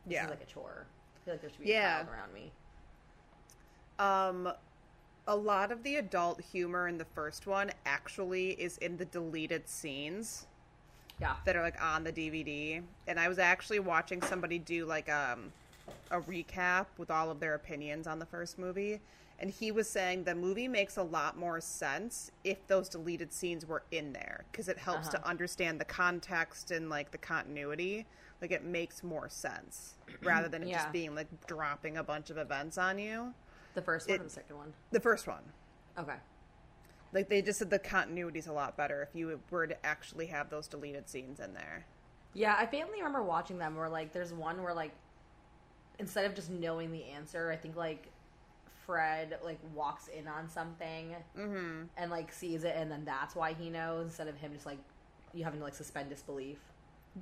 This 0.07 0.15
Yeah. 0.15 0.25
is 0.25 0.31
like 0.31 0.43
a 0.43 0.47
chore. 0.47 0.87
Feel 1.29 1.35
like 1.35 1.43
there 1.43 1.51
should 1.51 1.61
be 1.63 1.69
Yeah. 1.69 2.07
a 2.07 2.11
around 2.11 2.33
me. 2.33 2.51
Um, 3.99 4.51
a 5.27 5.37
lot 5.37 5.71
of 5.71 5.83
the 5.83 5.97
adult 5.97 6.41
humor 6.41 6.89
in 6.89 6.97
the 6.97 7.05
first 7.05 7.47
one 7.47 7.71
actually 7.85 8.53
is 8.53 8.79
in 8.79 8.97
the 8.97 9.05
deleted 9.05 9.69
scenes 9.69 10.47
Yeah, 11.21 11.37
that 11.45 11.55
are 11.55 11.61
like 11.63 11.79
on 11.83 12.03
the 12.05 12.13
DVD. 12.13 12.83
And 13.07 13.21
I 13.21 13.29
was 13.29 13.39
actually 13.39 13.81
watching 13.81 14.23
somebody 14.23 14.59
do 14.59 14.87
like 14.87 15.11
um 15.11 15.53
a 16.11 16.19
recap 16.19 16.87
with 16.97 17.11
all 17.11 17.31
of 17.31 17.41
their 17.41 17.53
opinions 17.55 18.07
on 18.07 18.19
the 18.19 18.27
first 18.27 18.59
movie. 18.59 18.99
And 19.39 19.51
he 19.51 19.71
was 19.71 19.87
saying 19.91 20.25
the 20.25 20.35
movie 20.35 20.67
makes 20.67 20.97
a 20.97 21.03
lot 21.03 21.37
more 21.37 21.61
sense 21.61 22.31
if 22.43 22.67
those 22.69 22.89
deleted 22.89 23.35
scenes 23.35 23.67
were 23.67 23.83
in 23.91 24.15
there 24.15 24.47
because 24.51 24.67
it 24.69 24.79
helps 24.79 25.09
Uh-huh. 25.09 25.19
to 25.19 25.29
understand 25.29 25.79
the 25.79 25.85
context 25.85 26.71
and 26.71 26.89
like 26.89 27.11
the 27.11 27.19
continuity. 27.19 28.07
Like 28.41 28.53
it 28.53 28.65
makes 28.65 29.03
more 29.03 29.29
sense 29.29 29.95
rather 30.23 30.49
than 30.49 30.63
it 30.63 30.69
Yeah. 30.69 30.79
just 30.79 30.93
being 30.93 31.15
like 31.15 31.27
dropping 31.47 31.97
a 31.97 32.05
bunch 32.05 32.31
of 32.31 32.39
events 32.39 32.79
on 32.79 32.99
you. 32.99 33.35
the 33.75 33.83
first 33.83 34.09
one 34.09 34.15
It- 34.17 34.21
or 34.21 34.25
the 34.25 34.31
second 34.31 34.57
one. 34.57 34.75
The 34.91 34.99
first 35.01 35.27
one. 35.29 35.53
Okay. 35.97 36.17
Like 37.13 37.29
they 37.29 37.41
just 37.43 37.59
said 37.61 37.71
the 37.71 37.79
continuity's 37.79 38.47
a 38.49 38.53
lot 38.53 38.77
better 38.77 39.03
if 39.03 39.15
you 39.15 39.41
were 39.51 39.67
to 39.69 39.87
actually 39.87 40.27
have 40.27 40.51
those 40.51 40.67
deleted 40.67 41.09
scenes 41.09 41.39
in 41.39 41.55
there. 41.55 41.85
Yeah, 42.35 42.57
I 42.59 42.67
faintly 42.67 42.99
remember 42.99 43.23
watching 43.23 43.59
them 43.59 43.77
where 43.77 43.89
like 43.89 44.13
there's 44.13 44.33
one 44.33 44.63
where 44.65 44.75
like 44.75 44.93
instead 45.99 46.25
of 46.25 46.35
just 46.35 46.51
knowing 46.51 46.91
the 46.93 47.05
answer, 47.05 47.51
I 47.53 47.57
think 47.57 47.77
like 47.77 48.09
Fred 48.85 49.39
like 49.45 49.59
walks 49.75 50.09
in 50.09 50.27
on 50.27 50.49
something 50.49 51.15
Mm-hmm. 51.37 51.85
and 51.97 52.11
like 52.11 52.33
sees 52.33 52.65
it 52.65 52.75
and 52.77 52.91
then 52.91 53.05
that's 53.05 53.37
why 53.37 53.53
he 53.53 53.71
knows 53.71 54.07
instead 54.07 54.27
of 54.29 54.37
him 54.37 54.53
just 54.55 54.67
like 54.67 54.79
you 55.35 55.45
having 55.45 55.61
to 55.61 55.65
like 55.65 55.75
suspend 55.75 56.09
disbelief. 56.11 56.59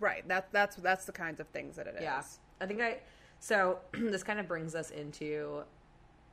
Right. 0.01 0.27
That 0.29 0.49
that's 0.53 0.77
that's 0.77 1.05
the 1.05 1.13
kinds 1.13 1.41
of 1.41 1.49
things 1.49 1.77
that 1.77 1.87
it 1.87 1.95
is. 1.97 2.03
Yeah. 2.03 2.23
I 2.61 2.67
think 2.67 2.81
I 2.81 2.99
so 3.39 3.79
this 3.93 4.23
kind 4.23 4.41
of 4.41 4.49
brings 4.49 4.75
us 4.75 4.91
into 4.91 5.63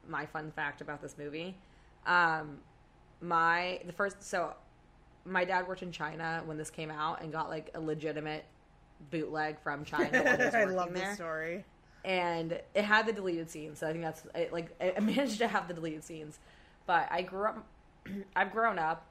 my 0.07 0.25
fun 0.25 0.51
fact 0.51 0.81
about 0.81 1.01
this 1.01 1.17
movie. 1.17 1.57
Um 2.05 2.59
my 3.21 3.79
the 3.85 3.93
first 3.93 4.21
so 4.23 4.53
my 5.25 5.45
dad 5.45 5.67
worked 5.67 5.83
in 5.83 5.91
China 5.91 6.41
when 6.45 6.57
this 6.57 6.69
came 6.69 6.91
out 6.91 7.21
and 7.21 7.31
got 7.31 7.49
like 7.49 7.69
a 7.75 7.79
legitimate 7.79 8.43
bootleg 9.11 9.59
from 9.61 9.85
China 9.85 10.23
when 10.23 10.39
he 10.39 10.45
was 10.45 10.53
I 10.53 10.59
working 10.65 10.75
love 10.75 10.93
there 10.93 11.05
this 11.07 11.15
story. 11.15 11.65
and 12.03 12.51
it 12.73 12.83
had 12.83 13.05
the 13.05 13.13
deleted 13.13 13.49
scenes. 13.49 13.79
So 13.79 13.87
I 13.87 13.91
think 13.91 14.03
that's 14.03 14.23
it, 14.35 14.51
like 14.51 14.71
I 14.81 14.99
managed 15.01 15.37
to 15.39 15.47
have 15.47 15.67
the 15.67 15.73
deleted 15.73 16.03
scenes. 16.03 16.39
But 16.85 17.07
I 17.11 17.21
grew 17.21 17.47
up. 17.47 17.65
I've 18.35 18.51
grown 18.51 18.77
up 18.77 19.05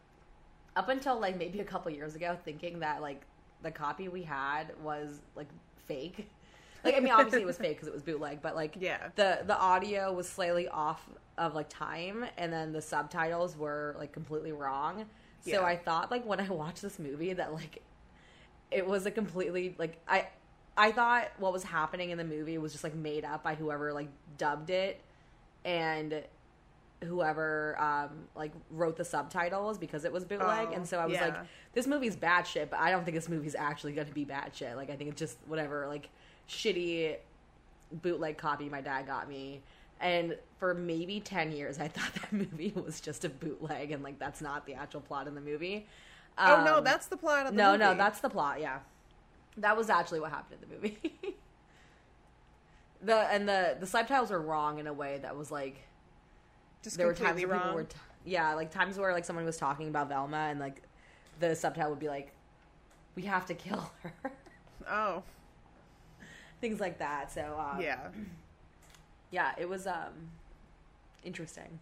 up 0.77 0.89
until 0.91 1.19
like 1.19 1.39
maybe 1.39 1.61
a 1.61 1.65
couple 1.65 1.91
years 1.91 2.15
ago, 2.15 2.37
thinking 2.45 2.81
that 2.81 3.01
like 3.01 3.23
the 3.63 3.71
copy 3.71 4.09
we 4.09 4.23
had 4.23 4.73
was 4.83 5.21
like 5.37 5.49
fake. 5.87 6.29
Like 6.85 6.97
I 6.97 6.99
mean, 6.99 7.13
obviously 7.13 7.43
it 7.43 7.47
was 7.47 7.59
fake 7.59 7.77
because 7.77 7.87
it 7.87 7.95
was 7.95 8.03
bootleg, 8.03 8.43
but 8.43 8.57
like 8.57 8.75
Yeah. 8.81 9.11
the 9.15 9.43
the 9.47 9.57
audio 9.57 10.13
was 10.13 10.29
slightly 10.29 10.67
off 10.67 11.09
of 11.39 11.55
like 11.55 11.69
time, 11.69 12.27
and 12.37 12.53
then 12.53 12.73
the 12.73 12.83
subtitles 12.83 13.57
were 13.57 13.95
like 14.01 14.11
completely 14.11 14.51
wrong. 14.51 15.05
So 15.45 15.51
Yeah. 15.53 15.63
I 15.63 15.77
thought 15.77 16.11
like 16.11 16.27
when 16.27 16.41
I 16.41 16.49
watched 16.49 16.83
this 16.83 16.99
movie 16.99 17.35
that 17.35 17.53
like 17.55 17.83
it 18.73 18.85
was 18.85 19.07
a 19.07 19.13
completely 19.13 19.77
like 19.79 20.01
I 20.09 20.27
I 20.77 20.91
thought 20.91 21.29
what 21.39 21.53
was 21.53 21.63
happening 21.63 22.11
in 22.11 22.19
the 22.19 22.25
movie 22.25 22.59
was 22.59 22.73
just 22.73 22.83
like 22.83 22.97
made 22.97 23.25
up 23.25 23.45
by 23.45 23.55
whoever 23.55 23.93
like 23.93 24.09
dubbed 24.37 24.71
it 24.71 25.01
and 25.65 26.21
whoever 27.03 27.77
um 27.81 28.11
like 28.35 28.53
wrote 28.71 28.97
the 28.97 29.05
subtitles 29.05 29.79
because 29.79 30.05
it 30.05 30.13
was 30.13 30.25
bootleg 30.25 30.69
Oh, 30.71 30.75
and 30.75 30.87
so 30.89 30.99
I 30.99 31.05
was 31.07 31.15
yeah. 31.15 31.25
like 31.27 31.37
this 31.73 31.87
movie's 31.87 32.17
bad 32.17 32.43
shit 32.47 32.71
but 32.71 32.81
I 32.81 32.91
don't 32.91 33.05
think 33.05 33.15
this 33.17 33.29
movie's 33.29 33.55
actually 33.55 33.93
going 33.93 34.07
to 34.07 34.13
be 34.15 34.25
bad 34.25 34.55
shit 34.55 34.77
like 34.77 34.91
I 34.91 34.97
think 34.97 35.11
it's 35.11 35.19
just 35.19 35.37
whatever 35.47 35.87
like 35.89 36.09
shitty 36.49 37.17
bootleg 38.03 38.39
copy 38.39 38.69
my 38.69 38.81
dad 38.81 39.07
got 39.07 39.29
me 39.29 39.61
and 40.01 40.37
for 40.59 40.75
maybe 40.75 41.21
10 41.21 41.53
years 41.53 41.79
I 41.79 41.89
thought 41.95 42.13
that 42.15 42.33
movie 42.33 42.73
was 42.75 43.01
just 43.01 43.25
a 43.25 43.29
bootleg 43.29 43.91
and 43.91 44.03
like 44.03 44.19
that's 44.19 44.41
not 44.41 44.67
the 44.67 44.75
actual 44.75 45.01
plot 45.01 45.27
in 45.29 45.35
the 45.35 45.41
movie 45.41 45.87
oh 46.39 46.63
no, 46.65 46.79
Um, 46.79 46.85
that's 46.85 47.07
the 47.07 47.17
plot 47.17 47.47
of 47.47 47.53
the 47.53 47.59
no, 47.59 47.73
movie. 47.73 47.79
no, 47.85 47.95
that's 47.95 48.21
the 48.21 48.31
plot. 48.31 48.59
Yeah, 48.61 48.79
that 49.59 49.77
was 49.77 49.91
actually 49.91 50.21
what 50.21 50.31
happened 50.31 50.61
in 50.63 50.69
the 50.71 50.75
movie. 50.77 51.15
the 53.03 53.17
and 53.31 53.47
the 53.49 53.77
the 53.79 53.87
subtitles 53.87 54.31
were 54.31 54.41
wrong 54.41 54.79
in 54.79 54.87
a 54.87 54.93
way 54.95 55.19
that 55.21 55.37
was 55.37 55.51
like 55.51 55.77
just 56.83 56.97
there 56.97 57.07
were 57.07 57.14
times 57.14 57.45
where 57.45 57.59
people 57.59 57.74
were 57.74 57.85
t- 57.85 57.97
yeah 58.24 58.55
like 58.55 58.70
times 58.70 58.99
where 58.99 59.12
like 59.12 59.24
someone 59.24 59.45
was 59.45 59.57
talking 59.57 59.89
about 59.89 60.09
Velma 60.09 60.49
and 60.51 60.61
like 60.61 60.83
the 61.41 61.55
subtitle 61.55 61.91
would 61.91 61.99
be 62.01 62.09
like 62.09 62.33
we 63.14 63.22
have 63.22 63.47
to 63.47 63.55
kill 63.55 63.91
her 64.03 64.12
oh, 64.91 65.22
things 66.61 66.80
like 66.80 66.99
that. 66.99 67.33
So 67.33 67.59
um, 67.59 67.80
yeah. 67.80 68.09
yeah, 69.30 69.53
it 69.59 69.68
was 69.68 69.87
um 69.87 70.30
interesting 71.24 71.78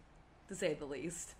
to 0.47 0.55
say 0.55 0.73
the 0.73 0.85
least. 0.85 1.35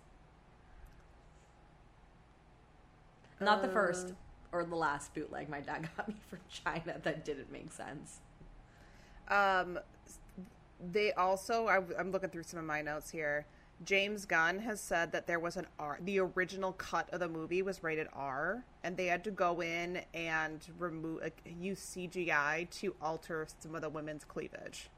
Not 3.40 3.60
the 3.60 3.68
first. 3.68 4.12
or 4.52 4.64
the 4.64 4.76
last 4.76 5.12
bootleg 5.14 5.48
my 5.48 5.60
dad 5.60 5.88
got 5.96 6.06
me 6.08 6.14
from 6.30 6.38
China 6.48 6.96
that 7.02 7.24
didn't 7.24 7.50
make 7.50 7.72
sense. 7.72 8.20
Um, 9.28 9.78
they 10.90 11.12
also, 11.12 11.66
I, 11.68 11.80
I'm 11.98 12.10
looking 12.10 12.30
through 12.30 12.42
some 12.44 12.58
of 12.58 12.64
my 12.64 12.82
notes 12.82 13.10
here. 13.10 13.46
James 13.84 14.26
Gunn 14.26 14.60
has 14.60 14.80
said 14.80 15.10
that 15.12 15.26
there 15.26 15.40
was 15.40 15.56
an 15.56 15.66
R. 15.78 15.98
The 16.02 16.20
original 16.20 16.72
cut 16.72 17.08
of 17.12 17.20
the 17.20 17.28
movie 17.28 17.62
was 17.62 17.82
rated 17.82 18.06
R, 18.12 18.64
and 18.84 18.96
they 18.96 19.06
had 19.06 19.24
to 19.24 19.30
go 19.30 19.60
in 19.60 20.02
and 20.14 20.60
remove, 20.78 21.22
like, 21.22 21.40
use 21.44 21.80
CGI 21.80 22.70
to 22.70 22.94
alter 23.02 23.46
some 23.58 23.74
of 23.74 23.82
the 23.82 23.88
women's 23.88 24.24
cleavage. 24.24 24.88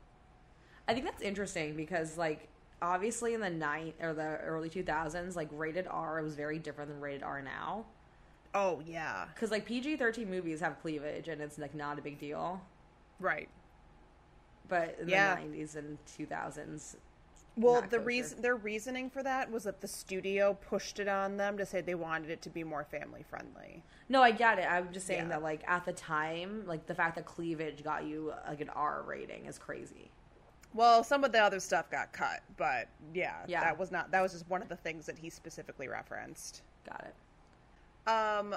I 0.86 0.92
think 0.92 1.06
that's 1.06 1.22
interesting 1.22 1.76
because, 1.76 2.18
like, 2.18 2.48
obviously 2.82 3.34
in 3.34 3.40
the 3.40 3.50
night 3.50 3.94
or 4.00 4.12
the 4.12 4.36
early 4.38 4.68
2000s, 4.68 5.34
like 5.36 5.48
rated 5.52 5.86
R 5.88 6.22
was 6.22 6.34
very 6.34 6.58
different 6.58 6.90
than 6.90 7.00
rated 7.00 7.22
R 7.22 7.40
now. 7.42 7.86
Oh 8.54 8.82
yeah, 8.86 9.26
Because 9.34 9.50
like 9.50 9.64
PG 9.64 9.96
13 9.96 10.30
movies 10.30 10.60
have 10.60 10.80
cleavage 10.80 11.28
and 11.28 11.40
it's 11.40 11.58
like 11.58 11.74
not 11.74 11.98
a 11.98 12.02
big 12.02 12.18
deal. 12.18 12.60
right. 13.18 13.48
But 14.68 14.98
in 15.00 15.08
Yeah. 15.08 15.34
the 15.34 15.40
90s 15.42 15.76
and 15.76 15.98
2000s, 16.06 16.96
Well, 17.56 17.82
the 17.82 18.00
reason 18.00 18.42
their 18.42 18.56
reasoning 18.56 19.10
for 19.10 19.22
that 19.22 19.50
was 19.50 19.62
that 19.64 19.80
the 19.80 19.86
studio 19.88 20.54
pushed 20.54 20.98
it 20.98 21.06
on 21.06 21.36
them 21.36 21.56
to 21.58 21.64
say 21.66 21.80
they 21.80 21.94
wanted 21.94 22.30
it 22.30 22.42
to 22.42 22.50
be 22.50 22.64
more 22.64 22.82
family 22.84 23.22
friendly. 23.22 23.82
no, 24.08 24.22
I 24.22 24.32
get 24.32 24.58
it. 24.58 24.66
I'm 24.70 24.92
just 24.92 25.06
saying 25.06 25.24
Yeah. 25.24 25.28
that 25.28 25.42
like 25.42 25.62
at 25.68 25.84
the 25.84 25.92
time, 25.92 26.66
like 26.66 26.86
the 26.86 26.94
fact 26.94 27.14
that 27.16 27.24
cleavage 27.26 27.82
got 27.84 28.04
you 28.04 28.34
like 28.48 28.60
an 28.60 28.70
R 28.70 29.02
rating 29.02 29.46
is 29.46 29.58
crazy. 29.58 30.10
Well, 30.72 31.04
some 31.04 31.22
of 31.22 31.30
the 31.30 31.38
other 31.38 31.60
stuff 31.60 31.88
got 31.90 32.12
cut, 32.12 32.42
but 32.56 32.88
yeah, 33.12 33.44
Yeah. 33.46 33.60
that 33.60 33.78
was 33.78 33.90
not 33.92 34.10
that 34.10 34.20
was 34.20 34.32
just 34.32 34.48
one 34.48 34.60
of 34.60 34.68
the 34.68 34.76
things 34.76 35.06
that 35.06 35.16
he 35.18 35.30
specifically 35.30 35.86
referenced. 35.88 36.62
Got 36.84 37.04
it. 37.06 38.10
Um, 38.10 38.56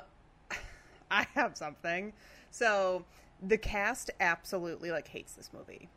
I 1.12 1.24
have 1.36 1.56
something. 1.56 2.14
So 2.50 3.06
the 3.44 3.58
cast 3.60 4.10
absolutely 4.20 4.90
like 4.90 5.08
hates 5.08 5.34
this 5.34 5.52
movie. 5.54 5.88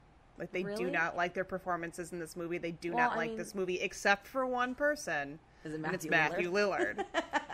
Like 0.40 0.50
they 0.52 0.62
do 0.62 0.90
not 0.90 1.16
like 1.16 1.34
their 1.34 1.44
performances 1.44 2.12
in 2.12 2.18
this 2.18 2.34
movie. 2.34 2.56
They 2.58 2.72
do 2.72 2.92
Well, 2.92 3.06
not 3.08 3.12
I 3.12 3.16
like 3.18 3.28
mean- 3.30 3.38
this 3.38 3.54
movie 3.54 3.78
except 3.80 4.26
for 4.26 4.46
one 4.46 4.74
person. 4.74 5.38
Is 5.64 5.74
it 5.74 5.76
and 5.84 5.94
it's 5.94 6.06
Matthew 6.06 6.48
Matthew 6.48 6.52
Lillard. 6.52 7.04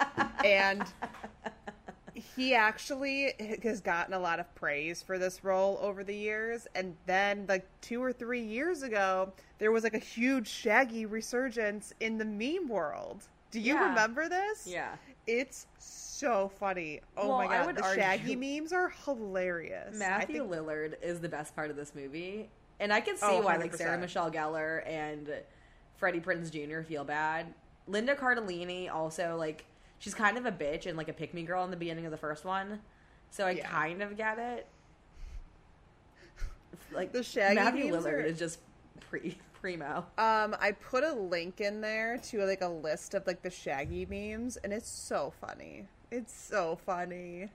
and 0.44 0.84
he 2.14 2.54
actually 2.54 3.32
has 3.62 3.80
gotten 3.80 4.14
a 4.14 4.18
lot 4.18 4.38
of 4.40 4.52
praise 4.54 5.02
for 5.02 5.18
this 5.18 5.42
role 5.44 5.78
over 5.82 6.04
the 6.04 6.14
years. 6.14 6.66
And 6.76 6.96
then, 7.06 7.44
like 7.48 7.66
two 7.80 8.02
or 8.02 8.12
three 8.12 8.42
years 8.42 8.82
ago, 8.82 9.32
there 9.58 9.72
was 9.72 9.82
like 9.84 9.94
a 9.94 9.98
huge 9.98 10.48
Shaggy 10.48 11.04
resurgence 11.06 11.92
in 12.00 12.16
the 12.16 12.24
meme 12.24 12.68
world. 12.68 13.24
Do 13.50 13.60
you 13.60 13.74
Yeah. 13.74 13.88
remember 13.88 14.28
this? 14.28 14.66
Yeah. 14.66 14.94
It's 15.26 15.66
so 15.78 16.48
funny. 16.48 17.00
Oh 17.16 17.28
Well, 17.28 17.38
my 17.38 17.46
I 17.46 17.58
god, 17.58 17.66
would 17.66 17.76
the 17.76 17.94
Shaggy 17.94 18.36
memes 18.36 18.72
are 18.72 18.90
hilarious. 19.04 19.96
I 19.96 19.98
Matthew 19.98 20.38
think- 20.38 20.50
Lillard 20.52 20.94
is 21.02 21.20
the 21.20 21.28
best 21.28 21.54
part 21.56 21.70
of 21.70 21.76
this 21.76 21.94
movie, 21.94 22.48
and 22.80 22.92
I 22.92 23.00
can 23.00 23.16
see 23.16 23.26
Oh, 23.26 23.40
why 23.42 23.56
like 23.56 23.74
Sarah 23.74 23.98
Michelle 23.98 24.30
Gellar 24.30 24.86
and 24.86 25.28
Freddie 25.96 26.20
Prinze 26.20 26.50
Jr. 26.50 26.82
feel 26.86 27.04
bad. 27.04 27.52
Linda 27.88 28.14
Cardellini 28.16 28.90
also 28.92 29.36
like 29.36 29.64
she's 29.98 30.14
kind 30.14 30.36
of 30.36 30.44
a 30.46 30.52
bitch 30.52 30.86
and 30.86 30.96
like 30.96 31.08
a 31.08 31.12
pick 31.12 31.32
me 31.34 31.42
girl 31.42 31.64
in 31.64 31.70
the 31.70 31.76
beginning 31.76 32.04
of 32.04 32.10
the 32.10 32.16
first 32.18 32.44
one, 32.44 32.80
so 33.30 33.46
I 33.46 33.52
Yeah. 33.52 33.68
kind 33.68 34.02
of 34.02 34.16
get 34.16 34.38
it. 34.38 34.66
Like 36.92 37.12
The 37.12 37.22
Shaggy 37.22 37.54
Matthew 37.56 37.92
Lillard 37.92 38.04
are- 38.12 38.20
is 38.20 38.38
just 38.38 38.60
pre 39.00 39.38
primo. 39.60 40.06
Um, 40.18 40.54
I 40.60 40.72
put 40.78 41.02
a 41.04 41.12
link 41.12 41.60
in 41.60 41.80
there 41.80 42.18
to 42.18 42.44
like 42.44 42.60
a 42.60 42.68
list 42.68 43.14
of 43.14 43.26
like 43.26 43.42
the 43.42 43.50
Shaggy 43.50 44.06
memes, 44.06 44.56
and 44.58 44.72
it's 44.72 44.88
so 44.88 45.32
funny. 45.40 45.86
It's 46.10 46.32
so 46.32 46.76
funny. 46.86 47.50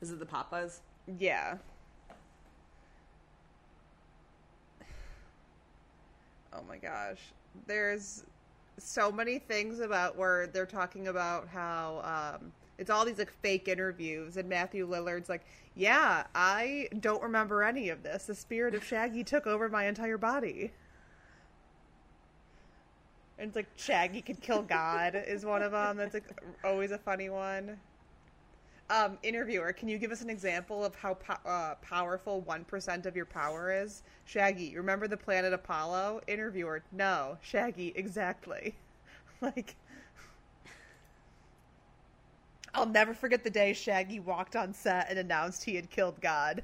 Is 0.00 0.10
it 0.10 0.18
the 0.18 0.26
Papas? 0.26 0.80
Yeah. 1.18 1.56
Oh 6.52 6.62
my 6.68 6.76
gosh. 6.76 7.18
There's 7.66 8.24
so 8.78 9.12
many 9.12 9.38
things 9.38 9.80
about 9.80 10.16
where 10.16 10.46
they're 10.46 10.66
talking 10.66 11.08
about 11.08 11.48
how 11.48 12.38
um 12.40 12.52
it's 12.78 12.90
all 12.90 13.04
these 13.04 13.18
like 13.18 13.32
fake 13.42 13.68
interviews 13.68 14.36
and 14.36 14.48
Matthew 14.48 14.88
Lillard's 14.88 15.28
like, 15.28 15.44
"Yeah, 15.76 16.24
I 16.34 16.88
don't 17.00 17.22
remember 17.22 17.62
any 17.62 17.90
of 17.90 18.02
this. 18.02 18.26
The 18.26 18.34
spirit 18.34 18.74
of 18.74 18.82
Shaggy 18.84 19.24
took 19.32 19.46
over 19.46 19.68
my 19.68 19.86
entire 19.86 20.18
body." 20.18 20.72
And 23.38 23.48
it's 23.48 23.56
like 23.56 23.68
Shaggy 23.76 24.22
could 24.22 24.40
kill 24.40 24.62
God 24.62 25.14
is 25.14 25.44
one 25.44 25.62
of 25.62 25.72
them. 25.72 25.96
That's 25.96 26.14
like 26.14 26.42
always 26.64 26.90
a 26.92 26.98
funny 26.98 27.28
one. 27.28 27.78
Um, 28.92 29.16
interviewer, 29.22 29.72
can 29.72 29.88
you 29.88 29.96
give 29.96 30.12
us 30.12 30.20
an 30.20 30.28
example 30.28 30.84
of 30.84 30.94
how 30.94 31.14
po- 31.14 31.48
uh, 31.48 31.76
powerful 31.76 32.42
1% 32.42 33.06
of 33.06 33.16
your 33.16 33.24
power 33.24 33.72
is? 33.72 34.02
Shaggy, 34.26 34.76
remember 34.76 35.08
the 35.08 35.16
planet 35.16 35.54
Apollo? 35.54 36.20
Interviewer, 36.26 36.82
no. 36.92 37.38
Shaggy, 37.40 37.94
exactly. 37.96 38.74
like, 39.40 39.76
I'll 42.74 42.84
never 42.84 43.14
forget 43.14 43.42
the 43.42 43.48
day 43.48 43.72
Shaggy 43.72 44.20
walked 44.20 44.56
on 44.56 44.74
set 44.74 45.08
and 45.08 45.18
announced 45.18 45.64
he 45.64 45.74
had 45.74 45.88
killed 45.88 46.20
God. 46.20 46.62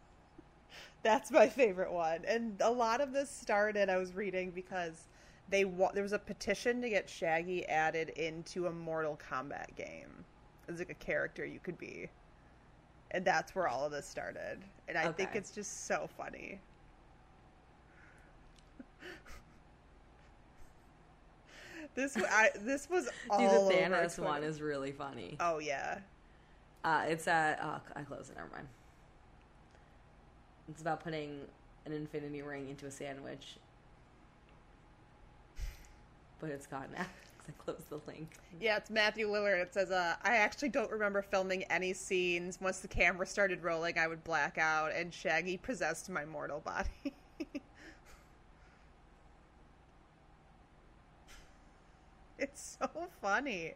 That's 1.02 1.30
my 1.30 1.46
favorite 1.46 1.92
one. 1.92 2.24
And 2.26 2.58
a 2.62 2.70
lot 2.70 3.02
of 3.02 3.12
this 3.12 3.28
started, 3.28 3.90
I 3.90 3.98
was 3.98 4.14
reading, 4.14 4.50
because 4.50 5.08
they 5.46 5.66
wa- 5.66 5.92
there 5.92 6.02
was 6.02 6.14
a 6.14 6.18
petition 6.18 6.80
to 6.80 6.88
get 6.88 7.10
Shaggy 7.10 7.66
added 7.66 8.08
into 8.08 8.66
a 8.66 8.72
Mortal 8.72 9.20
Kombat 9.30 9.76
game 9.76 10.24
as 10.72 10.78
like 10.78 10.90
a 10.90 10.94
character 10.94 11.44
you 11.44 11.58
could 11.60 11.78
be. 11.78 12.08
And 13.12 13.24
that's 13.24 13.54
where 13.54 13.68
all 13.68 13.84
of 13.84 13.92
this 13.92 14.06
started. 14.06 14.58
And 14.88 14.96
I 14.96 15.10
think 15.12 15.30
it's 15.34 15.50
just 15.50 15.86
so 15.86 16.08
funny. 16.16 16.60
this 21.94 22.16
I, 22.16 22.50
this 22.60 22.88
was 22.88 23.08
all 23.28 23.38
Dude, 23.40 23.50
the 23.50 23.74
Thanos 23.74 24.18
one 24.18 24.44
is 24.44 24.60
really 24.60 24.92
funny. 24.92 25.36
Oh 25.40 25.58
yeah. 25.58 25.98
Uh, 26.84 27.04
it's 27.08 27.26
at 27.26 27.58
oh, 27.62 27.80
I 27.96 28.02
closed 28.02 28.30
it. 28.30 28.36
Never 28.36 28.48
mind. 28.52 28.68
It's 30.68 30.80
about 30.80 31.02
putting 31.02 31.40
an 31.84 31.92
infinity 31.92 32.42
ring 32.42 32.68
into 32.68 32.86
a 32.86 32.90
sandwich, 32.90 33.56
but 36.40 36.50
it's 36.50 36.66
gone 36.68 36.86
now 36.96 37.06
I 37.50 37.62
closed 37.62 37.88
the 37.88 38.00
link. 38.06 38.36
Yeah, 38.60 38.76
it's 38.76 38.90
Matthew 38.90 39.28
Lillard. 39.28 39.60
It 39.60 39.74
says, 39.74 39.90
uh, 39.90 40.16
I 40.22 40.36
actually 40.36 40.68
don't 40.68 40.90
remember 40.90 41.22
filming 41.22 41.64
any 41.64 41.92
scenes. 41.92 42.58
Once 42.60 42.78
the 42.80 42.88
camera 42.88 43.26
started 43.26 43.62
rolling, 43.62 43.98
I 43.98 44.06
would 44.06 44.22
black 44.24 44.58
out, 44.58 44.92
and 44.92 45.12
Shaggy 45.12 45.56
possessed 45.56 46.08
my 46.10 46.24
mortal 46.24 46.60
body. 46.60 47.14
it's 52.38 52.78
so 52.80 52.88
funny. 53.20 53.74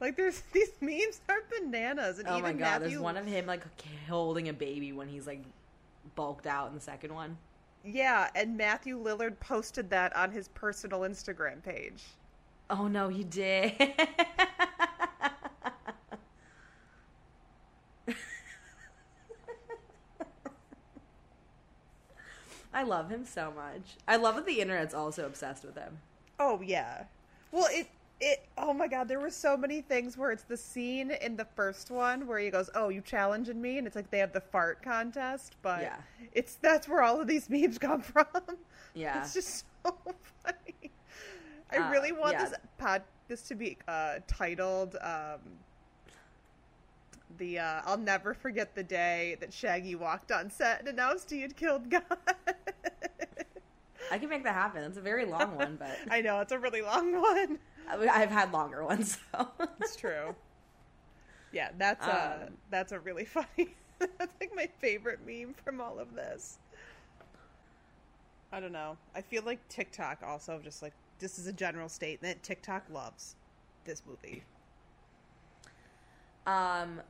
Like, 0.00 0.16
there's 0.16 0.42
these 0.52 0.72
memes 0.80 1.20
are 1.28 1.42
bananas, 1.50 2.18
and 2.18 2.28
Oh 2.28 2.32
my 2.32 2.38
even 2.38 2.58
god! 2.58 2.64
Matthew. 2.64 2.88
There's 2.90 3.00
one 3.00 3.16
of 3.16 3.26
him 3.26 3.46
like 3.46 3.64
holding 4.08 4.48
a 4.48 4.52
baby 4.52 4.92
when 4.92 5.08
he's 5.08 5.26
like 5.26 5.42
bulked 6.14 6.46
out 6.46 6.68
in 6.68 6.74
the 6.74 6.80
second 6.80 7.14
one. 7.14 7.36
Yeah, 7.84 8.28
and 8.34 8.56
Matthew 8.56 8.98
Lillard 8.98 9.38
posted 9.40 9.90
that 9.90 10.16
on 10.16 10.30
his 10.30 10.48
personal 10.48 11.00
Instagram 11.00 11.62
page. 11.62 12.02
Oh 12.70 12.88
no, 12.88 13.08
he 13.08 13.24
did. 13.24 13.72
I 22.72 22.82
love 22.82 23.08
him 23.10 23.24
so 23.24 23.52
much. 23.54 23.96
I 24.08 24.16
love 24.16 24.34
that 24.36 24.46
the 24.46 24.60
internet's 24.60 24.94
also 24.94 25.26
obsessed 25.26 25.64
with 25.64 25.76
him. 25.76 25.98
Oh 26.38 26.60
yeah. 26.60 27.04
Well, 27.52 27.68
it 27.70 27.88
it 28.20 28.48
oh 28.58 28.72
my 28.72 28.88
god, 28.88 29.08
there 29.08 29.20
were 29.20 29.30
so 29.30 29.56
many 29.56 29.80
things 29.80 30.16
where 30.16 30.30
it's 30.32 30.42
the 30.44 30.56
scene 30.56 31.10
in 31.12 31.36
the 31.36 31.44
first 31.56 31.90
one 31.90 32.26
where 32.26 32.38
he 32.38 32.50
goes, 32.50 32.70
"Oh, 32.74 32.88
you 32.88 33.00
challenging 33.00 33.60
me?" 33.60 33.78
and 33.78 33.86
it's 33.86 33.96
like 33.96 34.10
they 34.10 34.18
have 34.18 34.32
the 34.32 34.40
fart 34.40 34.82
contest, 34.82 35.56
but 35.62 35.82
Yeah. 35.82 35.96
it's 36.32 36.56
that's 36.56 36.88
where 36.88 37.02
all 37.02 37.20
of 37.20 37.28
these 37.28 37.48
memes 37.48 37.78
come 37.78 38.00
from. 38.02 38.26
Yeah. 38.94 39.20
It's 39.20 39.34
just 39.34 39.64
so 39.84 39.96
funny. 40.44 40.90
I 41.72 41.78
Uh, 41.78 41.90
really 41.90 42.12
want 42.12 42.32
yeah. 42.34 42.44
this 42.48 42.54
pod 42.78 43.02
this 43.28 43.42
to 43.48 43.54
be 43.54 43.78
uh 43.88 44.16
titled 44.26 44.96
um 45.00 45.40
the 47.38 47.58
uh, 47.58 47.80
I'll 47.84 47.98
never 47.98 48.32
forget 48.32 48.76
the 48.76 48.84
day 48.84 49.36
that 49.40 49.52
Shaggy 49.52 49.96
walked 49.96 50.30
on 50.30 50.50
set 50.50 50.78
and 50.80 50.88
announced 50.88 51.30
he 51.30 51.40
had 51.42 51.56
killed 51.56 51.90
God. 51.90 52.04
I 54.12 54.18
can 54.18 54.28
make 54.28 54.44
that 54.44 54.54
happen. 54.54 54.84
It's 54.84 54.98
a 54.98 55.00
very 55.02 55.24
long 55.24 55.56
one, 55.56 55.76
but 55.76 55.96
I 56.10 56.20
know 56.20 56.38
it's 56.40 56.52
a 56.52 56.58
really 56.58 56.82
long 56.82 57.20
one. 57.20 57.58
I've 57.88 58.30
had 58.30 58.52
longer 58.52 58.84
ones. 58.84 59.18
So 59.32 59.48
It's 59.80 59.96
true. 59.96 60.34
Yeah, 61.52 61.70
that's 61.76 62.06
uh 62.06 62.46
Um, 62.46 62.54
that's 62.70 62.92
a 62.92 63.00
really 63.00 63.24
funny. 63.36 63.74
that's 63.98 64.32
like 64.40 64.54
my 64.54 64.68
favorite 64.80 65.20
meme 65.26 65.54
from 65.64 65.80
all 65.80 65.98
of 65.98 66.14
this. 66.14 66.58
I 68.52 68.60
don't 68.60 68.72
know. 68.72 68.96
I 69.14 69.22
feel 69.22 69.42
like 69.42 69.66
TikTok 69.68 70.22
also 70.24 70.60
just 70.62 70.82
like 70.82 70.92
this 71.24 71.38
is 71.38 71.46
a 71.46 71.52
general 71.54 71.88
statement. 71.88 72.42
TikTok 72.42 72.84
loves 72.92 73.36
this 73.86 74.02
movie. 74.06 74.42
Um, 76.46 77.00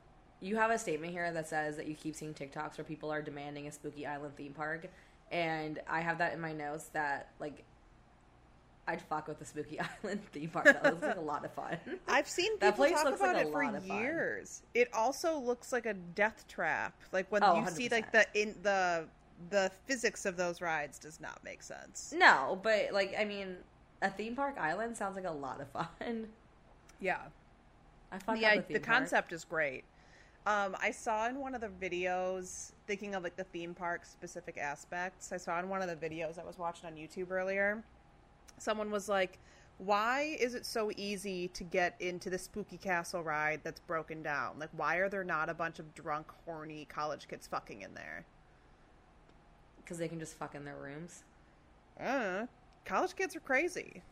you 0.40 0.54
have 0.54 0.70
a 0.70 0.78
statement 0.78 1.10
here 1.12 1.32
that 1.32 1.48
says 1.48 1.76
that 1.76 1.88
you 1.88 1.96
keep 1.96 2.14
seeing 2.14 2.32
TikToks 2.32 2.78
where 2.78 2.84
people 2.84 3.10
are 3.10 3.20
demanding 3.20 3.66
a 3.66 3.72
Spooky 3.72 4.06
Island 4.06 4.36
theme 4.36 4.52
park, 4.52 4.86
and 5.32 5.80
I 5.88 6.00
have 6.00 6.18
that 6.18 6.32
in 6.32 6.40
my 6.40 6.52
notes 6.52 6.84
that 6.92 7.30
like 7.40 7.64
I'd 8.86 9.02
fuck 9.02 9.26
with 9.26 9.40
the 9.40 9.44
Spooky 9.44 9.80
Island 10.04 10.20
theme 10.32 10.50
park. 10.50 10.66
That 10.66 10.84
looks 10.84 11.02
like 11.02 11.16
a 11.16 11.20
lot 11.20 11.44
of 11.44 11.50
fun. 11.52 11.76
I've 12.06 12.28
seen 12.28 12.52
That 12.60 12.74
people 12.74 12.84
place 12.86 12.92
talk 12.94 13.06
looks 13.06 13.20
about 13.20 13.34
like 13.34 13.46
a 13.46 13.48
it 13.48 13.52
for 13.52 13.64
lot 13.64 13.74
of 13.74 13.84
fun. 13.84 13.98
years. 13.98 14.62
It 14.74 14.94
also 14.94 15.36
looks 15.40 15.72
like 15.72 15.86
a 15.86 15.94
death 15.94 16.44
trap. 16.46 16.94
Like 17.10 17.32
when 17.32 17.42
Oh, 17.42 17.56
you 17.56 17.66
see 17.68 17.88
100%. 17.88 17.90
like 17.90 18.12
the 18.12 18.26
in 18.40 18.54
the 18.62 19.06
the 19.50 19.72
physics 19.86 20.24
of 20.24 20.36
those 20.36 20.60
rides 20.60 21.00
does 21.00 21.18
not 21.20 21.40
make 21.42 21.64
sense. 21.64 22.14
No, 22.16 22.60
but 22.62 22.92
like 22.92 23.12
I 23.18 23.24
mean, 23.24 23.56
a 24.02 24.10
theme 24.10 24.36
park 24.36 24.56
island 24.58 24.96
sounds 24.96 25.16
like 25.16 25.26
a 25.26 25.30
lot 25.30 25.60
of 25.60 25.68
fun. 25.68 26.28
Yeah. 27.00 27.18
I 28.12 28.18
fuck 28.18 28.40
yeah, 28.40 28.54
up 28.54 28.68
the 28.68 28.78
concept 28.78 29.32
is 29.32 29.44
great. 29.44 29.84
Um, 30.46 30.76
I 30.80 30.90
saw 30.90 31.28
in 31.28 31.38
one 31.38 31.54
of 31.54 31.60
the 31.60 31.68
videos, 31.68 32.72
thinking 32.86 33.14
of 33.14 33.22
like 33.22 33.36
the 33.36 33.44
theme 33.44 33.74
park 33.74 34.04
specific 34.04 34.56
aspects. 34.58 35.32
I 35.32 35.36
saw 35.36 35.58
in 35.58 35.68
one 35.68 35.82
of 35.82 35.88
the 35.88 35.96
videos 35.96 36.38
I 36.38 36.44
was 36.44 36.58
watching 36.58 36.86
on 36.88 36.94
YouTube 36.94 37.30
earlier. 37.30 37.82
Someone 38.58 38.90
was 38.90 39.08
like, 39.08 39.38
"Why 39.78 40.36
is 40.38 40.54
it 40.54 40.64
so 40.64 40.92
easy 40.96 41.48
to 41.48 41.64
get 41.64 41.96
into 41.98 42.30
the 42.30 42.38
Spooky 42.38 42.76
Castle 42.76 43.22
ride 43.22 43.60
that's 43.64 43.80
broken 43.80 44.22
down? 44.22 44.58
Like, 44.58 44.70
why 44.76 44.96
are 44.96 45.08
there 45.08 45.24
not 45.24 45.48
a 45.48 45.54
bunch 45.54 45.78
of 45.78 45.94
drunk, 45.94 46.28
horny 46.44 46.86
college 46.88 47.26
kids 47.26 47.46
fucking 47.46 47.82
in 47.82 47.94
there?" 47.94 48.24
because 49.84 49.98
they 49.98 50.08
can 50.08 50.18
just 50.18 50.36
fuck 50.36 50.54
in 50.54 50.64
their 50.64 50.76
rooms. 50.76 51.24
Uh, 52.00 52.46
college 52.84 53.16
kids 53.16 53.34
are 53.34 53.40
crazy. 53.40 54.02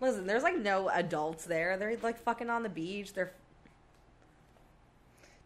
Listen, 0.00 0.26
there's 0.26 0.42
like 0.42 0.58
no 0.58 0.88
adults 0.90 1.44
there. 1.44 1.76
They're 1.76 1.96
like 2.02 2.18
fucking 2.18 2.50
on 2.50 2.62
the 2.62 2.68
beach. 2.68 3.14
They're 3.14 3.32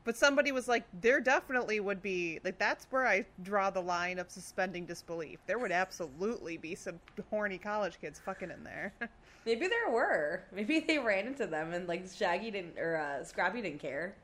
But 0.05 0.17
somebody 0.17 0.51
was 0.51 0.67
like, 0.67 0.85
there 1.01 1.21
definitely 1.21 1.79
would 1.79 2.03
be 2.03 2.41
like 2.43 2.59
that's 2.59 2.87
where 2.91 3.07
I 3.07 3.27
draw 3.43 3.71
the 3.71 3.81
line 3.81 4.19
of 4.19 4.31
suspending 4.31 4.87
disbelief. 4.87 5.39
There 5.47 5.59
would 5.59 5.73
absolutely 5.73 6.57
be 6.57 6.75
some 6.75 6.99
horny 7.31 7.59
college 7.59 8.01
kids 8.01 8.19
fucking 8.19 8.51
in 8.51 8.65
there. 8.65 8.93
maybe 9.47 9.69
there 9.69 9.91
were. 9.91 10.43
Maybe 10.53 10.81
they 10.81 10.99
ran 10.99 11.27
into 11.29 11.47
them 11.47 11.73
and 11.73 11.87
like 11.87 12.05
Shaggy 12.13 12.51
didn't 12.51 12.79
or 12.79 12.97
uh, 12.97 13.25
Scrappy 13.25 13.63
didn't 13.63 13.81
care. 13.81 14.15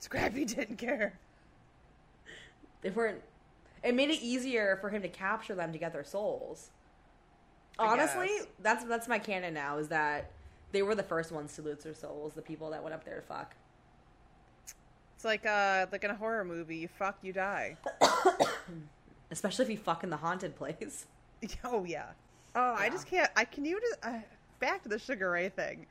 Scrappy 0.00 0.44
didn't 0.44 0.76
care. 0.76 1.14
They 2.82 2.90
weren't. 2.90 3.22
It 3.82 3.94
made 3.94 4.10
it 4.10 4.20
easier 4.20 4.76
for 4.80 4.90
him 4.90 5.02
to 5.02 5.08
capture 5.08 5.54
them 5.54 5.72
to 5.72 5.78
get 5.78 5.92
their 5.92 6.04
souls. 6.04 6.70
I 7.78 7.86
Honestly, 7.86 8.26
guess. 8.26 8.46
that's 8.60 8.84
that's 8.84 9.08
my 9.08 9.18
canon 9.18 9.54
now. 9.54 9.78
Is 9.78 9.88
that 9.88 10.30
they 10.72 10.82
were 10.82 10.94
the 10.94 11.02
first 11.02 11.32
ones 11.32 11.54
to 11.56 11.62
lose 11.62 11.82
their 11.84 11.94
souls, 11.94 12.34
the 12.34 12.42
people 12.42 12.70
that 12.70 12.82
went 12.82 12.94
up 12.94 13.04
there 13.04 13.16
to 13.16 13.22
fuck. 13.22 13.54
It's 15.16 15.24
like 15.24 15.46
uh 15.46 15.86
like 15.92 16.04
in 16.04 16.10
a 16.10 16.14
horror 16.16 16.44
movie, 16.44 16.76
you 16.76 16.88
fuck, 16.88 17.18
you 17.22 17.32
die. 17.32 17.76
Especially 19.30 19.64
if 19.64 19.70
you 19.70 19.78
fuck 19.78 20.04
in 20.04 20.10
the 20.10 20.16
haunted 20.16 20.56
place. 20.56 21.06
Oh 21.64 21.82
yeah. 21.84 22.06
Oh, 22.54 22.74
I 22.78 22.88
just 22.88 23.08
can't. 23.08 23.28
I 23.34 23.44
can 23.44 23.64
you 23.64 23.80
just 23.80 23.98
uh, 24.04 24.18
back 24.60 24.84
to 24.84 24.88
the 24.88 24.98
Sugar 24.98 25.30
Ray 25.32 25.48
thing. 25.48 25.86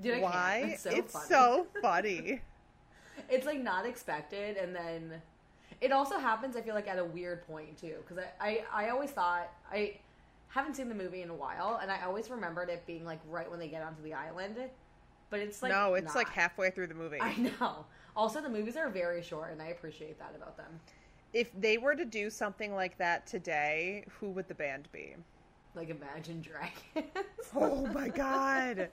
Dude, 0.00 0.22
Why? 0.22 0.70
It's 0.72 0.82
so 0.82 0.90
it's 0.90 1.12
funny. 1.12 1.26
so 1.28 1.66
funny. 1.82 2.40
it's 3.30 3.46
like 3.46 3.60
not 3.60 3.86
expected 3.86 4.56
and 4.56 4.74
then 4.74 5.22
it 5.80 5.90
also 5.92 6.18
happens 6.18 6.56
i 6.56 6.60
feel 6.60 6.74
like 6.74 6.86
at 6.86 6.98
a 7.00 7.04
weird 7.04 7.44
point 7.48 7.76
too 7.76 7.94
because 8.06 8.22
I, 8.40 8.62
I 8.72 8.86
i 8.86 8.88
always 8.90 9.10
thought 9.10 9.50
i 9.72 9.96
haven't 10.48 10.74
seen 10.74 10.88
the 10.88 10.94
movie 10.94 11.22
in 11.22 11.30
a 11.30 11.34
while 11.34 11.78
and 11.82 11.90
i 11.90 12.02
always 12.04 12.30
remembered 12.30 12.68
it 12.68 12.84
being 12.86 13.04
like 13.04 13.20
right 13.28 13.50
when 13.50 13.58
they 13.60 13.68
get 13.68 13.82
onto 13.82 14.02
the 14.02 14.14
island 14.14 14.56
but 15.30 15.40
it's 15.40 15.62
like 15.62 15.70
no, 15.72 15.94
it's 15.94 16.14
like 16.14 16.28
halfway 16.28 16.70
through 16.70 16.86
the 16.86 16.94
movie. 16.94 17.18
i 17.20 17.34
know 17.36 17.84
also 18.16 18.40
the 18.40 18.48
movies 18.48 18.76
are 18.76 18.88
very 18.88 19.22
short 19.22 19.52
and 19.52 19.60
i 19.62 19.66
appreciate 19.68 20.18
that 20.18 20.32
about 20.36 20.56
them 20.56 20.80
If 21.34 21.50
they 21.60 21.76
were 21.78 21.94
to 21.94 22.04
do 22.06 22.30
something 22.30 22.74
like 22.74 22.96
that 22.96 23.26
today, 23.26 24.04
who 24.18 24.30
would 24.30 24.48
the 24.48 24.54
band 24.54 24.88
be? 24.92 25.14
like 25.74 25.90
imagine 25.90 26.40
dragons 26.40 27.12
Oh 27.54 27.86
my 27.88 28.08
god. 28.08 28.88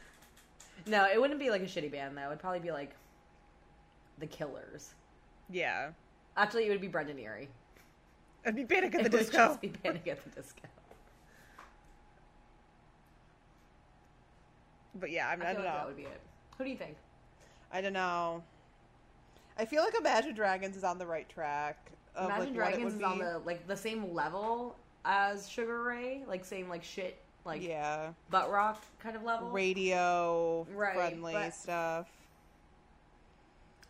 no 0.86 1.06
it 1.10 1.20
wouldn't 1.20 1.40
be 1.40 1.50
like 1.50 1.62
a 1.62 1.66
shitty 1.66 1.90
band 1.90 2.16
though 2.16 2.26
it'd 2.26 2.38
probably 2.38 2.60
be 2.60 2.70
like 2.70 2.94
the 4.18 4.26
killers 4.26 4.94
Yeah. 5.50 5.90
actually 6.36 6.66
it 6.66 6.70
would 6.70 6.80
be 6.82 6.88
brendon 6.88 7.18
Urie. 7.18 7.48
I'd 8.46 8.54
be 8.54 8.64
Panic 8.64 8.94
at 8.94 9.02
the 9.02 9.08
Disco. 9.08 9.36
just 9.36 9.60
be 9.60 9.68
panic 9.68 10.06
at 10.06 10.22
the 10.22 10.30
disco 10.30 10.62
But 14.98 15.10
yeah, 15.10 15.28
I, 15.28 15.36
mean, 15.36 15.46
I 15.46 15.50
I, 15.50 15.52
don't 15.52 15.64
like 15.64 15.72
know. 15.72 15.78
that 15.78 15.86
would 15.88 15.96
be 15.96 16.04
it 16.04 16.20
who 16.56 16.64
do 16.64 16.70
you 16.70 16.76
think 16.76 16.96
I 17.72 17.80
don't 17.80 17.92
know. 17.92 18.42
I 19.58 19.64
feel 19.64 19.82
like 19.82 19.94
Imagine 19.98 20.34
Dragons 20.34 20.76
is 20.76 20.84
on 20.84 20.98
the 20.98 21.06
right 21.06 21.28
track. 21.28 21.90
Of, 22.14 22.26
Imagine 22.26 22.46
like, 22.46 22.54
Dragons 22.54 22.94
is 22.94 23.02
on 23.02 23.18
the 23.18 23.40
like 23.44 23.66
the 23.66 23.76
same 23.76 24.14
level 24.14 24.76
as 25.04 25.48
Sugar 25.48 25.82
Ray, 25.82 26.22
like 26.28 26.44
same 26.44 26.68
like 26.68 26.84
shit, 26.84 27.20
like 27.44 27.62
yeah 27.62 28.10
butt 28.30 28.50
rock 28.50 28.82
kind 29.00 29.16
of 29.16 29.24
level. 29.24 29.50
radio 29.50 30.66
Right, 30.72 30.94
friendly 30.94 31.50
stuff. 31.50 32.06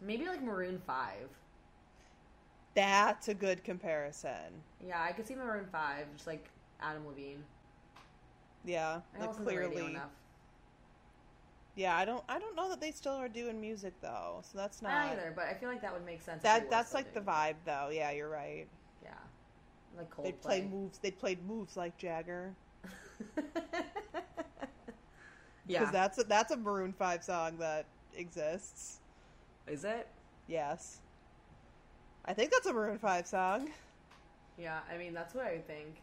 Maybe 0.00 0.26
like 0.26 0.42
Maroon 0.42 0.80
Five. 0.86 1.28
That's 2.76 3.28
a 3.28 3.34
good 3.34 3.64
comparison. 3.64 4.62
Yeah, 4.86 5.02
I 5.02 5.12
could 5.12 5.26
see 5.26 5.34
Maroon 5.34 5.66
Five, 5.72 6.06
just 6.14 6.26
like 6.26 6.50
Adam 6.80 7.06
Levine. 7.06 7.42
Yeah, 8.66 9.00
I 9.16 9.20
like 9.20 9.32
clearly. 9.34 9.96
Yeah, 11.74 11.96
I 11.96 12.04
don't. 12.04 12.22
I 12.28 12.38
don't 12.38 12.54
know 12.54 12.68
that 12.68 12.82
they 12.82 12.90
still 12.90 13.14
are 13.14 13.30
doing 13.30 13.60
music 13.60 13.94
though. 14.02 14.42
So 14.42 14.58
that's 14.58 14.82
not. 14.82 14.90
Not 14.90 15.12
either, 15.12 15.32
but 15.34 15.46
I 15.46 15.54
feel 15.54 15.70
like 15.70 15.80
that 15.80 15.92
would 15.94 16.04
make 16.04 16.20
sense. 16.20 16.42
That 16.42 16.70
that's 16.70 16.92
like 16.92 17.14
the 17.14 17.20
vibe 17.20 17.56
though. 17.64 17.88
Yeah, 17.90 18.10
you're 18.10 18.28
right. 18.28 18.66
Yeah, 19.02 19.10
like 19.96 20.10
Coldplay. 20.14 20.24
They 20.24 20.32
play 20.32 20.68
moves. 20.70 20.98
They 20.98 21.10
played 21.10 21.46
moves 21.48 21.78
like 21.78 21.96
Jagger. 21.96 22.52
yeah, 25.66 25.80
Because 25.80 25.92
that's 25.92 26.18
a, 26.18 26.24
that's 26.24 26.52
a 26.52 26.56
Maroon 26.58 26.92
Five 26.92 27.24
song 27.24 27.56
that 27.58 27.86
exists. 28.14 29.00
is 29.66 29.84
it? 29.84 30.08
Yes. 30.46 31.00
I 32.26 32.34
think 32.34 32.50
that's 32.50 32.66
a 32.66 32.72
Maroon 32.72 32.98
Five 32.98 33.26
song. 33.26 33.70
Yeah, 34.58 34.80
I 34.92 34.96
mean 34.96 35.14
that's 35.14 35.34
what 35.34 35.44
I 35.46 35.58
think. 35.58 36.02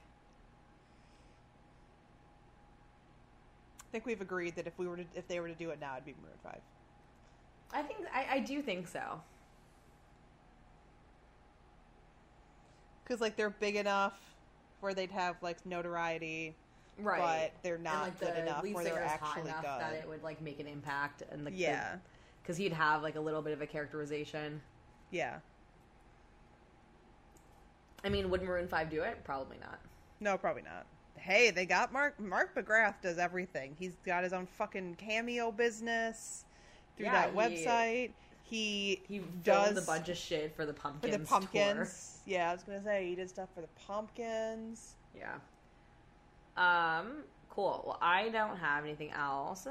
I 3.81 3.91
think 3.91 4.05
we've 4.05 4.21
agreed 4.21 4.55
that 4.55 4.65
if 4.65 4.77
we 4.79 4.87
were 4.87 4.97
to, 4.97 5.05
if 5.15 5.27
they 5.27 5.39
were 5.39 5.47
to 5.47 5.53
do 5.55 5.69
it 5.69 5.79
now, 5.79 5.93
it'd 5.93 6.05
be 6.05 6.15
Maroon 6.21 6.37
Five. 6.43 6.61
I 7.73 7.81
think 7.83 7.99
I, 8.13 8.35
I 8.35 8.39
do 8.39 8.61
think 8.61 8.87
so. 8.87 9.21
Because 13.03 13.19
like 13.21 13.35
they're 13.35 13.49
big 13.49 13.75
enough 13.75 14.13
where 14.79 14.93
they'd 14.93 15.11
have 15.11 15.35
like 15.41 15.65
notoriety, 15.65 16.55
Right, 16.97 17.51
but 17.51 17.63
they're 17.63 17.75
And, 17.75 17.83
not 17.83 18.03
like, 18.03 18.19
good 18.19 18.35
the 18.35 18.41
enough 18.43 18.63
where 18.63 18.83
they're 18.83 19.03
actually 19.03 19.49
enough 19.49 19.61
good. 19.61 19.81
that 19.81 19.93
it 19.93 20.07
would 20.07 20.23
like 20.23 20.41
make 20.41 20.59
an 20.59 20.67
impact 20.67 21.23
and 21.31 21.45
the 21.45 21.51
yeah, 21.51 21.95
because 22.41 22.57
he'd 22.57 22.73
have 22.73 23.01
like 23.03 23.15
a 23.15 23.19
little 23.21 23.41
bit 23.41 23.53
of 23.53 23.61
a 23.61 23.67
characterization. 23.67 24.61
yeah. 25.11 25.39
I 28.03 28.09
mean, 28.09 28.29
would 28.29 28.41
Maroon 28.41 28.67
Five 28.67 28.89
do 28.89 29.01
it? 29.03 29.23
Probably 29.23 29.57
not. 29.59 29.79
No, 30.19 30.37
probably 30.37 30.61
not. 30.63 30.85
Hey, 31.17 31.51
they 31.51 31.65
got 31.65 31.93
Mark. 31.93 32.19
Mark 32.19 32.55
McGrath 32.55 32.95
does 33.01 33.17
everything. 33.17 33.75
He's 33.79 33.95
got 34.05 34.23
his 34.23 34.33
own 34.33 34.45
fucking 34.45 34.95
cameo 34.95 35.51
business 35.51 36.45
through 36.97 37.05
Yeah, 37.05 37.27
that 37.27 37.29
he- 37.31 37.65
website. 37.65 38.11
He 38.45 39.01
He 39.07 39.19
does 39.43 39.77
a 39.77 39.81
bunch 39.81 40.09
of 40.09 40.17
shit 40.17 40.53
for 40.55 40.65
the 40.65 40.73
for 40.73 40.81
pumpkins. 40.81 41.17
the 41.17 41.25
pumpkins. 41.25 42.19
Yeah, 42.25 42.49
I 42.49 42.53
was 42.53 42.63
gonna 42.63 42.83
say 42.83 43.07
he 43.07 43.15
did 43.15 43.29
stuff 43.29 43.49
for 43.55 43.61
the 43.61 43.69
pumpkins. 43.87 44.95
Yeah. 45.17 45.35
Um. 46.57 47.23
Cool. 47.49 47.83
Well, 47.85 47.97
I 48.01 48.29
don't 48.29 48.57
have 48.57 48.83
anything 48.83 49.11
else, 49.11 49.67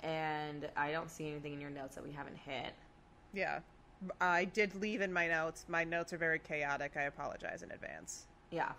and 0.00 0.68
I 0.76 0.92
don't 0.92 1.10
see 1.10 1.28
anything 1.28 1.52
in 1.54 1.60
your 1.60 1.70
notes 1.70 1.94
that 1.96 2.04
we 2.04 2.12
haven't 2.12 2.36
hit. 2.38 2.72
Yeah, 3.32 3.60
I 4.20 4.44
did 4.44 4.74
leave 4.74 5.00
in 5.00 5.12
my 5.12 5.28
notes. 5.28 5.66
My 5.68 5.84
notes 5.84 6.12
are 6.12 6.18
very 6.18 6.38
chaotic. 6.38 6.92
I 6.96 7.02
apologize 7.02 7.62
in 7.62 7.70
advance. 7.70 8.26
Yeah. 8.50 8.72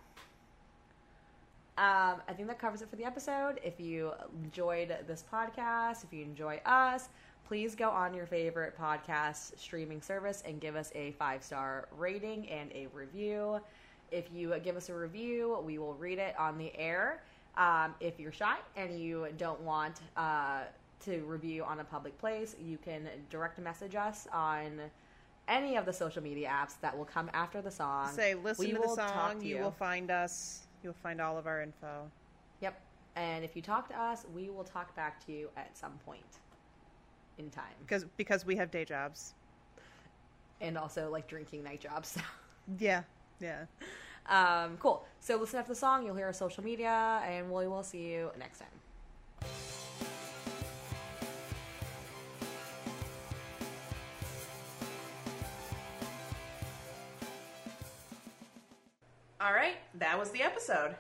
Um, 1.78 2.22
I 2.28 2.34
think 2.36 2.48
that 2.48 2.60
covers 2.60 2.82
it 2.82 2.90
for 2.90 2.96
the 2.96 3.06
episode. 3.06 3.60
If 3.64 3.80
you 3.80 4.12
enjoyed 4.44 4.96
this 5.08 5.24
podcast, 5.32 6.04
if 6.04 6.12
you 6.12 6.24
enjoy 6.24 6.60
us, 6.66 7.10
please 7.48 7.76
go 7.76 7.90
on 7.90 8.14
your 8.14 8.26
favorite 8.26 8.78
podcast 8.78 9.58
streaming 9.58 10.02
service 10.02 10.44
and 10.46 10.60
give 10.60 10.76
us 10.76 10.92
a 10.96 11.12
five 11.14 11.44
star 11.44 11.88
rating 11.98 12.50
and 12.50 12.72
a 12.72 12.88
review. 12.94 13.60
If 14.12 14.26
you 14.34 14.54
give 14.64 14.76
us 14.76 14.90
a 14.90 14.94
review, 14.94 15.60
we 15.64 15.78
will 15.78 15.94
read 15.94 16.20
it 16.20 16.38
on 16.38 16.58
the 16.58 16.76
air. 16.78 17.24
Um, 17.58 17.96
if 18.00 18.20
you're 18.20 18.32
shy 18.32 18.58
and 18.76 19.00
you 19.00 19.28
don't 19.38 19.62
want 19.62 20.02
uh, 20.18 20.64
to 21.06 21.20
review 21.22 21.64
on 21.64 21.80
a 21.80 21.84
public 21.84 22.18
place, 22.20 22.56
you 22.62 22.78
can 22.78 23.08
direct 23.30 23.60
message 23.60 23.96
us 23.96 24.28
on 24.34 24.82
any 25.52 25.76
of 25.76 25.86
the 25.86 25.94
social 25.94 26.24
media 26.24 26.50
apps 26.50 26.80
that 26.82 26.98
will 26.98 27.06
come 27.06 27.30
after 27.34 27.62
the 27.62 27.70
song. 27.70 28.12
Say, 28.14 28.34
listen 28.34 28.66
We 28.66 28.72
to 28.72 28.80
the 28.80 28.96
song. 28.96 29.42
to 29.42 29.46
You 29.46 29.58
will 29.58 29.72
find 29.72 30.10
us. 30.10 30.62
You'll 30.82 30.94
find 30.94 31.22
all 31.22 31.38
of 31.38 31.46
our 31.46 31.62
info. 31.62 32.10
Yep. 32.62 32.82
And 33.16 33.44
if 33.44 33.56
you 33.56 33.62
talk 33.62 33.90
to 33.90 34.02
us, 34.02 34.26
we 34.34 34.50
will 34.50 34.64
talk 34.64 34.96
back 34.96 35.24
to 35.26 35.32
you 35.34 35.50
at 35.58 35.78
some 35.78 35.92
point 36.06 36.24
in 37.38 37.50
time. 37.50 37.76
Because 37.82 38.06
because 38.18 38.46
we 38.46 38.56
have 38.56 38.72
day 38.72 38.86
jobs. 38.86 39.34
And 40.62 40.78
also 40.78 41.12
like 41.12 41.28
drinking 41.28 41.64
night 41.64 41.82
jobs. 41.82 42.18
Yeah. 42.80 43.02
Yeah. 43.42 43.66
um, 44.28 44.78
cool. 44.78 45.04
So 45.20 45.36
listen 45.36 45.60
after 45.60 45.74
the 45.74 45.80
song, 45.80 46.06
you'll 46.06 46.16
hear 46.16 46.28
our 46.28 46.34
social 46.34 46.64
media, 46.64 47.22
and 47.26 47.52
we 47.52 47.68
will 47.68 47.84
see 47.84 48.12
you 48.12 48.30
next 48.38 48.60
time. 48.60 49.50
All 59.44 59.54
right, 59.54 59.78
that 59.96 60.20
was 60.20 60.30
the 60.30 60.44
episode. 60.44 60.96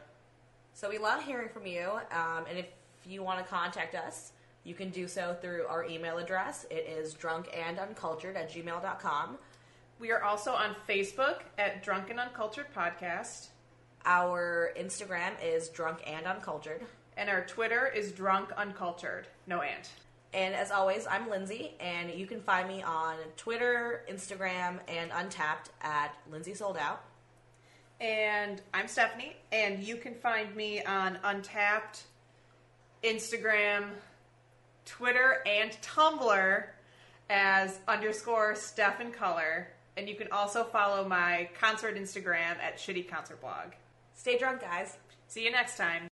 So 0.74 0.90
we 0.90 0.98
love 0.98 1.22
hearing 1.24 1.50
from 1.50 1.68
you, 1.68 2.00
um, 2.12 2.46
and 2.50 2.58
if 2.58 2.66
you 3.06 3.22
want 3.22 3.38
to 3.40 3.46
contact 3.46 3.94
us, 3.94 4.32
you 4.64 4.74
can 4.74 4.90
do 4.90 5.08
so 5.08 5.36
through 5.42 5.66
our 5.70 5.86
email 5.86 6.18
address. 6.18 6.66
It 6.72 6.88
is 6.90 7.14
drunkanduncultured 7.14 8.36
at 8.36 8.52
gmail.com. 8.52 9.38
We 10.00 10.12
are 10.12 10.24
also 10.24 10.52
on 10.54 10.76
Facebook 10.90 11.42
at 11.60 11.84
Drunken 11.84 12.18
Uncultured 12.20 12.68
Podcast, 12.76 13.50
Our 14.06 14.74
Instagram 14.76 15.34
is 15.44 15.70
drunk 15.70 16.00
and 16.08 16.26
uncultured. 16.26 16.82
and 17.18 17.30
our 17.30 17.46
Twitter 17.46 17.86
is 17.88 18.12
Drunk 18.12 18.52
Uncultured. 18.58 19.28
No 19.46 19.62
and. 19.62 19.88
And 20.34 20.56
as 20.56 20.72
always, 20.72 21.06
I'm 21.06 21.30
Lindsay, 21.30 21.76
and 21.80 22.10
you 22.10 22.26
can 22.26 22.42
find 22.42 22.68
me 22.68 22.82
on 22.82 23.18
Twitter, 23.38 24.04
Instagram, 24.10 24.80
and 24.88 25.12
Untappd 25.12 25.70
at 25.82 26.16
Lindsay 26.32 26.56
Sold 26.56 26.78
Out. 26.78 27.04
And 28.02 28.60
I'm 28.74 28.88
Stephanie, 28.88 29.36
and 29.52 29.84
you 29.84 29.96
can 29.96 30.16
find 30.16 30.56
me 30.56 30.84
on 30.84 31.20
Untappd, 31.24 32.02
Instagram, 33.04 33.90
Twitter, 34.88 35.44
and 35.46 35.72
Tumblr 35.84 36.64
as 37.30 37.80
underscore 37.88 38.56
Steph 38.56 39.02
in 39.02 39.12
Color. 39.12 39.68
And 39.98 40.10
you 40.10 40.16
can 40.16 40.32
also 40.32 40.64
follow 40.64 41.08
my 41.08 41.48
concert 41.60 41.96
Instagram 41.96 42.58
at 42.60 42.78
Shitty 42.78 43.08
Concert 43.08 43.40
Blog. 43.40 43.74
Stay 44.16 44.36
drunk, 44.40 44.62
guys. 44.62 44.98
See 45.28 45.44
you 45.44 45.52
next 45.52 45.78
time. 45.78 46.08